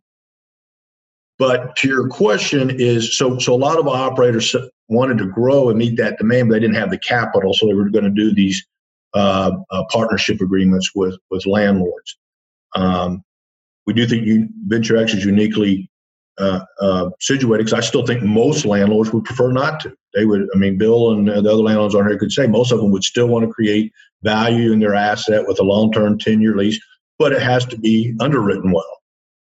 but 1.37 1.75
to 1.77 1.87
your 1.87 2.07
question 2.07 2.69
is 2.69 3.17
so 3.17 3.37
so 3.39 3.53
a 3.53 3.57
lot 3.57 3.77
of 3.77 3.87
operators 3.87 4.55
wanted 4.87 5.17
to 5.17 5.25
grow 5.25 5.69
and 5.69 5.77
meet 5.77 5.97
that 5.97 6.17
demand, 6.17 6.49
but 6.49 6.55
they 6.55 6.59
didn't 6.61 6.75
have 6.75 6.91
the 6.91 6.97
capital, 6.97 7.53
so 7.53 7.67
they 7.67 7.73
were 7.73 7.89
going 7.89 8.05
to 8.05 8.09
do 8.09 8.33
these 8.33 8.65
uh, 9.13 9.51
uh, 9.69 9.83
partnership 9.91 10.39
agreements 10.41 10.91
with 10.95 11.17
with 11.29 11.45
landlords. 11.45 12.17
Um, 12.75 13.23
we 13.85 13.93
do 13.93 14.07
think 14.07 14.25
you, 14.25 14.49
Venture 14.67 14.97
X 14.97 15.13
is 15.13 15.25
uniquely 15.25 15.89
uh, 16.37 16.61
uh, 16.81 17.09
situated 17.19 17.65
because 17.65 17.79
I 17.79 17.85
still 17.85 18.05
think 18.05 18.21
most 18.21 18.65
landlords 18.65 19.13
would 19.13 19.23
prefer 19.23 19.51
not 19.51 19.79
to. 19.81 19.95
They 20.13 20.25
would, 20.25 20.47
I 20.53 20.57
mean, 20.57 20.77
Bill 20.77 21.11
and 21.11 21.27
the 21.27 21.33
other 21.37 21.53
landlords 21.53 21.95
on 21.95 22.07
here 22.07 22.17
could 22.17 22.31
say 22.31 22.47
most 22.47 22.71
of 22.71 22.79
them 22.79 22.91
would 22.91 23.03
still 23.03 23.27
want 23.27 23.45
to 23.45 23.51
create 23.51 23.93
value 24.23 24.71
in 24.71 24.79
their 24.79 24.95
asset 24.95 25.47
with 25.47 25.59
a 25.59 25.63
long-term 25.63 26.17
10-year 26.17 26.55
lease, 26.55 26.79
but 27.17 27.31
it 27.31 27.41
has 27.41 27.65
to 27.67 27.77
be 27.77 28.13
underwritten 28.19 28.71
well, 28.71 29.01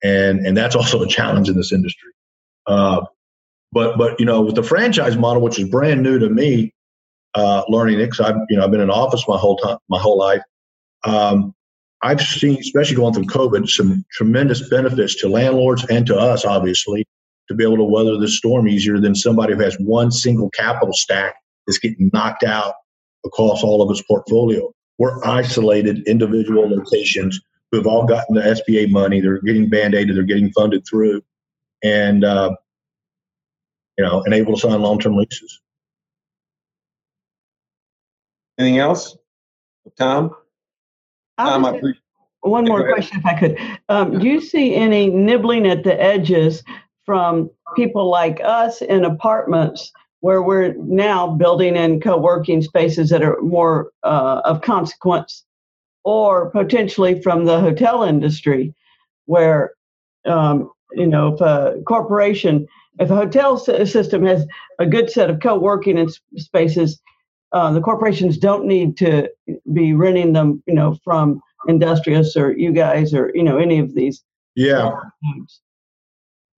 and 0.04 0.46
and 0.46 0.56
that's 0.56 0.76
also 0.76 1.02
a 1.02 1.08
challenge 1.08 1.50
in 1.50 1.56
this 1.56 1.72
industry. 1.72 2.12
Uh, 2.68 3.02
but 3.72 3.98
but 3.98 4.20
you 4.20 4.26
know, 4.26 4.42
with 4.42 4.56
the 4.56 4.64
franchise 4.64 5.18
model, 5.18 5.42
which 5.42 5.58
is 5.58 5.68
brand 5.68 6.04
new 6.04 6.20
to 6.20 6.30
me, 6.30 6.72
uh, 7.34 7.64
learning 7.68 8.00
it 8.00 8.12
because 8.12 8.20
I've 8.20 8.38
you 8.50 8.58
know 8.58 8.64
I've 8.64 8.72
been 8.72 8.82
in 8.82 8.92
office 8.92 9.28
my 9.28 9.38
whole 9.38 9.58
time 9.58 9.78
my 9.90 10.00
whole 10.00 10.20
life. 10.20 10.42
Um, 11.04 11.55
I've 12.06 12.22
seen, 12.22 12.60
especially 12.60 12.98
going 12.98 13.16
through 13.16 13.26
COVID, 13.26 13.68
some 13.68 14.06
tremendous 14.12 14.70
benefits 14.70 15.16
to 15.22 15.28
landlords 15.28 15.84
and 15.90 16.06
to 16.06 16.16
us, 16.16 16.46
obviously, 16.46 17.08
to 17.48 17.56
be 17.56 17.64
able 17.64 17.78
to 17.78 17.84
weather 17.84 18.16
the 18.18 18.28
storm 18.28 18.68
easier 18.68 19.00
than 19.00 19.16
somebody 19.16 19.56
who 19.56 19.64
has 19.64 19.76
one 19.80 20.12
single 20.12 20.52
capital 20.52 20.94
stack 20.94 21.34
that's 21.66 21.80
getting 21.80 22.12
knocked 22.14 22.44
out 22.44 22.76
across 23.26 23.64
all 23.64 23.82
of 23.82 23.90
its 23.90 24.04
portfolio. 24.04 24.72
We're 25.00 25.26
isolated 25.26 26.08
individual 26.08 26.70
locations 26.70 27.42
who 27.72 27.80
have 27.80 27.88
all 27.88 28.06
gotten 28.06 28.36
the 28.36 28.42
SBA 28.42 28.92
money. 28.92 29.20
They're 29.20 29.42
getting 29.42 29.68
band-aided. 29.68 30.16
They're 30.16 30.24
getting 30.24 30.52
funded 30.52 30.86
through, 30.88 31.24
and 31.84 32.24
uh, 32.24 32.56
you 33.98 34.06
know, 34.06 34.22
and 34.24 34.34
able 34.36 34.54
to 34.54 34.60
sign 34.60 34.80
long-term 34.80 35.18
leases. 35.18 35.60
Anything 38.60 38.78
else, 38.78 39.18
Tom? 39.98 40.36
Um, 41.38 41.64
one 42.42 42.66
more 42.66 42.88
question, 42.94 43.20
if 43.20 43.26
I 43.26 43.40
could. 43.40 43.58
Um, 43.90 44.20
do 44.20 44.28
you 44.28 44.40
see 44.40 44.76
any 44.76 45.10
nibbling 45.10 45.66
at 45.66 45.84
the 45.84 46.00
edges 46.00 46.64
from 47.06 47.50
people 47.76 48.10
like 48.10 48.40
us 48.44 48.82
in 48.82 49.04
apartments 49.04 49.92
where 50.20 50.42
we're 50.42 50.74
now 50.78 51.28
building 51.28 51.76
in 51.76 52.00
co-working 52.00 52.62
spaces 52.62 53.10
that 53.10 53.24
are 53.24 53.40
more 53.42 53.92
uh, 54.04 54.42
of 54.46 54.62
consequence, 54.62 55.44
or 56.04 56.50
potentially 56.52 57.22
from 57.22 57.46
the 57.46 57.60
hotel 57.60 58.04
industry, 58.04 58.74
where 59.26 59.74
um, 60.26 60.72
you 60.94 61.08
know 61.08 61.34
if 61.34 61.42
a 61.42 61.82
corporation, 61.88 62.68
if 63.00 63.10
a 63.10 63.16
hotel 63.16 63.58
system 63.58 64.26
has 64.26 64.48
a 64.80 64.86
good 64.86 65.10
set 65.10 65.30
of 65.30 65.40
co-working 65.40 66.10
spaces 66.38 67.02
uh, 67.56 67.72
the 67.72 67.80
corporations 67.80 68.38
don't 68.38 68.66
need 68.66 68.98
to 68.98 69.30
be 69.72 69.94
renting 69.94 70.34
them, 70.34 70.62
you 70.68 70.74
know, 70.74 71.00
from 71.06 71.42
Industrious 71.68 72.36
or 72.36 72.52
you 72.52 72.72
guys 72.72 73.14
or 73.14 73.32
you 73.34 73.42
know 73.42 73.58
any 73.58 73.80
of 73.80 73.96
these. 73.96 74.24
Yeah. 74.56 74.92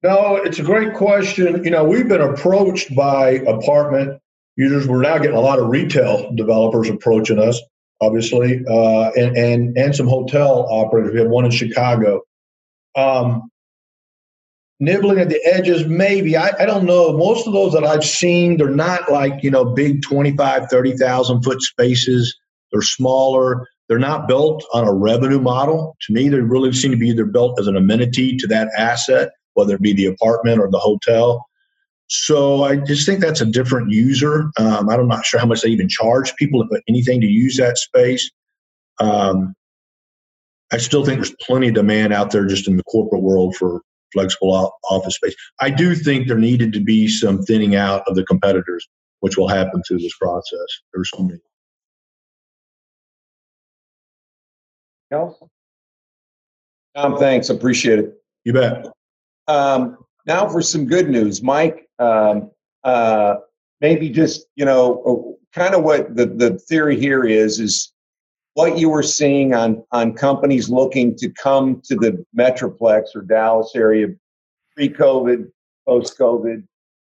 No, 0.03 0.35
it's 0.35 0.59
a 0.59 0.63
great 0.63 0.95
question. 0.95 1.63
You 1.63 1.69
know, 1.69 1.83
we've 1.83 2.09
been 2.09 2.21
approached 2.21 2.93
by 2.95 3.29
apartment 3.47 4.19
users. 4.57 4.87
We're 4.87 5.01
now 5.01 5.17
getting 5.19 5.37
a 5.37 5.39
lot 5.39 5.59
of 5.59 5.69
retail 5.69 6.33
developers 6.35 6.89
approaching 6.89 7.39
us, 7.39 7.61
obviously, 8.01 8.65
uh, 8.67 9.11
and 9.11 9.37
and 9.37 9.77
and 9.77 9.95
some 9.95 10.07
hotel 10.07 10.67
operators. 10.69 11.13
We 11.13 11.19
have 11.19 11.29
one 11.29 11.45
in 11.45 11.51
Chicago. 11.51 12.23
Um, 12.95 13.49
nibbling 14.79 15.19
at 15.19 15.29
the 15.29 15.43
edges 15.45 15.85
maybe. 15.85 16.37
I, 16.37 16.51
I 16.59 16.65
don't 16.65 16.85
know. 16.85 17.17
Most 17.17 17.47
of 17.47 17.53
those 17.53 17.73
that 17.73 17.83
i've 17.83 18.03
seen 18.03 18.57
they're 18.57 18.69
not 18.69 19.11
like 19.11 19.43
you 19.43 19.51
know 19.51 19.65
big 19.65 20.01
25 20.03 20.69
30000 20.69 21.43
foot 21.43 21.61
spaces. 21.61 22.37
They're 22.71 22.81
smaller. 22.81 23.67
They're 23.87 23.99
not 23.99 24.27
built 24.27 24.65
on 24.73 24.85
a 24.85 24.93
revenue 24.93 25.39
model. 25.39 25.95
To 26.01 26.13
me 26.13 26.29
they 26.29 26.39
really 26.39 26.73
seem 26.73 26.91
to 26.91 26.97
be 26.97 27.09
either 27.09 27.25
built 27.25 27.59
as 27.59 27.67
an 27.67 27.75
amenity 27.75 28.37
to 28.37 28.47
that 28.47 28.69
asset 28.77 29.29
whether 29.53 29.73
it 29.73 29.81
be 29.81 29.93
the 29.93 30.05
apartment 30.05 30.59
or 30.59 30.69
the 30.69 30.77
hotel. 30.77 31.43
So 32.09 32.63
i 32.63 32.75
just 32.77 33.05
think 33.05 33.19
that's 33.19 33.41
a 33.41 33.45
different 33.45 33.91
user. 33.91 34.49
Um, 34.57 34.89
i'm 34.89 35.07
not 35.07 35.25
sure 35.25 35.39
how 35.39 35.47
much 35.47 35.61
they 35.61 35.69
even 35.69 35.89
charge 35.89 36.35
people 36.35 36.61
if 36.61 36.81
anything 36.87 37.21
to 37.21 37.27
use 37.27 37.57
that 37.57 37.77
space. 37.77 38.29
Um, 38.99 39.55
i 40.71 40.77
still 40.77 41.03
think 41.03 41.17
there's 41.17 41.35
plenty 41.41 41.69
of 41.69 41.73
demand 41.73 42.13
out 42.13 42.31
there 42.31 42.45
just 42.45 42.67
in 42.67 42.77
the 42.77 42.83
corporate 42.83 43.23
world 43.23 43.55
for 43.55 43.81
flexible 44.13 44.73
office 44.89 45.15
space. 45.15 45.35
I 45.59 45.69
do 45.69 45.95
think 45.95 46.27
there 46.27 46.37
needed 46.37 46.73
to 46.73 46.79
be 46.79 47.07
some 47.07 47.41
thinning 47.43 47.75
out 47.75 48.03
of 48.07 48.15
the 48.15 48.23
competitors, 48.25 48.87
which 49.19 49.37
will 49.37 49.47
happen 49.47 49.81
through 49.87 49.99
this 49.99 50.15
process. 50.17 50.67
There's 50.93 51.11
so 51.13 51.23
many. 51.23 51.39
Else? 55.11 55.41
Tom, 56.95 57.17
thanks. 57.17 57.49
Appreciate 57.49 57.99
it. 57.99 58.13
You 58.43 58.53
bet. 58.53 58.87
Um, 59.47 59.97
now 60.25 60.47
for 60.49 60.61
some 60.61 60.85
good 60.85 61.09
news, 61.09 61.41
Mike. 61.41 61.87
Um, 61.99 62.51
uh, 62.83 63.35
maybe 63.81 64.09
just 64.09 64.47
you 64.55 64.65
know, 64.65 65.37
uh, 65.53 65.57
kind 65.57 65.75
of 65.75 65.83
what 65.83 66.15
the 66.15 66.25
the 66.25 66.59
theory 66.59 66.99
here 66.99 67.23
is 67.23 67.59
is 67.59 67.93
what 68.57 68.79
you 68.79 68.89
were 68.89 69.03
seeing 69.03 69.53
on 69.53 69.83
on 69.91 70.13
companies 70.13 70.67
looking 70.67 71.15
to 71.15 71.29
come 71.29 71.79
to 71.85 71.93
the 71.95 72.25
metroplex 72.35 73.15
or 73.15 73.21
Dallas 73.21 73.73
area 73.75 74.07
pre-COVID, 74.73 75.51
post-COVID, 75.87 76.63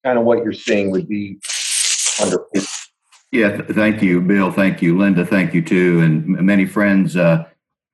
kind 0.03 0.19
of 0.19 0.25
what 0.25 0.43
you're 0.43 0.51
seeing 0.51 0.91
would 0.91 1.07
be 1.07 1.37
wonderful. 2.19 2.49
Yeah, 3.31 3.55
th- 3.55 3.69
thank 3.69 4.01
you, 4.01 4.19
Bill. 4.19 4.51
Thank 4.51 4.81
you, 4.81 4.97
Linda. 4.97 5.25
Thank 5.25 5.53
you 5.53 5.61
too, 5.61 6.01
and 6.01 6.27
many 6.45 6.65
friends 6.65 7.15
uh, 7.15 7.45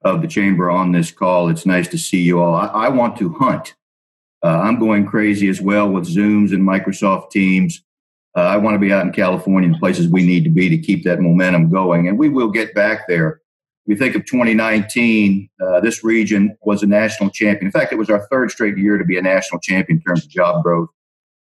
of 0.03 0.23
the 0.23 0.27
chamber 0.27 0.71
on 0.71 0.91
this 0.91 1.11
call. 1.11 1.47
It's 1.49 1.67
nice 1.67 1.87
to 1.89 1.99
see 1.99 2.21
you 2.21 2.41
all. 2.41 2.55
I, 2.55 2.65
I 2.65 2.89
want 2.89 3.15
to 3.19 3.29
hunt. 3.33 3.75
Uh, 4.43 4.59
I'm 4.59 4.79
going 4.79 5.05
crazy 5.05 5.49
as 5.49 5.61
well 5.61 5.87
with 5.87 6.07
Zooms 6.07 6.51
and 6.51 6.63
Microsoft 6.63 7.29
Teams. 7.29 7.83
Uh, 8.35 8.41
I 8.41 8.57
want 8.57 8.75
to 8.75 8.79
be 8.79 8.91
out 8.91 9.05
in 9.05 9.13
California 9.13 9.69
in 9.69 9.79
places 9.79 10.09
we 10.09 10.25
need 10.25 10.43
to 10.43 10.49
be 10.49 10.67
to 10.69 10.77
keep 10.77 11.03
that 11.05 11.21
momentum 11.21 11.69
going, 11.69 12.07
and 12.07 12.19
we 12.19 12.27
will 12.27 12.49
get 12.49 12.73
back 12.75 13.07
there. 13.07 13.39
We 13.87 13.95
think 13.95 14.15
of 14.15 14.25
2019, 14.25 15.49
uh, 15.61 15.79
this 15.79 16.03
region 16.03 16.57
was 16.61 16.83
a 16.83 16.87
national 16.87 17.29
champion. 17.29 17.67
In 17.67 17.71
fact, 17.71 17.93
it 17.93 17.97
was 17.97 18.09
our 18.09 18.27
third 18.27 18.51
straight 18.51 18.77
year 18.77 18.97
to 18.97 19.05
be 19.05 19.17
a 19.17 19.21
national 19.21 19.61
champion 19.61 19.99
in 19.99 20.03
terms 20.03 20.25
of 20.25 20.29
job 20.29 20.63
growth, 20.63 20.89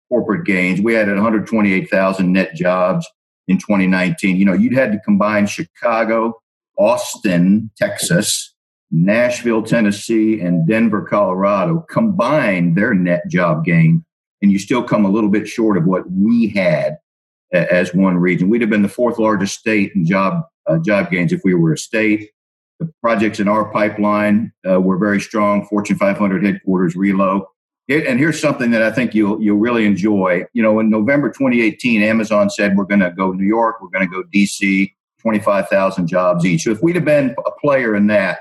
corporate 0.08 0.44
gains. 0.44 0.80
We 0.80 0.96
added 0.96 1.14
128,000 1.14 2.32
net 2.32 2.54
jobs 2.54 3.06
in 3.48 3.58
2019. 3.58 4.36
You 4.36 4.44
know, 4.44 4.52
you'd 4.52 4.74
had 4.74 4.92
to 4.92 5.00
combine 5.00 5.46
Chicago, 5.46 6.40
Austin, 6.78 7.70
Texas, 7.76 8.54
Nashville, 8.92 9.62
Tennessee, 9.62 10.40
and 10.40 10.68
Denver, 10.68 11.02
Colorado 11.02 11.84
combine 11.90 12.74
their 12.74 12.94
net 12.94 13.22
job 13.28 13.64
gain 13.64 14.04
and 14.42 14.52
you 14.52 14.58
still 14.58 14.82
come 14.82 15.04
a 15.04 15.10
little 15.10 15.30
bit 15.30 15.48
short 15.48 15.76
of 15.76 15.84
what 15.84 16.10
we 16.10 16.48
had 16.48 16.98
as 17.52 17.94
one 17.94 18.16
region. 18.16 18.48
We'd 18.48 18.60
have 18.60 18.70
been 18.70 18.82
the 18.82 18.88
fourth 18.88 19.18
largest 19.18 19.58
state 19.58 19.92
in 19.94 20.04
job 20.04 20.42
uh, 20.66 20.78
job 20.78 21.10
gains 21.10 21.32
if 21.32 21.42
we 21.44 21.54
were 21.54 21.72
a 21.72 21.78
state. 21.78 22.30
The 22.80 22.92
projects 23.00 23.40
in 23.40 23.48
our 23.48 23.70
pipeline 23.72 24.52
uh, 24.68 24.80
were 24.80 24.98
very 24.98 25.20
strong. 25.20 25.66
Fortune 25.66 25.96
500 25.96 26.44
headquarters 26.44 26.94
relo. 26.94 27.46
It, 27.88 28.04
and 28.06 28.18
here's 28.18 28.40
something 28.40 28.72
that 28.72 28.82
I 28.82 28.90
think 28.90 29.14
you'll 29.14 29.40
you'll 29.40 29.58
really 29.58 29.86
enjoy. 29.86 30.44
You 30.52 30.62
know, 30.62 30.80
in 30.80 30.90
November 30.90 31.28
2018, 31.28 32.02
Amazon 32.02 32.50
said 32.50 32.76
we're 32.76 32.84
going 32.84 33.00
to 33.00 33.12
go 33.12 33.32
New 33.32 33.46
York, 33.46 33.76
we're 33.80 33.88
going 33.88 34.08
to 34.08 34.12
go 34.12 34.24
DC, 34.34 34.92
25,000 35.20 36.06
jobs 36.06 36.44
each. 36.44 36.62
So 36.62 36.70
if 36.70 36.82
we'd 36.82 36.96
have 36.96 37.04
been 37.04 37.34
a 37.46 37.50
player 37.60 37.94
in 37.94 38.08
that 38.08 38.38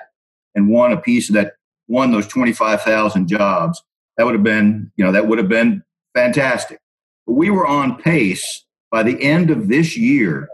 and 0.55 0.69
won 0.69 0.91
a 0.91 0.97
piece 0.97 1.29
of 1.29 1.35
that, 1.35 1.53
won 1.87 2.11
those 2.11 2.27
25,000 2.27 3.27
jobs, 3.27 3.81
that 4.17 4.25
would 4.25 4.33
have 4.35 4.43
been, 4.43 4.91
you 4.95 5.05
know, 5.05 5.11
that 5.11 5.27
would 5.27 5.37
have 5.37 5.49
been 5.49 5.83
fantastic. 6.13 6.79
But 7.27 7.33
we 7.33 7.49
were 7.49 7.67
on 7.67 7.97
pace 7.97 8.65
by 8.91 9.03
the 9.03 9.21
end 9.21 9.49
of 9.49 9.67
this 9.67 9.97
year 9.97 10.47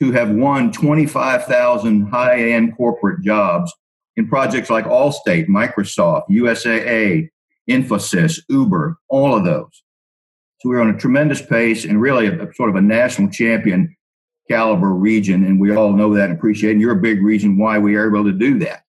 to 0.00 0.12
have 0.12 0.30
won 0.30 0.72
25,000 0.72 2.08
high 2.08 2.50
end 2.50 2.76
corporate 2.76 3.22
jobs 3.22 3.72
in 4.16 4.28
projects 4.28 4.70
like 4.70 4.84
Allstate, 4.84 5.48
Microsoft, 5.48 6.28
USAA, 6.30 7.28
Infosys, 7.68 8.40
Uber, 8.48 8.96
all 9.08 9.36
of 9.36 9.44
those. 9.44 9.82
So 10.60 10.68
we're 10.68 10.80
on 10.80 10.90
a 10.90 10.98
tremendous 10.98 11.40
pace 11.40 11.84
and 11.84 12.00
really 12.00 12.26
a, 12.26 12.48
a, 12.48 12.54
sort 12.54 12.70
of 12.70 12.76
a 12.76 12.80
national 12.80 13.30
champion 13.30 13.94
caliber 14.48 14.92
region. 14.92 15.44
And 15.44 15.60
we 15.60 15.74
all 15.74 15.92
know 15.92 16.14
that 16.14 16.28
and 16.30 16.38
appreciate. 16.38 16.72
And 16.72 16.80
you're 16.80 16.98
a 16.98 17.00
big 17.00 17.22
reason 17.22 17.56
why 17.56 17.78
we 17.78 17.96
are 17.96 18.08
able 18.08 18.24
to 18.24 18.32
do 18.32 18.58
that. 18.60 18.82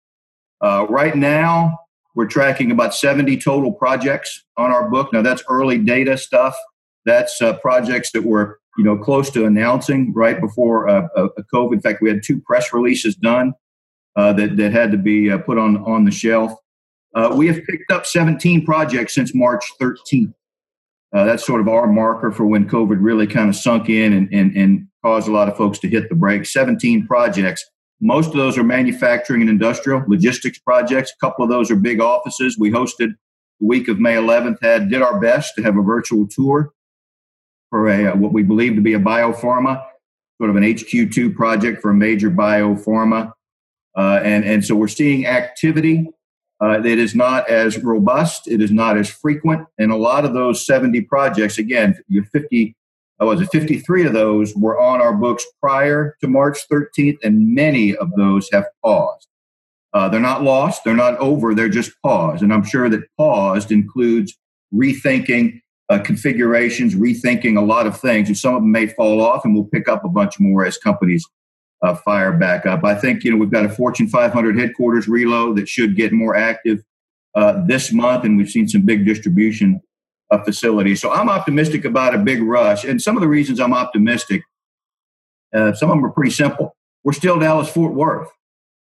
Uh, 0.61 0.87
right 0.89 1.15
now, 1.15 1.79
we're 2.19 2.27
tracking 2.27 2.73
about 2.73 2.97
70 2.97 3.37
total 3.37 3.71
projects 3.71 4.43
on 4.57 4.73
our 4.73 4.91
book. 4.91 5.13
Now, 5.13 5.23
that's 5.23 5.41
early 5.49 5.79
data 5.79 6.19
stuff. 6.19 6.53
That's 7.05 7.41
uh, 7.41 7.53
projects 7.59 8.11
that 8.11 8.25
we're 8.25 8.57
you 8.77 8.83
know 8.83 8.99
close 8.99 9.31
to 9.31 9.45
announcing 9.45 10.13
right 10.13 10.41
before 10.41 10.89
uh, 10.89 11.07
a, 11.15 11.27
a 11.27 11.45
COVID. 11.55 11.75
In 11.75 11.81
fact, 11.81 12.03
we 12.03 12.09
had 12.09 12.25
two 12.25 12.41
press 12.41 12.73
releases 12.73 13.15
done 13.15 13.53
uh, 14.17 14.33
that 14.33 14.57
that 14.57 14.73
had 14.73 14.91
to 14.91 14.99
be 14.99 15.31
uh, 15.31 15.39
put 15.39 15.59
on 15.59 15.77
on 15.85 16.05
the 16.05 16.11
shelf. 16.11 16.53
Uh, 17.15 17.33
we 17.37 17.47
have 17.47 17.63
picked 17.65 17.93
up 17.93 18.05
17 18.05 18.65
projects 18.65 19.15
since 19.15 19.33
March 19.33 19.65
13th. 19.81 20.35
Uh, 21.15 21.25
that's 21.25 21.47
sort 21.47 21.61
of 21.61 21.69
our 21.69 21.87
marker 21.87 22.33
for 22.33 22.47
when 22.47 22.69
COVID 22.69 22.99
really 22.99 23.29
kind 23.29 23.49
of 23.49 23.55
sunk 23.55 23.89
in 23.89 24.13
and, 24.13 24.29
and, 24.35 24.57
and 24.57 24.89
caused 25.05 25.29
a 25.29 25.33
lot 25.33 25.49
of 25.49 25.57
folks 25.57 25.79
to 25.79 25.89
hit 25.89 26.09
the 26.09 26.17
brakes. 26.17 26.53
17 26.53 27.07
projects. 27.07 27.65
Most 28.01 28.29
of 28.29 28.35
those 28.35 28.57
are 28.57 28.65
manufacturing 28.65 29.41
and 29.41 29.51
industrial 29.51 30.05
logistics 30.07 30.59
projects. 30.59 31.13
A 31.13 31.27
couple 31.27 31.45
of 31.45 31.51
those 31.51 31.71
are 31.71 31.77
big 31.77 32.01
offices. 32.01 32.57
We 32.59 32.71
hosted 32.71 33.15
the 33.61 33.67
week 33.67 33.89
of 33.89 33.99
May 33.99 34.15
11th, 34.15 34.59
had 34.63 34.89
did 34.89 35.03
our 35.03 35.21
best 35.21 35.55
to 35.57 35.63
have 35.63 35.77
a 35.77 35.83
virtual 35.83 36.29
tour 36.29 36.73
for 37.71 37.89
a 37.89 38.17
what 38.17 38.33
we 38.33 38.43
believe 38.43 38.77
to 38.77 38.81
be 38.81 38.95
a 38.95 39.01
biopharma, 39.01 39.85
sort 40.39 40.51
of 40.51 40.57
an 40.57 40.63
HQ2 40.63 41.35
project 41.35 41.83
for 41.83 41.91
a 41.91 41.95
major 41.95 42.31
biopharma. 42.31 43.33
Uh, 43.97 44.21
and, 44.23 44.45
and 44.45 44.65
so 44.65 44.77
we're 44.77 44.87
seeing 44.87 45.27
activity 45.27 46.09
uh, 46.61 46.81
it 46.85 46.99
is 46.99 47.15
not 47.15 47.49
as 47.49 47.79
robust, 47.79 48.49
it 48.49 48.61
is 48.61 48.73
not 48.73 48.99
as 48.99 49.09
frequent, 49.09 49.67
and 49.79 49.93
a 49.93 49.97
lot 49.97 50.25
of 50.25 50.35
those 50.35 50.67
70 50.67 51.03
projects, 51.03 51.59
again, 51.59 51.97
50, 52.33 52.77
I 52.77 52.78
was 53.27 53.41
it 53.41 53.49
53 53.51 54.07
of 54.07 54.13
those 54.13 54.55
were 54.55 54.81
on 54.81 55.01
our 55.01 55.13
books 55.13 55.45
prior 55.61 56.17
to 56.21 56.29
March 56.29 56.59
13th, 56.71 57.19
and 57.23 57.55
many 57.55 57.97
of 57.97 58.11
those 58.17 58.49
have 58.53 58.67
paused. 58.85 59.27
Uh, 59.93 60.09
they're 60.09 60.21
not 60.21 60.43
lost, 60.43 60.85
they're 60.85 60.95
not 60.95 61.17
over, 61.19 61.55
they're 61.55 61.69
just 61.69 61.93
paused. 62.03 62.43
And 62.43 62.53
I'm 62.53 62.63
sure 62.63 62.89
that 62.89 63.03
paused 63.17 63.73
includes 63.73 64.37
rethinking 64.73 65.61
uh, 65.89 65.99
configurations, 65.99 66.95
rethinking 66.95 67.57
a 67.57 67.65
lot 67.65 67.87
of 67.87 67.99
things, 67.99 68.29
and 68.29 68.37
some 68.37 68.55
of 68.55 68.63
them 68.63 68.71
may 68.71 68.87
fall 68.87 69.21
off, 69.21 69.45
and 69.45 69.55
we'll 69.55 69.65
pick 69.65 69.89
up 69.89 70.05
a 70.05 70.09
bunch 70.09 70.39
more 70.39 70.65
as 70.65 70.77
companies 70.77 71.27
uh, 71.83 71.95
fire 71.95 72.33
back 72.33 72.67
up. 72.67 72.85
I 72.85 72.95
think 72.95 73.25
you 73.25 73.31
know 73.31 73.37
we've 73.37 73.51
got 73.51 73.65
a 73.65 73.69
Fortune 73.69 74.09
500 74.09 74.59
headquarters 74.59 75.09
reload 75.09 75.57
that 75.57 75.69
should 75.69 75.97
get 75.97 76.13
more 76.13 76.37
active 76.37 76.83
uh, 77.35 77.65
this 77.67 77.93
month, 77.93 78.25
and 78.25 78.37
we've 78.37 78.51
seen 78.51 78.69
some 78.69 78.83
big 78.83 79.07
distribution 79.07 79.81
uh, 80.31 80.43
facilities. 80.43 81.01
So 81.01 81.11
I'm 81.13 81.29
optimistic 81.29 81.85
about 81.85 82.15
a 82.15 82.19
big 82.19 82.43
rush, 82.43 82.85
and 82.85 83.01
some 83.01 83.17
of 83.17 83.21
the 83.21 83.29
reasons 83.29 83.61
I'm 83.61 83.75
optimistic, 83.75 84.43
uh, 85.55 85.73
some 85.73 85.91
of 85.91 85.97
them 85.97 86.05
are 86.05 86.11
pretty 86.11 86.31
simple. 86.31 86.77
We're 87.05 87.13
still 87.13 87.39
Dallas 87.39 87.69
Fort 87.69 87.95
Worth, 87.95 88.29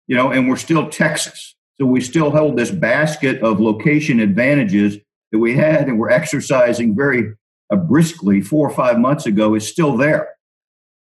you 0.06 0.16
know, 0.16 0.30
and 0.30 0.48
we're 0.48 0.56
still 0.56 0.88
Texas, 0.88 1.54
so 1.80 1.86
we 1.86 2.00
still 2.00 2.30
hold 2.30 2.56
this 2.56 2.70
basket 2.70 3.42
of 3.42 3.60
location 3.60 4.20
advantages 4.20 4.98
that 5.30 5.38
we 5.38 5.56
had, 5.56 5.88
and 5.88 5.98
we're 5.98 6.10
exercising 6.10 6.94
very 6.94 7.34
uh, 7.72 7.76
briskly 7.76 8.40
four 8.40 8.68
or 8.68 8.74
five 8.74 8.98
months 8.98 9.26
ago 9.26 9.54
is 9.54 9.66
still 9.66 9.96
there. 9.96 10.28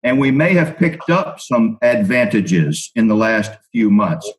And 0.03 0.19
we 0.19 0.31
may 0.31 0.53
have 0.53 0.77
picked 0.77 1.09
up 1.09 1.39
some 1.39 1.77
advantages 1.81 2.91
in 2.95 3.07
the 3.07 3.15
last 3.15 3.51
few 3.71 3.89
months. 3.89 4.31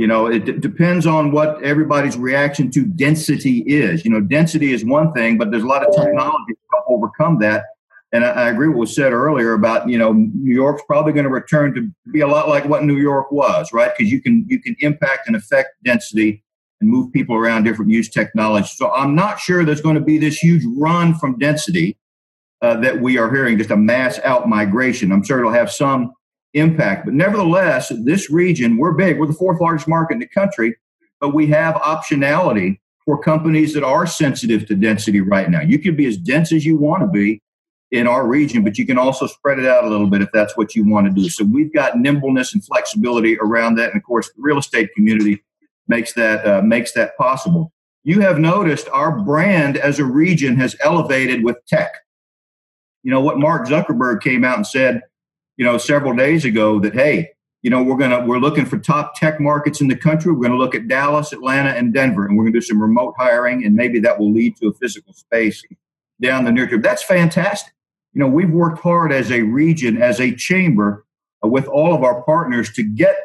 You 0.00 0.06
know, 0.06 0.28
it 0.28 0.46
d- 0.46 0.52
depends 0.52 1.06
on 1.06 1.30
what 1.30 1.62
everybody's 1.62 2.16
reaction 2.16 2.70
to 2.70 2.86
density 2.86 3.58
is. 3.66 4.02
You 4.02 4.10
know, 4.10 4.22
density 4.22 4.72
is 4.72 4.82
one 4.82 5.12
thing, 5.12 5.36
but 5.36 5.50
there's 5.50 5.62
a 5.62 5.66
lot 5.66 5.86
of 5.86 5.94
technology 5.94 6.54
to 6.54 6.78
overcome 6.88 7.38
that. 7.40 7.66
And 8.10 8.24
I, 8.24 8.30
I 8.30 8.48
agree 8.48 8.68
with 8.68 8.76
what 8.76 8.80
was 8.80 8.94
said 8.94 9.12
earlier 9.12 9.52
about, 9.52 9.90
you 9.90 9.98
know, 9.98 10.14
New 10.14 10.54
York's 10.54 10.82
probably 10.86 11.12
going 11.12 11.24
to 11.24 11.30
return 11.30 11.74
to 11.74 11.86
be 12.14 12.20
a 12.20 12.26
lot 12.26 12.48
like 12.48 12.64
what 12.64 12.82
New 12.82 12.96
York 12.96 13.30
was, 13.30 13.74
right? 13.74 13.92
Because 13.94 14.10
you 14.10 14.22
can 14.22 14.46
you 14.48 14.58
can 14.58 14.74
impact 14.80 15.26
and 15.26 15.36
affect 15.36 15.68
density 15.84 16.42
and 16.80 16.88
move 16.88 17.12
people 17.12 17.36
around 17.36 17.64
different 17.64 17.90
use 17.90 18.08
technology. 18.08 18.70
So 18.74 18.90
I'm 18.92 19.14
not 19.14 19.38
sure 19.38 19.66
there's 19.66 19.82
going 19.82 19.96
to 19.96 20.00
be 20.00 20.16
this 20.16 20.38
huge 20.38 20.64
run 20.78 21.14
from 21.14 21.38
density 21.38 21.98
uh, 22.62 22.80
that 22.80 23.02
we 23.02 23.18
are 23.18 23.30
hearing, 23.30 23.58
just 23.58 23.70
a 23.70 23.76
mass 23.76 24.18
out 24.24 24.48
migration. 24.48 25.12
I'm 25.12 25.22
sure 25.22 25.40
it'll 25.40 25.52
have 25.52 25.70
some 25.70 26.14
impact. 26.54 27.04
But 27.04 27.14
nevertheless, 27.14 27.92
this 28.04 28.30
region, 28.30 28.76
we're 28.76 28.92
big. 28.92 29.18
We're 29.18 29.26
the 29.26 29.32
fourth 29.32 29.60
largest 29.60 29.88
market 29.88 30.14
in 30.14 30.20
the 30.20 30.26
country, 30.26 30.76
but 31.20 31.34
we 31.34 31.46
have 31.48 31.74
optionality 31.76 32.80
for 33.04 33.18
companies 33.18 33.72
that 33.74 33.84
are 33.84 34.06
sensitive 34.06 34.66
to 34.66 34.74
density 34.74 35.20
right 35.20 35.50
now. 35.50 35.60
You 35.60 35.78
can 35.78 35.96
be 35.96 36.06
as 36.06 36.16
dense 36.16 36.52
as 36.52 36.64
you 36.64 36.76
want 36.76 37.02
to 37.02 37.06
be 37.06 37.42
in 37.90 38.06
our 38.06 38.26
region, 38.26 38.62
but 38.62 38.78
you 38.78 38.86
can 38.86 38.98
also 38.98 39.26
spread 39.26 39.58
it 39.58 39.66
out 39.66 39.84
a 39.84 39.88
little 39.88 40.06
bit 40.06 40.22
if 40.22 40.28
that's 40.32 40.56
what 40.56 40.76
you 40.76 40.88
want 40.88 41.06
to 41.06 41.12
do. 41.12 41.28
So 41.28 41.44
we've 41.44 41.72
got 41.72 41.98
nimbleness 41.98 42.54
and 42.54 42.64
flexibility 42.64 43.36
around 43.38 43.76
that. 43.76 43.90
And 43.90 43.96
of 43.96 44.04
course, 44.04 44.28
the 44.28 44.42
real 44.42 44.58
estate 44.58 44.90
community 44.94 45.42
makes 45.88 46.12
that 46.12 46.46
uh, 46.46 46.62
makes 46.62 46.92
that 46.92 47.16
possible. 47.16 47.72
You 48.04 48.20
have 48.20 48.38
noticed 48.38 48.88
our 48.92 49.18
brand 49.20 49.76
as 49.76 49.98
a 49.98 50.04
region 50.04 50.56
has 50.56 50.76
elevated 50.80 51.42
with 51.42 51.56
tech 51.66 51.92
you 53.02 53.10
know 53.10 53.20
what 53.20 53.38
Mark 53.38 53.66
Zuckerberg 53.66 54.20
came 54.20 54.44
out 54.44 54.56
and 54.56 54.66
said, 54.66 55.02
you 55.60 55.66
know, 55.66 55.76
several 55.76 56.16
days 56.16 56.46
ago 56.46 56.80
that 56.80 56.94
hey, 56.94 57.28
you 57.60 57.68
know, 57.68 57.82
we're 57.82 57.98
gonna 57.98 58.24
we're 58.24 58.38
looking 58.38 58.64
for 58.64 58.78
top 58.78 59.14
tech 59.14 59.38
markets 59.38 59.82
in 59.82 59.88
the 59.88 59.94
country. 59.94 60.32
We're 60.32 60.44
gonna 60.44 60.56
look 60.56 60.74
at 60.74 60.88
Dallas, 60.88 61.34
Atlanta, 61.34 61.68
and 61.68 61.92
Denver, 61.92 62.24
and 62.24 62.34
we're 62.34 62.44
gonna 62.44 62.54
do 62.54 62.62
some 62.62 62.80
remote 62.80 63.14
hiring, 63.18 63.66
and 63.66 63.74
maybe 63.74 64.00
that 64.00 64.18
will 64.18 64.32
lead 64.32 64.56
to 64.56 64.68
a 64.68 64.72
physical 64.72 65.12
space 65.12 65.62
down 66.18 66.46
the 66.46 66.50
near 66.50 66.66
term. 66.66 66.80
That's 66.80 67.02
fantastic. 67.02 67.74
You 68.14 68.20
know, 68.20 68.26
we've 68.26 68.48
worked 68.48 68.78
hard 68.78 69.12
as 69.12 69.30
a 69.30 69.42
region, 69.42 70.00
as 70.00 70.18
a 70.18 70.34
chamber, 70.34 71.04
uh, 71.44 71.48
with 71.48 71.66
all 71.66 71.94
of 71.94 72.04
our 72.04 72.22
partners 72.22 72.72
to 72.72 72.82
get 72.82 73.16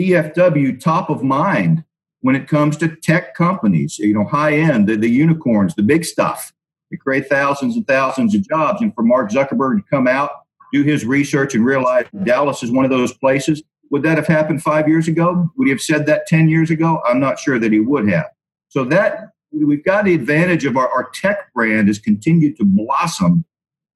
DFW 0.00 0.80
top 0.80 1.10
of 1.10 1.22
mind 1.22 1.84
when 2.22 2.34
it 2.34 2.48
comes 2.48 2.76
to 2.78 2.88
tech 2.88 3.36
companies. 3.36 4.00
You 4.00 4.14
know, 4.14 4.24
high 4.24 4.54
end, 4.54 4.88
the, 4.88 4.96
the 4.96 5.08
unicorns, 5.08 5.76
the 5.76 5.84
big 5.84 6.04
stuff 6.04 6.52
to 6.90 6.98
create 6.98 7.28
thousands 7.28 7.76
and 7.76 7.86
thousands 7.86 8.34
of 8.34 8.48
jobs. 8.48 8.82
And 8.82 8.92
for 8.96 9.02
Mark 9.02 9.30
Zuckerberg 9.30 9.76
to 9.76 9.84
come 9.88 10.08
out, 10.08 10.30
do 10.72 10.82
his 10.82 11.04
research, 11.04 11.54
and 11.54 11.64
realize 11.64 12.06
Dallas 12.24 12.62
is 12.62 12.70
one 12.70 12.84
of 12.84 12.90
those 12.90 13.12
places. 13.12 13.62
Would 13.90 14.02
that 14.02 14.18
have 14.18 14.26
happened 14.26 14.62
five 14.62 14.88
years 14.88 15.08
ago? 15.08 15.50
Would 15.56 15.66
he 15.66 15.70
have 15.70 15.80
said 15.80 16.06
that 16.06 16.26
10 16.26 16.48
years 16.48 16.70
ago? 16.70 17.02
I'm 17.06 17.20
not 17.20 17.38
sure 17.38 17.58
that 17.58 17.72
he 17.72 17.80
would 17.80 18.08
have. 18.08 18.26
So 18.68 18.84
that 18.84 19.30
we've 19.50 19.84
got 19.84 20.04
the 20.04 20.14
advantage 20.14 20.64
of 20.64 20.76
our, 20.76 20.88
our 20.88 21.10
tech 21.14 21.52
brand 21.54 21.88
has 21.88 21.98
continued 21.98 22.56
to 22.58 22.64
blossom. 22.64 23.44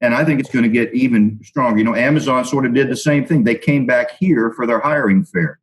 And 0.00 0.14
I 0.14 0.24
think 0.24 0.40
it's 0.40 0.50
going 0.50 0.64
to 0.64 0.68
get 0.68 0.92
even 0.94 1.38
stronger. 1.44 1.78
You 1.78 1.84
know, 1.84 1.94
Amazon 1.94 2.44
sort 2.44 2.66
of 2.66 2.74
did 2.74 2.88
the 2.88 2.96
same 2.96 3.26
thing. 3.26 3.44
They 3.44 3.54
came 3.54 3.86
back 3.86 4.12
here 4.18 4.52
for 4.56 4.66
their 4.66 4.80
hiring 4.80 5.24
fair. 5.24 5.60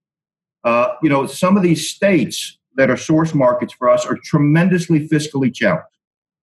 Uh, 0.64 0.94
you 1.02 1.10
know, 1.10 1.26
some 1.26 1.58
of 1.58 1.64
these 1.64 1.90
states 1.90 2.58
that 2.76 2.90
are 2.90 2.98
source 2.98 3.34
markets 3.34 3.74
for 3.74 3.90
us 3.90 4.06
are 4.06 4.18
tremendously 4.24 5.08
fiscally 5.08 5.54
challenged 5.54 5.88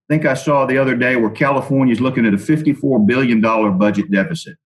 think 0.09 0.25
I 0.25 0.33
saw 0.33 0.65
the 0.65 0.77
other 0.77 0.95
day 0.95 1.15
where 1.15 1.29
California 1.29 1.93
is 1.93 2.01
looking 2.01 2.25
at 2.25 2.33
a 2.33 2.37
$54 2.37 3.05
billion 3.05 3.41
budget 3.41 4.09
deficit. 4.11 4.57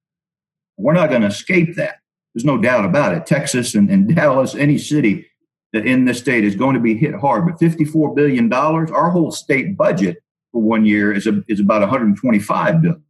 We're 0.78 0.94
not 0.94 1.10
going 1.10 1.22
to 1.22 1.28
escape 1.28 1.76
that. 1.76 1.96
There's 2.34 2.46
no 2.46 2.58
doubt 2.58 2.86
about 2.86 3.14
it. 3.14 3.26
Texas 3.26 3.76
and, 3.76 3.90
and 3.90 4.16
Dallas, 4.16 4.56
any 4.56 4.78
city 4.78 5.28
that 5.74 5.86
in 5.86 6.06
this 6.06 6.20
state 6.20 6.44
is 6.44 6.56
going 6.56 6.76
to 6.76 6.82
be 6.82 6.96
hit 6.96 7.16
hard. 7.16 7.46
But 7.46 7.60
$54 7.60 8.16
billion, 8.16 8.52
our 8.52 9.10
whole 9.10 9.32
state 9.32 9.78
budget 9.78 10.18
for 10.52 10.62
one 10.62 10.86
year 10.86 11.14
is, 11.14 11.28
a, 11.28 11.44
is 11.48 11.60
about 11.60 11.88
$125 11.88 12.82
billion. 12.82 13.04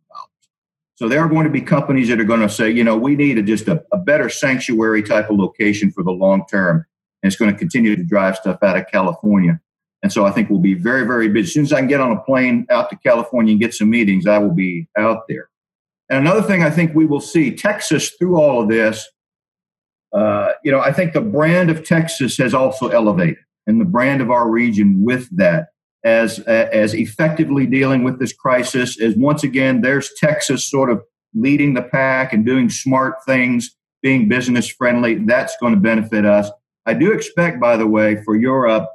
So 0.96 1.10
there 1.10 1.20
are 1.22 1.28
going 1.28 1.46
to 1.46 1.52
be 1.52 1.62
companies 1.62 2.10
that 2.10 2.20
are 2.20 2.26
going 2.26 2.42
to 2.42 2.50
say, 2.50 2.70
you 2.70 2.84
know, 2.84 2.96
we 2.96 3.16
need 3.16 3.40
a, 3.40 3.42
just 3.42 3.68
a, 3.68 3.84
a 3.92 3.98
better 3.98 4.30
sanctuary 4.30 5.02
type 5.02 5.32
of 5.32 5.38
location 5.38 5.92
for 5.92 6.04
the 6.04 6.12
long 6.12 6.46
term. 6.46 6.86
And 7.24 7.32
it's 7.32 7.36
going 7.36 7.52
to 7.52 7.58
continue 7.58 7.96
to 7.96 8.04
drive 8.04 8.36
stuff 8.36 8.60
out 8.62 8.78
of 8.78 8.86
California. 8.92 9.60
And 10.04 10.12
so 10.12 10.26
I 10.26 10.32
think 10.32 10.50
we'll 10.50 10.60
be 10.60 10.74
very, 10.74 11.06
very 11.06 11.30
busy. 11.30 11.50
As 11.50 11.54
soon 11.54 11.64
as 11.64 11.74
I 11.74 11.80
can 11.80 11.88
get 11.88 12.02
on 12.02 12.12
a 12.12 12.20
plane 12.22 12.66
out 12.70 12.90
to 12.90 12.96
California 12.98 13.52
and 13.52 13.62
get 13.62 13.74
some 13.74 13.90
meetings, 13.90 14.26
I 14.26 14.40
will 14.40 14.54
be 14.54 14.88
out 14.98 15.28
there. 15.28 15.50
And 16.10 16.20
another 16.20 16.42
thing 16.42 16.64
I 16.64 16.70
think 16.70 16.94
we 16.96 17.06
will 17.06 17.22
see 17.22 17.56
Texas 17.56 18.12
through 18.18 18.36
all 18.36 18.62
of 18.62 18.70
this, 18.70 19.08
uh, 20.14 20.50
you 20.64 20.72
know, 20.72 20.80
I 20.80 20.92
think 20.92 21.14
the 21.14 21.22
brand 21.22 21.70
of 21.70 21.86
Texas 21.86 22.38
has 22.38 22.54
also 22.54 22.90
elevated 22.90 23.38
and 23.68 23.80
the 23.80 23.86
brand 23.86 24.22
of 24.22 24.32
our 24.32 24.50
region 24.50 25.04
with 25.04 25.30
that 25.38 25.68
as, 26.04 26.40
as 26.40 26.94
effectively 26.94 27.66
dealing 27.66 28.04
with 28.04 28.20
this 28.20 28.34
crisis 28.34 28.98
is 28.98 29.16
once 29.16 29.44
again, 29.44 29.82
there's 29.82 30.12
Texas 30.18 30.70
sort 30.70 30.90
of 30.90 31.02
leading 31.34 31.74
the 31.76 31.84
pack 31.84 32.34
and 32.34 32.46
doing 32.46 32.70
smart 32.70 33.24
things, 33.26 33.76
being 34.02 34.28
business 34.28 34.68
friendly. 34.68 35.16
That's 35.16 35.56
going 35.62 35.74
to 35.74 35.80
benefit 35.80 36.26
us. 36.26 36.50
I 36.86 36.94
do 36.94 37.12
expect, 37.12 37.60
by 37.60 37.78
the 37.78 37.88
way, 37.88 38.22
for 38.26 38.36
Europe, 38.36 38.90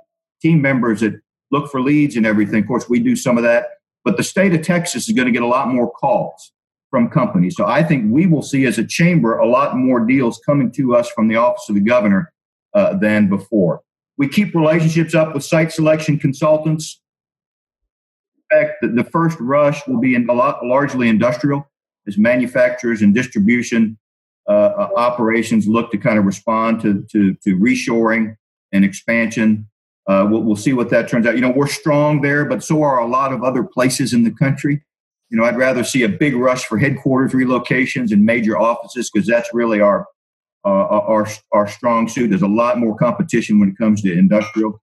team 0.47 0.62
members 0.62 1.01
that 1.01 1.20
look 1.51 1.70
for 1.70 1.80
leads 1.80 2.16
and 2.16 2.26
everything. 2.26 2.62
Of 2.62 2.68
course, 2.68 2.88
we 2.88 3.01
do 3.01 3.16
some 3.16 3.36
of 3.36 3.44
that, 3.44 3.64
but 4.05 4.16
the 4.16 4.22
state 4.22 4.55
of 4.55 4.62
Texas 4.62 5.09
is 5.09 5.14
going 5.14 5.26
to 5.26 5.32
get 5.32 5.42
a 5.42 5.47
lot 5.47 5.68
more 5.68 5.90
calls 5.90 6.53
from 6.90 7.11
companies. 7.11 7.57
So 7.57 7.66
I 7.66 7.82
think 7.82 8.12
we 8.12 8.26
will 8.26 8.42
see 8.42 8.64
as 8.64 8.78
a 8.78 8.86
chamber 8.86 9.38
a 9.38 9.49
lot 9.49 9.76
more 9.76 10.01
deals 10.07 10.40
coming 10.47 10.70
to 10.72 10.94
us 10.94 11.11
from 11.11 11.28
the 11.28 11.36
office 11.36 11.68
of 11.68 11.74
the 11.74 11.80
governor 11.80 12.32
uh, 12.74 12.97
than 12.97 13.28
before. 13.28 13.82
We 14.18 14.28
keep 14.28 14.55
relationships 14.55 15.14
up 15.14 15.34
with 15.34 15.44
site 15.44 15.72
selection 15.72 16.18
consultants. 16.18 17.03
In 18.51 18.59
fact, 18.59 18.74
the, 18.80 18.88
the 18.88 19.05
first 19.05 19.38
rush 19.40 19.86
will 19.86 20.01
be 20.01 20.14
in 20.14 20.28
a 20.28 20.32
lot, 20.32 20.64
largely 20.64 21.09
industrial 21.09 21.68
as 22.07 22.16
manufacturers 22.16 23.03
and 23.03 23.14
distribution 23.14 23.99
uh, 24.49 24.53
uh, 24.53 24.88
operations 24.97 25.66
look 25.66 25.90
to 25.90 25.99
kind 25.99 26.18
of 26.18 26.24
respond 26.24 26.80
to, 26.80 27.05
to, 27.11 27.34
to 27.42 27.59
reshoring 27.59 28.36
and 28.72 28.84
expansion. 28.84 29.68
Uh, 30.09 30.27
we'll, 30.31 30.43
we'll 30.43 30.57
see 30.57 30.73
what 30.73 30.91
that 30.91 31.09
turns 31.09 31.27
out. 31.27 31.35
You 31.35 31.41
know, 31.41 31.51
we're 31.51 31.67
strong 31.67 32.21
there, 32.21 32.45
but 32.45 32.63
so 32.63 32.83
are 32.83 33.01
a 33.01 33.07
lot 33.07 33.33
of 33.33 33.43
other 33.43 33.65
places 33.65 34.13
in 34.13 34.25
the 34.25 34.31
country. 34.31 34.83
You 35.31 35.39
know, 35.39 35.45
I'd 35.45 35.57
rather 35.57 35.83
see 35.83 36.05
a 36.05 36.09
big 36.09 36.37
rush 36.37 36.65
for 36.65 36.79
headquarters 36.79 37.33
relocations 37.33 38.13
and 38.13 38.25
major 38.25 38.57
offices 38.57 39.11
because 39.11 39.27
that's 39.27 39.53
really 39.53 39.81
our 39.81 40.07
uh, 40.65 40.69
our 40.69 41.27
our 41.53 41.67
strong 41.67 42.09
suit. 42.09 42.29
There's 42.29 42.43
a 42.43 42.49
lot 42.49 42.79
more 42.79 42.97
competition 42.97 43.59
when 43.59 43.71
it 43.71 43.79
comes 43.79 44.03
to 44.03 44.13
industrial. 44.13 44.81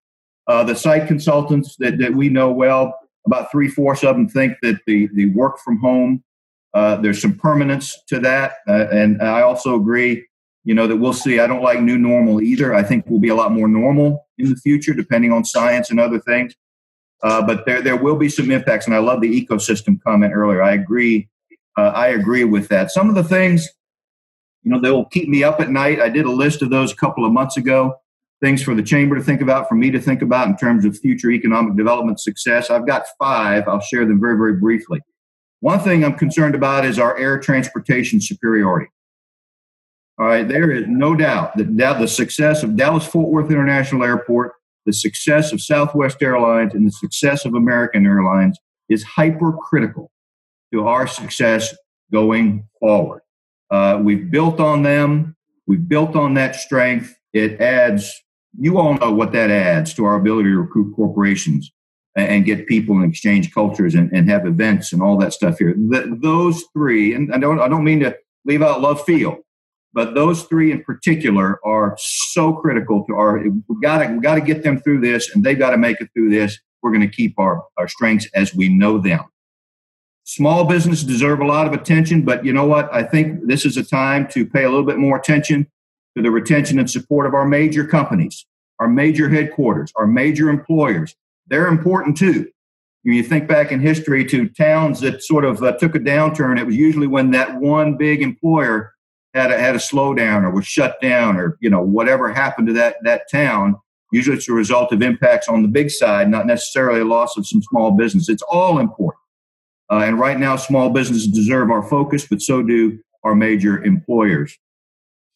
Uh, 0.48 0.64
the 0.64 0.76
site 0.76 1.08
consultants 1.08 1.78
that, 1.78 1.98
that 2.00 2.14
we 2.14 2.28
know 2.28 2.52
well, 2.52 2.94
about 3.26 3.50
three 3.50 3.70
fourths 3.70 4.04
of 4.04 4.16
them 4.16 4.28
think 4.28 4.58
that 4.62 4.80
the 4.88 5.08
the 5.14 5.28
work 5.28 5.60
from 5.60 5.80
home 5.80 6.24
uh, 6.74 6.96
there's 6.98 7.22
some 7.22 7.36
permanence 7.36 7.98
to 8.08 8.20
that, 8.20 8.54
uh, 8.68 8.88
and 8.92 9.22
I 9.22 9.42
also 9.42 9.76
agree. 9.76 10.26
You 10.64 10.74
know 10.74 10.88
that 10.88 10.98
we'll 10.98 11.14
see. 11.14 11.40
I 11.40 11.48
don't 11.48 11.62
like 11.62 11.82
new 11.82 11.98
normal 11.98 12.42
either. 12.42 12.74
I 12.74 12.84
think 12.84 13.06
we'll 13.08 13.20
be 13.20 13.30
a 13.30 13.36
lot 13.36 13.52
more 13.52 13.68
normal 13.68 14.28
in 14.38 14.50
the 14.50 14.56
future, 14.56 14.94
depending 14.94 15.32
on 15.32 15.44
science 15.44 15.92
and 15.92 16.00
other 16.00 16.20
things. 16.20 16.56
Uh, 17.22 17.42
but 17.46 17.66
there 17.66 17.82
there 17.82 17.98
will 17.98 18.16
be 18.16 18.30
some 18.30 18.52
impacts, 18.52 18.86
and 18.86 18.96
I 18.96 19.00
love 19.00 19.22
the 19.22 19.46
ecosystem 19.46 20.02
comment 20.02 20.34
earlier. 20.34 20.62
I 20.62 20.74
agree. 20.74 21.30
Uh, 21.78 21.92
I 21.96 22.10
agree 22.10 22.44
with 22.44 22.68
that. 22.70 22.92
Some 22.92 23.10
of 23.10 23.16
the 23.16 23.24
things, 23.24 23.68
you 24.64 24.72
know, 24.72 24.80
that 24.80 24.94
will 24.94 25.06
keep 25.06 25.28
me 25.28 25.44
up 25.44 25.60
at 25.60 25.70
night. 25.70 26.00
I 26.00 26.10
did 26.10 26.26
a 26.26 26.32
list 26.32 26.62
of 26.62 26.70
those 26.70 26.92
a 26.92 26.96
couple 26.96 27.26
of 27.26 27.32
months 27.34 27.58
ago. 27.58 27.96
Things 28.42 28.62
for 28.62 28.76
the 28.76 28.84
chamber 28.84 29.16
to 29.16 29.24
think 29.24 29.42
about, 29.42 29.70
for 29.70 29.76
me 29.76 29.90
to 29.92 30.00
think 30.00 30.22
about 30.22 30.48
in 30.48 30.58
terms 30.58 30.86
of 30.86 30.98
future 31.00 31.32
economic 31.32 31.78
development 31.78 32.20
success. 32.20 32.70
I've 32.70 32.86
got 32.86 33.04
five. 33.18 33.68
I'll 33.68 33.80
share 33.80 34.06
them 34.06 34.20
very, 34.20 34.38
very 34.38 34.56
briefly. 34.56 35.00
One 35.62 35.80
thing 35.80 36.04
I'm 36.04 36.16
concerned 36.16 36.56
about 36.56 36.84
is 36.84 37.00
our 37.00 37.18
air 37.18 37.40
transportation 37.40 38.20
superiority. 38.20 38.88
All 40.20 40.28
right, 40.28 40.48
there 40.48 40.72
is 40.72 40.86
no 40.88 41.16
doubt 41.16 41.58
that 41.58 41.76
the 41.76 42.08
success 42.08 42.62
of 42.62 42.76
Dallas 42.76 43.06
Fort 43.06 43.30
Worth 43.30 43.50
International 43.50 44.04
Airport, 44.04 44.54
the 44.86 44.94
success 44.94 45.52
of 45.52 45.62
Southwest 45.62 46.22
Airlines, 46.22 46.76
and 46.76 46.86
the 46.86 46.92
success 46.92 47.46
of 47.46 47.56
American 47.56 48.06
Airlines 48.06 48.58
is 48.90 49.04
hypercritical 49.04 50.12
to 50.72 50.88
our 50.88 51.08
success 51.08 51.76
going 52.12 52.68
forward. 52.80 53.22
Uh, 53.72 54.00
we've 54.04 54.30
built 54.30 54.60
on 54.60 54.84
them, 54.84 55.36
we've 55.66 55.88
built 55.88 56.16
on 56.16 56.36
that 56.36 56.56
strength. 56.56 57.16
It 57.34 57.60
adds, 57.60 58.14
you 58.60 58.78
all 58.78 58.94
know 58.96 59.12
what 59.12 59.32
that 59.32 59.50
adds 59.50 59.96
to 59.96 60.06
our 60.06 60.16
ability 60.16 60.50
to 60.50 60.60
recruit 60.60 60.96
corporations 60.96 61.72
and 62.16 62.46
get 62.46 62.68
people 62.68 62.96
and 62.96 63.10
exchange 63.10 63.52
cultures 63.52 63.96
and, 63.96 64.12
and 64.12 64.30
have 64.30 64.46
events 64.46 64.94
and 64.94 65.02
all 65.02 65.18
that 65.18 65.34
stuff 65.34 65.58
here. 65.58 65.74
The, 65.74 66.16
those 66.22 66.64
three, 66.72 67.16
and 67.16 67.34
I 67.34 67.40
don't, 67.40 67.60
I 67.60 67.68
don't 67.68 67.84
mean 67.84 68.02
to 68.02 68.16
leave 68.46 68.62
out 68.62 68.82
Love 68.82 69.04
Field, 69.04 69.38
but 69.94 70.16
those 70.16 70.44
three 70.44 70.72
in 70.72 70.84
particular 70.84 71.60
are 71.66 71.96
so 72.00 72.54
critical 72.54 73.06
to 73.06 73.14
our. 73.14 73.40
We 73.40 73.82
got 73.82 74.00
to 74.00 74.14
we 74.14 74.20
got 74.20 74.36
to 74.36 74.42
get 74.42 74.64
them 74.64 74.80
through 74.80 75.02
this, 75.02 75.34
and 75.34 75.44
they've 75.44 75.58
got 75.58 75.72
to 75.72 75.78
make 75.78 76.02
it 76.02 76.10
through 76.14 76.30
this. 76.30 76.60
We're 76.82 76.92
going 76.92 77.02
to 77.02 77.16
keep 77.16 77.38
our 77.40 77.64
our 77.78 77.88
strengths 77.88 78.28
as 78.34 78.54
we 78.54 78.70
know 78.70 78.98
them. 78.98 79.22
Small 80.26 80.66
business 80.66 81.04
deserve 81.04 81.42
a 81.42 81.46
lot 81.46 81.68
of 81.68 81.74
attention, 81.74 82.22
but 82.22 82.46
you 82.46 82.54
know 82.54 82.66
what? 82.66 82.94
I 82.94 83.04
think 83.04 83.48
this 83.48 83.66
is 83.66 83.76
a 83.78 83.84
time 83.84 84.28
to 84.30 84.46
pay 84.46 84.64
a 84.64 84.70
little 84.70 84.86
bit 84.86 84.98
more 84.98 85.18
attention 85.18 85.68
to 86.16 86.24
the 86.24 86.32
retention 86.32 86.80
and 86.80 86.90
support 86.90 87.26
of 87.28 87.34
our 87.34 87.46
major 87.46 87.86
companies, 87.86 88.46
our 88.80 88.88
major 88.88 89.28
headquarters, 89.30 89.92
our 89.96 90.08
major 90.08 90.50
employers 90.50 91.16
they're 91.48 91.68
important 91.68 92.18
too. 92.18 92.50
When 93.04 93.16
you 93.16 93.24
think 93.24 93.48
back 93.48 93.72
in 93.72 93.82
history 93.82 94.26
to 94.26 94.48
towns 94.50 95.02
that 95.02 95.24
sort 95.24 95.44
of 95.44 95.62
uh, 95.62 95.74
took 95.74 95.96
a 95.96 96.00
downturn, 96.00 96.58
it 96.58 96.66
was 96.66 96.76
usually 96.76 97.08
when 97.08 97.32
that 97.32 97.56
one 97.60 97.98
big 97.98 98.22
employer 98.22 98.93
had 99.34 99.52
a, 99.52 99.60
had 99.60 99.76
a 99.76 99.80
slowdown 99.80 100.44
or 100.44 100.52
was 100.52 100.66
shut 100.66 101.00
down 101.02 101.38
or 101.38 101.58
you 101.60 101.70
know 101.70 101.82
whatever 101.82 102.32
happened 102.32 102.68
to 102.68 102.74
that 102.74 102.98
that 103.04 103.30
town. 103.32 103.76
Usually, 104.12 104.38
it's 104.38 104.48
a 104.48 104.54
result 104.54 104.92
of 104.92 105.02
impacts 105.02 105.48
on 105.48 105.64
the 105.64 105.68
big 105.68 105.90
side, 105.90 106.30
not 106.30 106.46
necessarily 106.46 107.02
a 107.02 107.06
loss 107.06 107.36
of 107.36 107.48
some 107.48 107.64
small 107.64 107.92
business. 107.92 108.30
It's 108.30 108.44
all 108.44 108.78
important. 108.78 109.20
Uh, 109.92 110.04
and 110.06 110.20
right 110.20 110.40
now, 110.40 110.56
small 110.56 110.92
businesses 110.92 111.28
deserve 111.28 111.72
our 111.72 111.82
focus, 111.82 112.28
but 112.28 112.42
so 112.42 112.62
do 112.62 113.00
our 113.24 113.34
major 113.34 113.84
employers. 113.84 114.56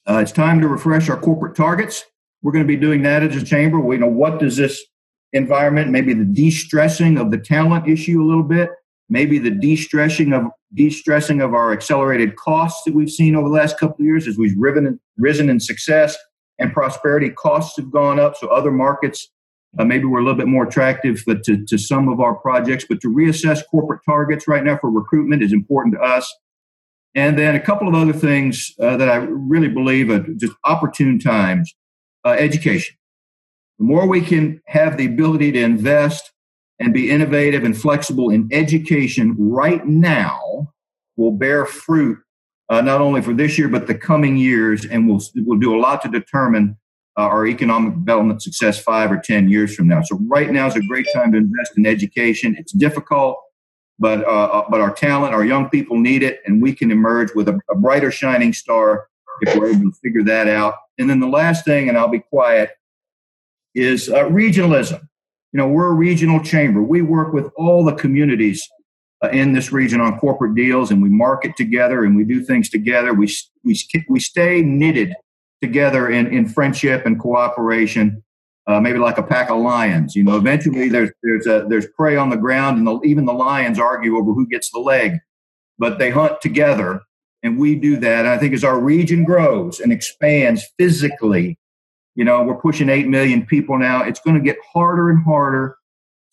Uh, 0.07 0.19
it's 0.19 0.31
time 0.31 0.61
to 0.61 0.67
refresh 0.67 1.09
our 1.09 1.19
corporate 1.19 1.55
targets. 1.55 2.05
We're 2.41 2.51
going 2.51 2.63
to 2.63 2.67
be 2.67 2.77
doing 2.77 3.01
that 3.03 3.23
as 3.23 3.35
a 3.35 3.43
chamber. 3.43 3.79
We 3.79 3.97
know 3.97 4.07
what 4.07 4.39
does 4.39 4.57
this 4.57 4.79
environment, 5.33 5.91
maybe 5.91 6.13
the 6.13 6.23
de-stressing 6.23 7.17
of 7.17 7.31
the 7.31 7.37
talent 7.37 7.87
issue 7.87 8.21
a 8.21 8.25
little 8.25 8.43
bit, 8.43 8.69
maybe 9.09 9.39
the 9.39 9.51
de-stressing 9.51 10.33
of 10.33 10.43
de-stressing 10.73 11.41
of 11.41 11.53
our 11.53 11.71
accelerated 11.71 12.35
costs 12.35 12.83
that 12.85 12.93
we've 12.93 13.09
seen 13.09 13.35
over 13.35 13.47
the 13.47 13.55
last 13.55 13.79
couple 13.79 13.95
of 13.99 14.05
years 14.05 14.27
as 14.27 14.37
we've 14.37 14.55
risen, 14.57 14.99
risen 15.17 15.49
in 15.49 15.59
success 15.59 16.17
and 16.59 16.73
prosperity. 16.73 17.29
Costs 17.29 17.77
have 17.77 17.89
gone 17.89 18.19
up, 18.19 18.35
so 18.35 18.47
other 18.47 18.71
markets 18.71 19.29
uh, 19.77 19.85
maybe 19.85 20.05
we're 20.05 20.19
a 20.19 20.23
little 20.23 20.37
bit 20.37 20.47
more 20.47 20.65
attractive 20.65 21.23
to, 21.25 21.65
to 21.65 21.77
some 21.77 22.07
of 22.07 22.19
our 22.19 22.35
projects. 22.35 22.85
But 22.87 23.01
to 23.01 23.09
reassess 23.09 23.61
corporate 23.69 24.01
targets 24.05 24.47
right 24.47 24.63
now 24.63 24.77
for 24.77 24.89
recruitment 24.89 25.43
is 25.43 25.53
important 25.53 25.95
to 25.95 26.01
us. 26.01 26.33
And 27.13 27.37
then 27.37 27.55
a 27.55 27.59
couple 27.59 27.87
of 27.87 27.93
other 27.93 28.13
things 28.13 28.73
uh, 28.79 28.97
that 28.97 29.09
I 29.09 29.17
really 29.17 29.69
believe 29.69 30.09
are 30.09 30.25
just 30.35 30.53
opportune 30.65 31.19
times. 31.19 31.75
Uh, 32.25 32.31
education. 32.31 32.97
The 33.79 33.85
more 33.85 34.05
we 34.05 34.19
can 34.19 34.61
have 34.65 34.97
the 34.97 35.05
ability 35.05 35.53
to 35.53 35.61
invest 35.61 36.33
and 36.79 36.93
be 36.93 37.09
innovative 37.09 37.63
and 37.63 37.77
flexible 37.77 38.29
in 38.29 38.47
education 38.51 39.35
right 39.37 39.85
now 39.85 40.73
will 41.15 41.31
bear 41.31 41.65
fruit 41.65 42.17
uh, 42.69 42.81
not 42.81 43.01
only 43.01 43.21
for 43.21 43.33
this 43.33 43.57
year 43.57 43.67
but 43.67 43.87
the 43.87 43.95
coming 43.95 44.37
years 44.37 44.85
and 44.85 45.07
will 45.07 45.21
will 45.45 45.57
do 45.57 45.75
a 45.75 45.79
lot 45.79 46.01
to 46.01 46.09
determine 46.09 46.77
uh, 47.17 47.21
our 47.21 47.47
economic 47.47 47.95
development 47.95 48.41
success 48.41 48.79
five 48.79 49.11
or 49.11 49.17
ten 49.17 49.49
years 49.49 49.75
from 49.75 49.87
now. 49.87 50.01
So 50.03 50.19
right 50.27 50.51
now 50.51 50.67
is 50.67 50.75
a 50.75 50.81
great 50.81 51.07
time 51.15 51.31
to 51.31 51.39
invest 51.39 51.71
in 51.75 51.87
education. 51.87 52.55
It's 52.57 52.71
difficult 52.71 53.37
but 53.99 54.23
uh, 54.25 54.29
uh 54.29 54.63
but 54.69 54.81
our 54.81 54.93
talent 54.93 55.33
our 55.33 55.43
young 55.43 55.69
people 55.69 55.97
need 55.97 56.23
it 56.23 56.41
and 56.45 56.61
we 56.61 56.73
can 56.73 56.91
emerge 56.91 57.33
with 57.33 57.47
a, 57.47 57.59
a 57.69 57.75
brighter 57.75 58.11
shining 58.11 58.53
star 58.53 59.07
if 59.41 59.55
we're 59.55 59.69
able 59.69 59.91
to 59.91 59.97
figure 60.03 60.23
that 60.23 60.47
out. 60.47 60.75
And 60.97 61.09
then 61.09 61.19
the 61.19 61.27
last 61.27 61.65
thing 61.65 61.89
and 61.89 61.97
i'll 61.97 62.07
be 62.07 62.19
quiet 62.19 62.71
is 63.75 64.09
uh, 64.09 64.23
regionalism. 64.25 65.07
You 65.53 65.57
know, 65.57 65.67
we're 65.67 65.91
a 65.91 65.93
regional 65.93 66.43
chamber. 66.43 66.81
We 66.81 67.01
work 67.01 67.33
with 67.33 67.51
all 67.55 67.85
the 67.85 67.95
communities 67.95 68.67
uh, 69.23 69.29
in 69.29 69.53
this 69.53 69.71
region 69.71 70.01
on 70.01 70.19
corporate 70.19 70.55
deals, 70.55 70.91
and 70.91 71.01
we 71.01 71.09
market 71.09 71.55
together 71.55 72.03
and 72.03 72.15
we 72.15 72.23
do 72.23 72.43
things 72.43 72.69
together. 72.69 73.13
We 73.13 73.33
we 73.63 73.79
we 74.09 74.19
stay 74.19 74.61
knitted 74.61 75.15
together 75.61 76.09
in 76.09 76.27
in 76.27 76.47
friendship 76.47 77.05
and 77.05 77.19
cooperation. 77.19 78.23
Uh, 78.67 78.81
maybe 78.81 78.99
like 78.99 79.17
a 79.17 79.23
pack 79.23 79.49
of 79.49 79.61
lions. 79.61 80.13
You 80.13 80.25
know, 80.25 80.35
eventually 80.35 80.89
there's 80.89 81.09
there's 81.23 81.47
a, 81.47 81.65
there's 81.69 81.87
prey 81.95 82.17
on 82.17 82.29
the 82.29 82.35
ground, 82.35 82.77
and 82.77 82.85
the, 82.85 82.99
even 83.05 83.25
the 83.25 83.33
lions 83.33 83.79
argue 83.79 84.17
over 84.17 84.33
who 84.33 84.45
gets 84.45 84.69
the 84.71 84.79
leg. 84.79 85.13
But 85.79 85.99
they 85.99 86.09
hunt 86.09 86.41
together, 86.41 87.01
and 87.41 87.57
we 87.57 87.75
do 87.75 87.95
that. 87.97 88.25
And 88.25 88.27
I 88.27 88.37
think 88.37 88.53
as 88.53 88.65
our 88.65 88.79
region 88.79 89.23
grows 89.23 89.79
and 89.79 89.93
expands 89.93 90.65
physically 90.77 91.57
you 92.17 92.25
know, 92.25 92.41
we're 92.41 92.55
pushing 92.55 92.89
8 92.89 93.07
million 93.07 93.45
people 93.45 93.77
now. 93.77 94.03
It's 94.03 94.19
going 94.19 94.35
to 94.35 94.41
get 94.41 94.57
harder 94.73 95.11
and 95.11 95.23
harder 95.23 95.77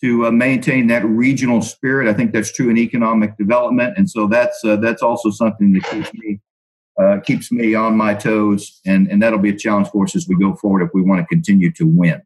to 0.01 0.27
uh, 0.27 0.31
maintain 0.31 0.87
that 0.87 1.05
regional 1.05 1.61
spirit. 1.61 2.09
I 2.09 2.15
think 2.15 2.33
that's 2.33 2.51
true 2.51 2.71
in 2.71 2.79
economic 2.79 3.37
development. 3.37 3.99
And 3.99 4.09
so 4.09 4.27
that's, 4.27 4.65
uh, 4.65 4.77
that's 4.77 5.03
also 5.03 5.31
something 5.31 5.75
that 5.75 5.85
keeps 5.85 6.11
me, 6.15 6.41
uh, 6.99 7.19
keeps 7.23 7.53
me 7.53 7.75
on 7.75 7.99
my 7.99 8.15
toes. 8.15 8.81
And, 8.87 9.09
and 9.09 9.23
that'll 9.23 9.39
be 9.39 9.51
a 9.51 9.57
challenge 9.57 9.89
for 9.89 10.05
us 10.05 10.17
as 10.17 10.27
we 10.27 10.37
go 10.37 10.55
forward 10.57 10.83
if 10.83 10.89
we 10.95 11.03
want 11.03 11.21
to 11.21 11.27
continue 11.27 11.71
to 11.73 11.87
win. 11.87 12.23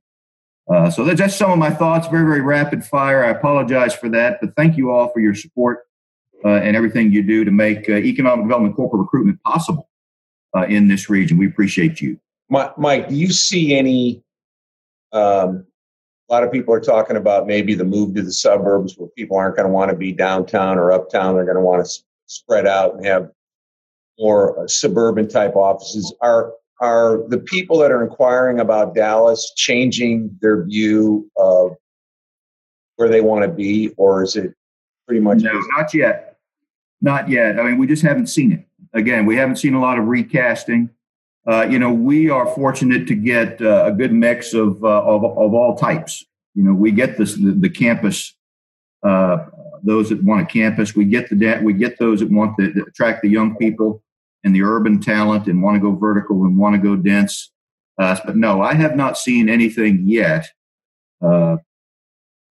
Uh, 0.73 0.89
so 0.89 1.05
that's 1.05 1.19
just 1.19 1.37
some 1.37 1.51
of 1.51 1.59
my 1.59 1.71
thoughts, 1.71 2.07
very, 2.07 2.25
very 2.25 2.43
rapid 2.43 2.85
fire. 2.85 3.25
I 3.25 3.31
apologize 3.31 3.93
for 3.93 4.09
that, 4.11 4.39
but 4.41 4.55
thank 4.55 4.77
you 4.77 4.93
all 4.93 5.09
for 5.09 5.19
your 5.19 5.35
support 5.35 5.81
uh, 6.45 6.49
and 6.49 6.77
everything 6.77 7.11
you 7.11 7.25
do 7.25 7.45
to 7.45 7.51
make 7.51 7.89
uh, 7.89 7.95
economic 7.95 8.45
development 8.45 8.77
corporate 8.77 9.01
recruitment 9.01 9.43
possible 9.43 9.89
in 10.69 10.89
this 10.89 11.09
region. 11.09 11.39
We 11.39 11.47
appreciate 11.47 12.01
you. 12.01 12.19
Mike, 12.51 13.09
do 13.09 13.15
you 13.15 13.33
see 13.33 13.77
any? 13.77 14.23
Um, 15.13 15.67
a 16.29 16.33
lot 16.33 16.45
of 16.45 16.53
people 16.53 16.75
are 16.75 16.81
talking 16.81 17.17
about 17.17 17.47
maybe 17.47 17.75
the 17.75 17.85
move 17.85 18.15
to 18.15 18.23
the 18.23 18.33
suburbs 18.33 18.95
where 18.97 19.09
people 19.11 19.37
aren't 19.37 19.57
going 19.57 19.67
to 19.67 19.73
want 19.73 19.91
to 19.91 19.97
be 19.97 20.13
downtown 20.13 20.79
or 20.79 20.93
uptown. 20.93 21.35
They're 21.35 21.45
going 21.45 21.57
to 21.57 21.63
want 21.63 21.87
to 21.87 22.03
spread 22.27 22.67
out 22.67 22.95
and 22.95 23.07
have 23.07 23.31
more 24.19 24.59
uh, 24.59 24.69
suburban 24.69 25.29
type 25.29 25.57
offices. 25.57 26.15
Are 26.21 26.53
are 26.81 27.27
the 27.29 27.39
people 27.39 27.79
that 27.79 27.91
are 27.91 28.05
inquiring 28.05 28.61
about 28.61 28.95
Dallas 28.95 29.53
changing 29.57 30.37
their 30.41 30.65
view 30.65 31.29
of 31.37 31.77
where 32.97 33.09
they 33.09 33.21
want 33.21 33.43
to 33.43 33.49
be, 33.49 33.91
or 33.97 34.23
is 34.23 34.37
it 34.37 34.55
pretty 35.07 35.21
much? 35.21 35.39
No, 35.39 35.61
not 35.77 35.93
yet. 35.93 36.37
Not 37.01 37.29
yet. 37.29 37.59
I 37.59 37.63
mean, 37.63 37.79
we 37.79 37.87
just 37.87 38.03
haven't 38.03 38.27
seen 38.29 38.53
it. 38.53 38.67
Again, 38.93 39.27
we 39.27 39.37
haven't 39.37 39.57
seen 39.57 39.75
a 39.75 39.81
lot 39.81 39.99
of 39.99 40.07
recasting. 40.07 40.91
Uh, 41.47 41.67
you 41.69 41.79
know, 41.79 41.93
we 41.93 42.29
are 42.31 42.47
fortunate 42.55 43.07
to 43.09 43.15
get 43.15 43.61
uh, 43.61 43.85
a 43.87 43.93
good 43.93 44.13
mix 44.13 44.53
of, 44.55 44.83
uh, 44.85 45.03
of, 45.03 45.25
of 45.25 45.55
all 45.55 45.77
types. 45.77 46.25
You 46.55 46.63
know, 46.63 46.75
we 46.75 46.91
get 46.91 47.17
this 47.17 47.35
the, 47.35 47.53
the 47.53 47.71
campus, 47.71 48.35
uh, 49.03 49.47
those 49.83 50.09
that 50.11 50.23
want 50.25 50.43
a 50.43 50.47
campus. 50.47 50.95
We 50.95 51.05
get 51.05 51.31
the 51.31 51.37
debt. 51.37 51.63
we 51.63 51.73
get 51.73 51.99
those 51.99 52.21
that 52.21 52.31
want 52.31 52.57
to 52.59 52.85
attract 52.87 53.23
the 53.23 53.29
young 53.29 53.57
people 53.57 54.03
and 54.45 54.55
the 54.55 54.63
urban 54.63 55.01
talent 55.01 55.47
and 55.47 55.63
want 55.63 55.77
to 55.77 55.81
go 55.81 55.95
vertical 55.95 56.45
and 56.45 56.59
want 56.59 56.75
to 56.75 56.83
go 56.83 56.97
dense. 56.97 57.51
Uh, 57.99 58.17
but 58.25 58.37
no, 58.37 58.63
I 58.63 58.75
have 58.75 58.97
not 58.97 59.19
seen 59.19 59.49
anything 59.49 60.03
yet 60.05 60.47
uh, 61.21 61.57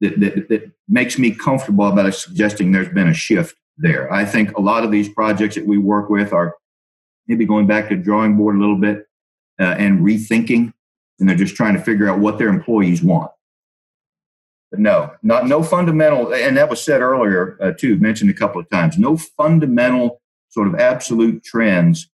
that, 0.01 0.20
that, 0.20 0.49
that 0.49 0.72
makes 0.89 1.18
me 1.18 1.30
comfortable 1.30 1.87
about 1.87 2.12
suggesting 2.14 2.72
there's 2.72 2.89
been 2.89 3.09
a 3.09 3.14
shift 3.14 3.57
there. 3.78 4.12
I 4.12 4.24
think 4.24 4.57
a 4.57 4.61
lot 4.61 4.84
of 4.84 4.91
these 4.91 5.09
projects 5.09 5.55
that 5.55 5.66
we 5.66 5.78
work 5.78 6.11
with 6.11 6.32
are 6.32 6.57
maybe 7.29 7.45
going 7.45 7.66
back 7.66 7.89
to 7.89 7.97
drawing 7.97 8.37
board 8.37 8.57
a 8.57 8.59
little 8.59 8.79
bit 8.79 9.07
uh, 9.61 9.74
and 9.79 10.01
rethinking, 10.01 10.72
and 11.18 11.29
they're 11.29 11.37
just 11.37 11.57
trying 11.57 11.74
to 11.74 11.83
figure 11.83 12.09
out 12.09 12.18
what 12.18 12.39
their 12.39 12.49
employees 12.49 13.03
want. 13.03 13.31
But 14.70 14.81
no, 14.81 15.12
not 15.22 15.47
no 15.47 15.62
fundamental, 15.62 16.35
and 16.35 16.57
that 16.57 16.68
was 16.68 16.83
said 16.83 17.01
earlier 17.01 17.57
uh, 17.61 17.72
too, 17.72 17.97
mentioned 17.99 18.31
a 18.31 18.35
couple 18.35 18.61
of 18.61 18.68
times. 18.70 18.99
No 18.99 19.16
fundamental 19.16 20.20
sort 20.49 20.66
of 20.66 20.74
absolute 20.74 21.45
trends 21.45 22.11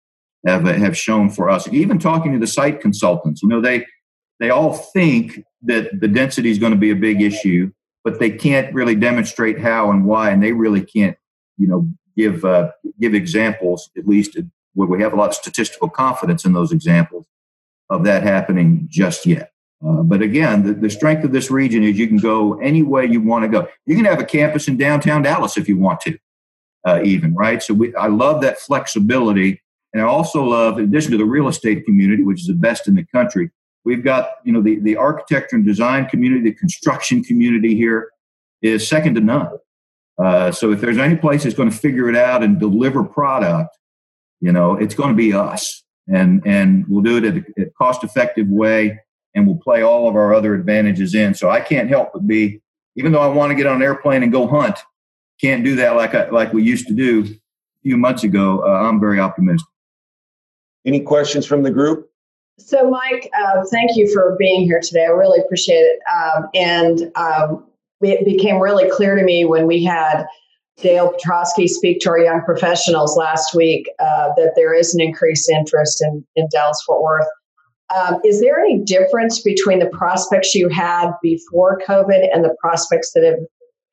have 0.45 0.66
uh, 0.66 0.74
have 0.74 0.97
shown 0.97 1.30
for 1.30 1.49
us. 1.49 1.68
Even 1.68 1.99
talking 1.99 2.34
to 2.34 2.39
the 2.39 2.47
site 2.47 2.82
consultants, 2.82 3.43
you 3.43 3.49
know, 3.49 3.62
they 3.62 3.86
they 4.39 4.49
all 4.49 4.74
think 4.74 5.43
that 5.64 5.99
the 5.99 6.07
density 6.07 6.49
is 6.49 6.57
going 6.57 6.72
to 6.72 6.78
be 6.78 6.91
a 6.91 6.95
big 6.95 7.22
issue, 7.22 7.72
but 8.03 8.20
they 8.20 8.32
can't 8.32 8.74
really 8.74 8.95
demonstrate 8.95 9.60
how 9.60 9.91
and 9.91 10.05
why, 10.05 10.32
and 10.32 10.41
they 10.41 10.53
really 10.53 10.82
can't, 10.82 11.18
you 11.57 11.68
know, 11.68 11.88
give 12.18 12.43
uh, 12.45 12.72
give 12.99 13.14
examples 13.14 13.89
at 13.97 14.07
least 14.07 14.38
where 14.74 14.88
we 14.88 15.01
have 15.01 15.13
a 15.13 15.15
lot 15.15 15.30
of 15.30 15.36
statistical 15.36 15.89
confidence 15.89 16.45
in 16.45 16.53
those 16.53 16.72
examples 16.72 17.26
of 17.89 18.03
that 18.03 18.24
happening 18.24 18.88
just 18.89 19.26
yet. 19.26 19.51
Uh, 19.86 20.03
but 20.03 20.22
again, 20.22 20.63
the, 20.63 20.74
the, 20.74 20.89
strength 20.89 21.24
of 21.24 21.32
this 21.32 21.49
region 21.49 21.84
is 21.84 21.97
you 21.97 22.07
can 22.07 22.17
go 22.17 22.59
any 22.59 22.84
way 22.84 23.05
you 23.05 23.22
want 23.22 23.43
to 23.43 23.47
go. 23.47 23.67
You 23.86 23.95
can 23.95 24.05
have 24.05 24.20
a 24.20 24.26
campus 24.26 24.67
in 24.67 24.78
downtown 24.78 25.22
Dallas 25.22 25.57
if 25.57 25.70
you 25.70 25.78
want 25.78 26.01
to, 26.01 26.17
uh, 26.86 27.01
even 27.03 27.34
right. 27.34 27.63
So 27.63 27.74
we, 27.74 27.95
I 27.95 28.07
love 28.07 28.41
that 28.41 28.59
flexibility, 28.59 29.61
and 29.93 30.01
I 30.01 30.05
also 30.05 30.43
love, 30.43 30.80
in 30.80 30.86
addition 30.86 31.11
to 31.11 31.17
the 31.17 31.26
real 31.26 31.47
estate 31.47 31.86
community, 31.86 32.24
which 32.24 32.41
is 32.41 32.47
the 32.47 32.55
best 32.55 32.89
in 32.89 32.95
the 32.95 33.05
country, 33.05 33.51
we've 33.86 34.03
got 34.03 34.32
you 34.43 34.51
know 34.51 34.61
the 34.61 34.80
the 34.82 34.97
architecture 34.97 35.55
and 35.55 35.65
design 35.65 36.07
community, 36.07 36.49
the 36.49 36.55
construction 36.55 37.24
community 37.24 37.74
here 37.74 38.11
is 38.61 38.86
second 38.86 39.15
to 39.15 39.22
none. 39.22 39.57
Uh, 40.22 40.51
so 40.51 40.74
if 40.74 40.82
there's 40.82 40.97
any 40.97 41.15
place 41.15 41.43
that's 41.43 41.55
going 41.55 41.70
to 41.70 41.76
figure 41.76 42.09
it 42.09 42.17
out 42.17 42.43
and 42.43 42.59
deliver 42.59 43.01
product 43.01 43.78
you 44.41 44.51
know, 44.51 44.75
it's 44.75 44.95
going 44.95 45.09
to 45.09 45.15
be 45.15 45.33
us, 45.33 45.83
and 46.07 46.41
and 46.45 46.85
we'll 46.87 47.03
do 47.03 47.17
it 47.17 47.23
at 47.23 47.37
a, 47.37 47.63
a 47.63 47.69
cost 47.71 48.03
effective 48.03 48.47
way, 48.47 48.99
and 49.35 49.45
we'll 49.45 49.57
play 49.57 49.81
all 49.81 50.07
of 50.07 50.15
our 50.15 50.33
other 50.33 50.53
advantages 50.55 51.15
in. 51.15 51.33
So 51.33 51.49
I 51.49 51.61
can't 51.61 51.89
help 51.89 52.11
but 52.13 52.27
be, 52.27 52.61
even 52.95 53.11
though 53.11 53.21
I 53.21 53.27
want 53.27 53.51
to 53.51 53.55
get 53.55 53.67
on 53.67 53.77
an 53.77 53.83
airplane 53.83 54.23
and 54.23 54.31
go 54.31 54.47
hunt, 54.47 54.79
can't 55.41 55.63
do 55.63 55.75
that 55.77 55.95
like 55.95 56.15
I, 56.15 56.29
like 56.29 56.53
we 56.53 56.63
used 56.63 56.87
to 56.87 56.93
do 56.93 57.23
a 57.23 57.81
few 57.83 57.97
months 57.97 58.23
ago. 58.23 58.63
Uh, 58.65 58.87
I'm 58.87 58.99
very 58.99 59.19
optimistic. 59.19 59.67
Any 60.85 61.01
questions 61.01 61.45
from 61.45 61.63
the 61.63 61.71
group? 61.71 62.09
So, 62.57 62.89
Mike, 62.89 63.29
uh, 63.37 63.63
thank 63.71 63.95
you 63.95 64.11
for 64.13 64.35
being 64.37 64.63
here 64.63 64.81
today. 64.81 65.05
I 65.05 65.09
really 65.09 65.39
appreciate 65.39 65.81
it. 65.81 65.99
Um, 66.13 66.49
and 66.53 67.11
um, 67.15 67.65
it 68.01 68.25
became 68.25 68.59
really 68.59 68.89
clear 68.89 69.15
to 69.15 69.23
me 69.23 69.45
when 69.45 69.65
we 69.65 69.83
had 69.83 70.25
Dale 70.82 71.11
Petroskey 71.11 71.67
speak 71.67 71.99
to 72.01 72.09
our 72.09 72.19
young 72.19 72.41
professionals 72.41 73.17
last 73.17 73.53
week 73.53 73.89
uh, 73.99 74.30
that 74.38 74.53
there 74.55 74.73
is 74.73 74.93
an 74.93 75.01
increased 75.01 75.49
interest 75.49 76.01
in, 76.01 76.25
in 76.36 76.47
Dallas 76.51 76.82
Fort 76.86 77.01
Worth. 77.01 77.27
Um, 77.95 78.19
is 78.23 78.39
there 78.39 78.59
any 78.59 78.80
difference 78.80 79.41
between 79.41 79.80
the 79.80 79.88
prospects 79.88 80.53
you 80.53 80.69
had 80.69 81.11
before 81.23 81.82
COVID 81.88 82.30
and 82.34 82.43
the 82.43 82.55
prospects 82.61 83.11
that 83.13 83.23
have 83.23 83.39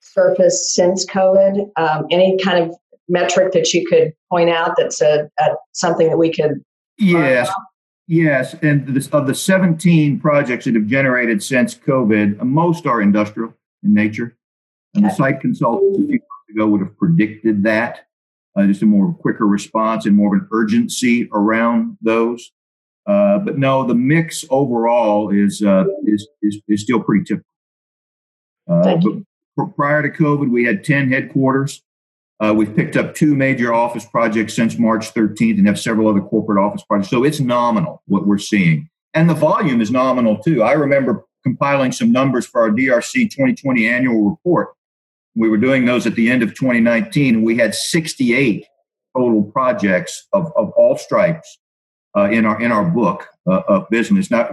surfaced 0.00 0.74
since 0.74 1.06
COVID? 1.06 1.70
Um, 1.76 2.06
any 2.10 2.38
kind 2.42 2.62
of 2.62 2.76
metric 3.08 3.52
that 3.52 3.72
you 3.72 3.86
could 3.86 4.12
point 4.30 4.50
out 4.50 4.74
that's 4.76 5.00
a, 5.00 5.30
a 5.38 5.44
something 5.72 6.08
that 6.08 6.18
we 6.18 6.32
could? 6.32 6.62
Yes. 6.98 7.50
Yes, 8.08 8.54
and 8.62 8.86
this, 8.86 9.08
of 9.08 9.26
the 9.26 9.34
17 9.34 10.20
projects 10.20 10.66
that 10.66 10.76
have 10.76 10.86
generated 10.86 11.42
since 11.42 11.74
COVID, 11.74 12.40
most 12.42 12.86
are 12.86 13.02
industrial 13.02 13.52
in 13.82 13.94
nature. 13.94 14.36
And 14.94 15.06
the 15.06 15.10
site 15.10 15.40
consultants, 15.40 15.98
a 15.98 16.06
few 16.06 16.20
ago 16.50 16.66
would 16.66 16.80
have 16.80 16.96
predicted 16.96 17.62
that. 17.64 18.06
Uh, 18.56 18.66
just 18.66 18.82
a 18.82 18.86
more 18.86 19.12
quicker 19.12 19.46
response 19.46 20.06
and 20.06 20.16
more 20.16 20.34
of 20.34 20.42
an 20.42 20.48
urgency 20.50 21.28
around 21.32 21.98
those. 22.00 22.52
Uh, 23.06 23.38
but 23.38 23.58
no, 23.58 23.86
the 23.86 23.94
mix 23.94 24.44
overall 24.50 25.30
is 25.30 25.62
uh, 25.62 25.84
is, 26.04 26.26
is, 26.42 26.60
is 26.68 26.82
still 26.82 27.00
pretty 27.00 27.24
typical. 27.24 27.46
Uh, 28.68 28.96
but 29.56 29.76
prior 29.76 30.02
to 30.02 30.10
COVID, 30.10 30.50
we 30.50 30.64
had 30.64 30.82
ten 30.82 31.10
headquarters. 31.10 31.82
Uh, 32.40 32.52
we've 32.54 32.74
picked 32.74 32.96
up 32.96 33.14
two 33.14 33.34
major 33.34 33.72
office 33.72 34.04
projects 34.04 34.54
since 34.54 34.78
March 34.78 35.14
13th, 35.14 35.56
and 35.56 35.66
have 35.66 35.78
several 35.78 36.08
other 36.08 36.20
corporate 36.20 36.62
office 36.62 36.82
projects. 36.82 37.08
So 37.10 37.24
it's 37.24 37.40
nominal 37.40 38.02
what 38.06 38.26
we're 38.26 38.38
seeing, 38.38 38.88
and 39.14 39.30
the 39.30 39.34
volume 39.34 39.80
is 39.80 39.90
nominal 39.90 40.38
too. 40.38 40.62
I 40.62 40.72
remember 40.72 41.24
compiling 41.44 41.92
some 41.92 42.10
numbers 42.10 42.44
for 42.44 42.62
our 42.62 42.70
DRC 42.70 43.30
2020 43.30 43.86
annual 43.86 44.30
report, 44.30 44.70
we 45.36 45.48
were 45.48 45.58
doing 45.58 45.84
those 45.84 46.06
at 46.06 46.14
the 46.14 46.30
end 46.30 46.42
of 46.42 46.54
2019. 46.54 47.36
and 47.36 47.44
We 47.44 47.56
had 47.56 47.74
68 47.74 48.66
total 49.16 49.44
projects 49.44 50.26
of, 50.32 50.50
of 50.56 50.70
all 50.70 50.96
stripes 50.96 51.58
uh, 52.16 52.30
in 52.30 52.46
our 52.46 52.60
in 52.60 52.72
our 52.72 52.84
book 52.84 53.28
uh, 53.46 53.60
of 53.68 53.88
business. 53.90 54.30
Now, 54.30 54.50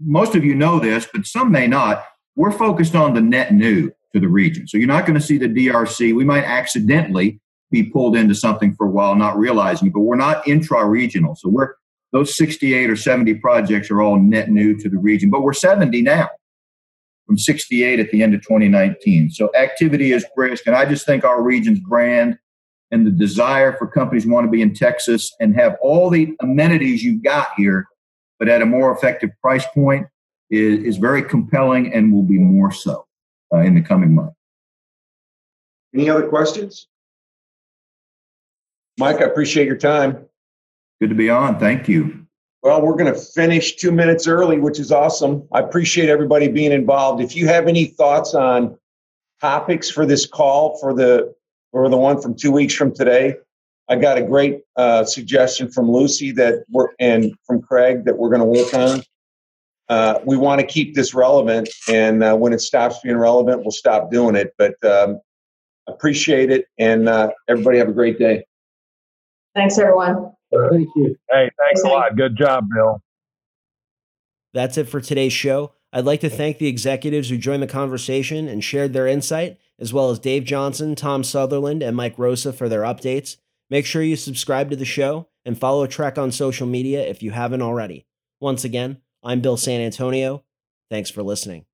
most 0.00 0.34
of 0.34 0.44
you 0.44 0.54
know 0.54 0.78
this, 0.78 1.06
but 1.12 1.26
some 1.26 1.50
may 1.50 1.66
not. 1.66 2.04
We're 2.36 2.52
focused 2.52 2.94
on 2.94 3.12
the 3.12 3.20
net 3.20 3.52
new 3.52 3.92
to 4.14 4.20
the 4.20 4.28
region, 4.28 4.66
so 4.66 4.78
you're 4.78 4.86
not 4.86 5.06
going 5.06 5.18
to 5.18 5.24
see 5.24 5.38
the 5.38 5.48
DRC. 5.48 6.14
We 6.14 6.24
might 6.24 6.44
accidentally 6.44 7.40
be 7.70 7.82
pulled 7.82 8.16
into 8.16 8.34
something 8.34 8.74
for 8.74 8.86
a 8.86 8.90
while, 8.90 9.14
not 9.14 9.36
realizing 9.36 9.88
it, 9.88 9.94
but 9.94 10.00
we're 10.00 10.16
not 10.16 10.46
intra-regional. 10.46 11.34
So 11.34 11.48
we're 11.48 11.74
those 12.12 12.36
68 12.36 12.90
or 12.90 12.96
70 12.96 13.34
projects 13.34 13.90
are 13.90 14.02
all 14.02 14.18
net 14.18 14.50
new 14.50 14.76
to 14.78 14.88
the 14.88 14.98
region, 14.98 15.30
but 15.30 15.42
we're 15.42 15.54
70 15.54 16.02
now 16.02 16.28
from 17.26 17.38
68 17.38 18.00
at 18.00 18.10
the 18.10 18.22
end 18.22 18.34
of 18.34 18.42
2019. 18.42 19.30
So 19.30 19.50
activity 19.54 20.12
is 20.12 20.24
brisk. 20.34 20.66
And 20.66 20.76
I 20.76 20.84
just 20.84 21.06
think 21.06 21.24
our 21.24 21.42
region's 21.42 21.80
brand 21.80 22.38
and 22.90 23.06
the 23.06 23.10
desire 23.10 23.72
for 23.76 23.86
companies 23.86 24.26
want 24.26 24.46
to 24.46 24.50
be 24.50 24.60
in 24.60 24.74
Texas 24.74 25.34
and 25.40 25.54
have 25.54 25.76
all 25.80 26.10
the 26.10 26.36
amenities 26.40 27.02
you've 27.02 27.22
got 27.22 27.48
here, 27.56 27.86
but 28.38 28.48
at 28.48 28.60
a 28.60 28.66
more 28.66 28.92
effective 28.92 29.30
price 29.40 29.64
point 29.74 30.06
is, 30.50 30.84
is 30.84 30.96
very 30.98 31.22
compelling 31.22 31.92
and 31.92 32.12
will 32.12 32.22
be 32.22 32.38
more 32.38 32.70
so 32.70 33.06
uh, 33.54 33.58
in 33.58 33.74
the 33.74 33.80
coming 33.80 34.14
months. 34.14 34.36
Any 35.94 36.10
other 36.10 36.28
questions? 36.28 36.88
Mike, 38.98 39.20
I 39.20 39.24
appreciate 39.24 39.66
your 39.66 39.76
time. 39.76 40.26
Good 41.00 41.10
to 41.10 41.16
be 41.16 41.30
on. 41.30 41.58
Thank 41.58 41.88
you. 41.88 42.21
Well, 42.62 42.80
we're 42.80 42.94
going 42.94 43.12
to 43.12 43.18
finish 43.18 43.74
two 43.74 43.90
minutes 43.90 44.28
early, 44.28 44.60
which 44.60 44.78
is 44.78 44.92
awesome. 44.92 45.48
I 45.52 45.58
appreciate 45.58 46.08
everybody 46.08 46.46
being 46.46 46.70
involved. 46.70 47.20
If 47.20 47.34
you 47.34 47.48
have 47.48 47.66
any 47.66 47.86
thoughts 47.86 48.34
on 48.34 48.78
topics 49.40 49.90
for 49.90 50.06
this 50.06 50.26
call 50.26 50.78
for 50.78 50.94
the 50.94 51.34
for 51.72 51.88
the 51.88 51.96
one 51.96 52.20
from 52.20 52.36
two 52.36 52.52
weeks 52.52 52.74
from 52.74 52.94
today, 52.94 53.34
I 53.88 53.96
got 53.96 54.16
a 54.16 54.22
great 54.22 54.60
uh, 54.76 55.04
suggestion 55.04 55.72
from 55.72 55.90
Lucy 55.90 56.30
that 56.32 56.64
we're 56.70 56.90
and 57.00 57.34
from 57.44 57.60
Craig 57.62 58.04
that 58.04 58.16
we're 58.16 58.28
going 58.28 58.40
to 58.40 58.46
work 58.46 58.72
on. 58.74 59.02
Uh, 59.88 60.20
we 60.24 60.36
want 60.36 60.60
to 60.60 60.66
keep 60.66 60.94
this 60.94 61.14
relevant, 61.14 61.68
and 61.88 62.22
uh, 62.22 62.36
when 62.36 62.52
it 62.52 62.60
stops 62.60 63.00
being 63.00 63.16
relevant, 63.16 63.62
we'll 63.62 63.72
stop 63.72 64.10
doing 64.12 64.36
it. 64.36 64.54
But 64.56 64.76
um, 64.84 65.20
appreciate 65.88 66.52
it, 66.52 66.66
and 66.78 67.08
uh, 67.08 67.30
everybody 67.48 67.78
have 67.78 67.88
a 67.88 67.92
great 67.92 68.20
day. 68.20 68.44
Thanks, 69.56 69.78
everyone. 69.78 70.32
Thank 70.70 70.88
you. 70.96 71.16
Hey, 71.30 71.50
thanks 71.58 71.82
a 71.82 71.88
lot. 71.88 72.16
Good 72.16 72.36
job, 72.36 72.66
Bill. 72.74 73.00
That's 74.54 74.76
it 74.76 74.88
for 74.88 75.00
today's 75.00 75.32
show. 75.32 75.72
I'd 75.92 76.04
like 76.04 76.20
to 76.20 76.30
thank 76.30 76.58
the 76.58 76.68
executives 76.68 77.28
who 77.28 77.36
joined 77.36 77.62
the 77.62 77.66
conversation 77.66 78.48
and 78.48 78.62
shared 78.62 78.92
their 78.92 79.06
insight, 79.06 79.58
as 79.78 79.92
well 79.92 80.10
as 80.10 80.18
Dave 80.18 80.44
Johnson, 80.44 80.94
Tom 80.94 81.24
Sutherland, 81.24 81.82
and 81.82 81.96
Mike 81.96 82.18
Rosa 82.18 82.52
for 82.52 82.68
their 82.68 82.82
updates. 82.82 83.36
Make 83.68 83.86
sure 83.86 84.02
you 84.02 84.16
subscribe 84.16 84.70
to 84.70 84.76
the 84.76 84.84
show 84.84 85.28
and 85.44 85.58
follow 85.58 85.86
TREC 85.86 86.18
on 86.18 86.32
social 86.32 86.66
media 86.66 87.02
if 87.02 87.22
you 87.22 87.30
haven't 87.30 87.62
already. 87.62 88.06
Once 88.40 88.64
again, 88.64 88.98
I'm 89.22 89.40
Bill 89.40 89.56
San 89.56 89.80
Antonio. 89.80 90.44
Thanks 90.90 91.10
for 91.10 91.22
listening. 91.22 91.64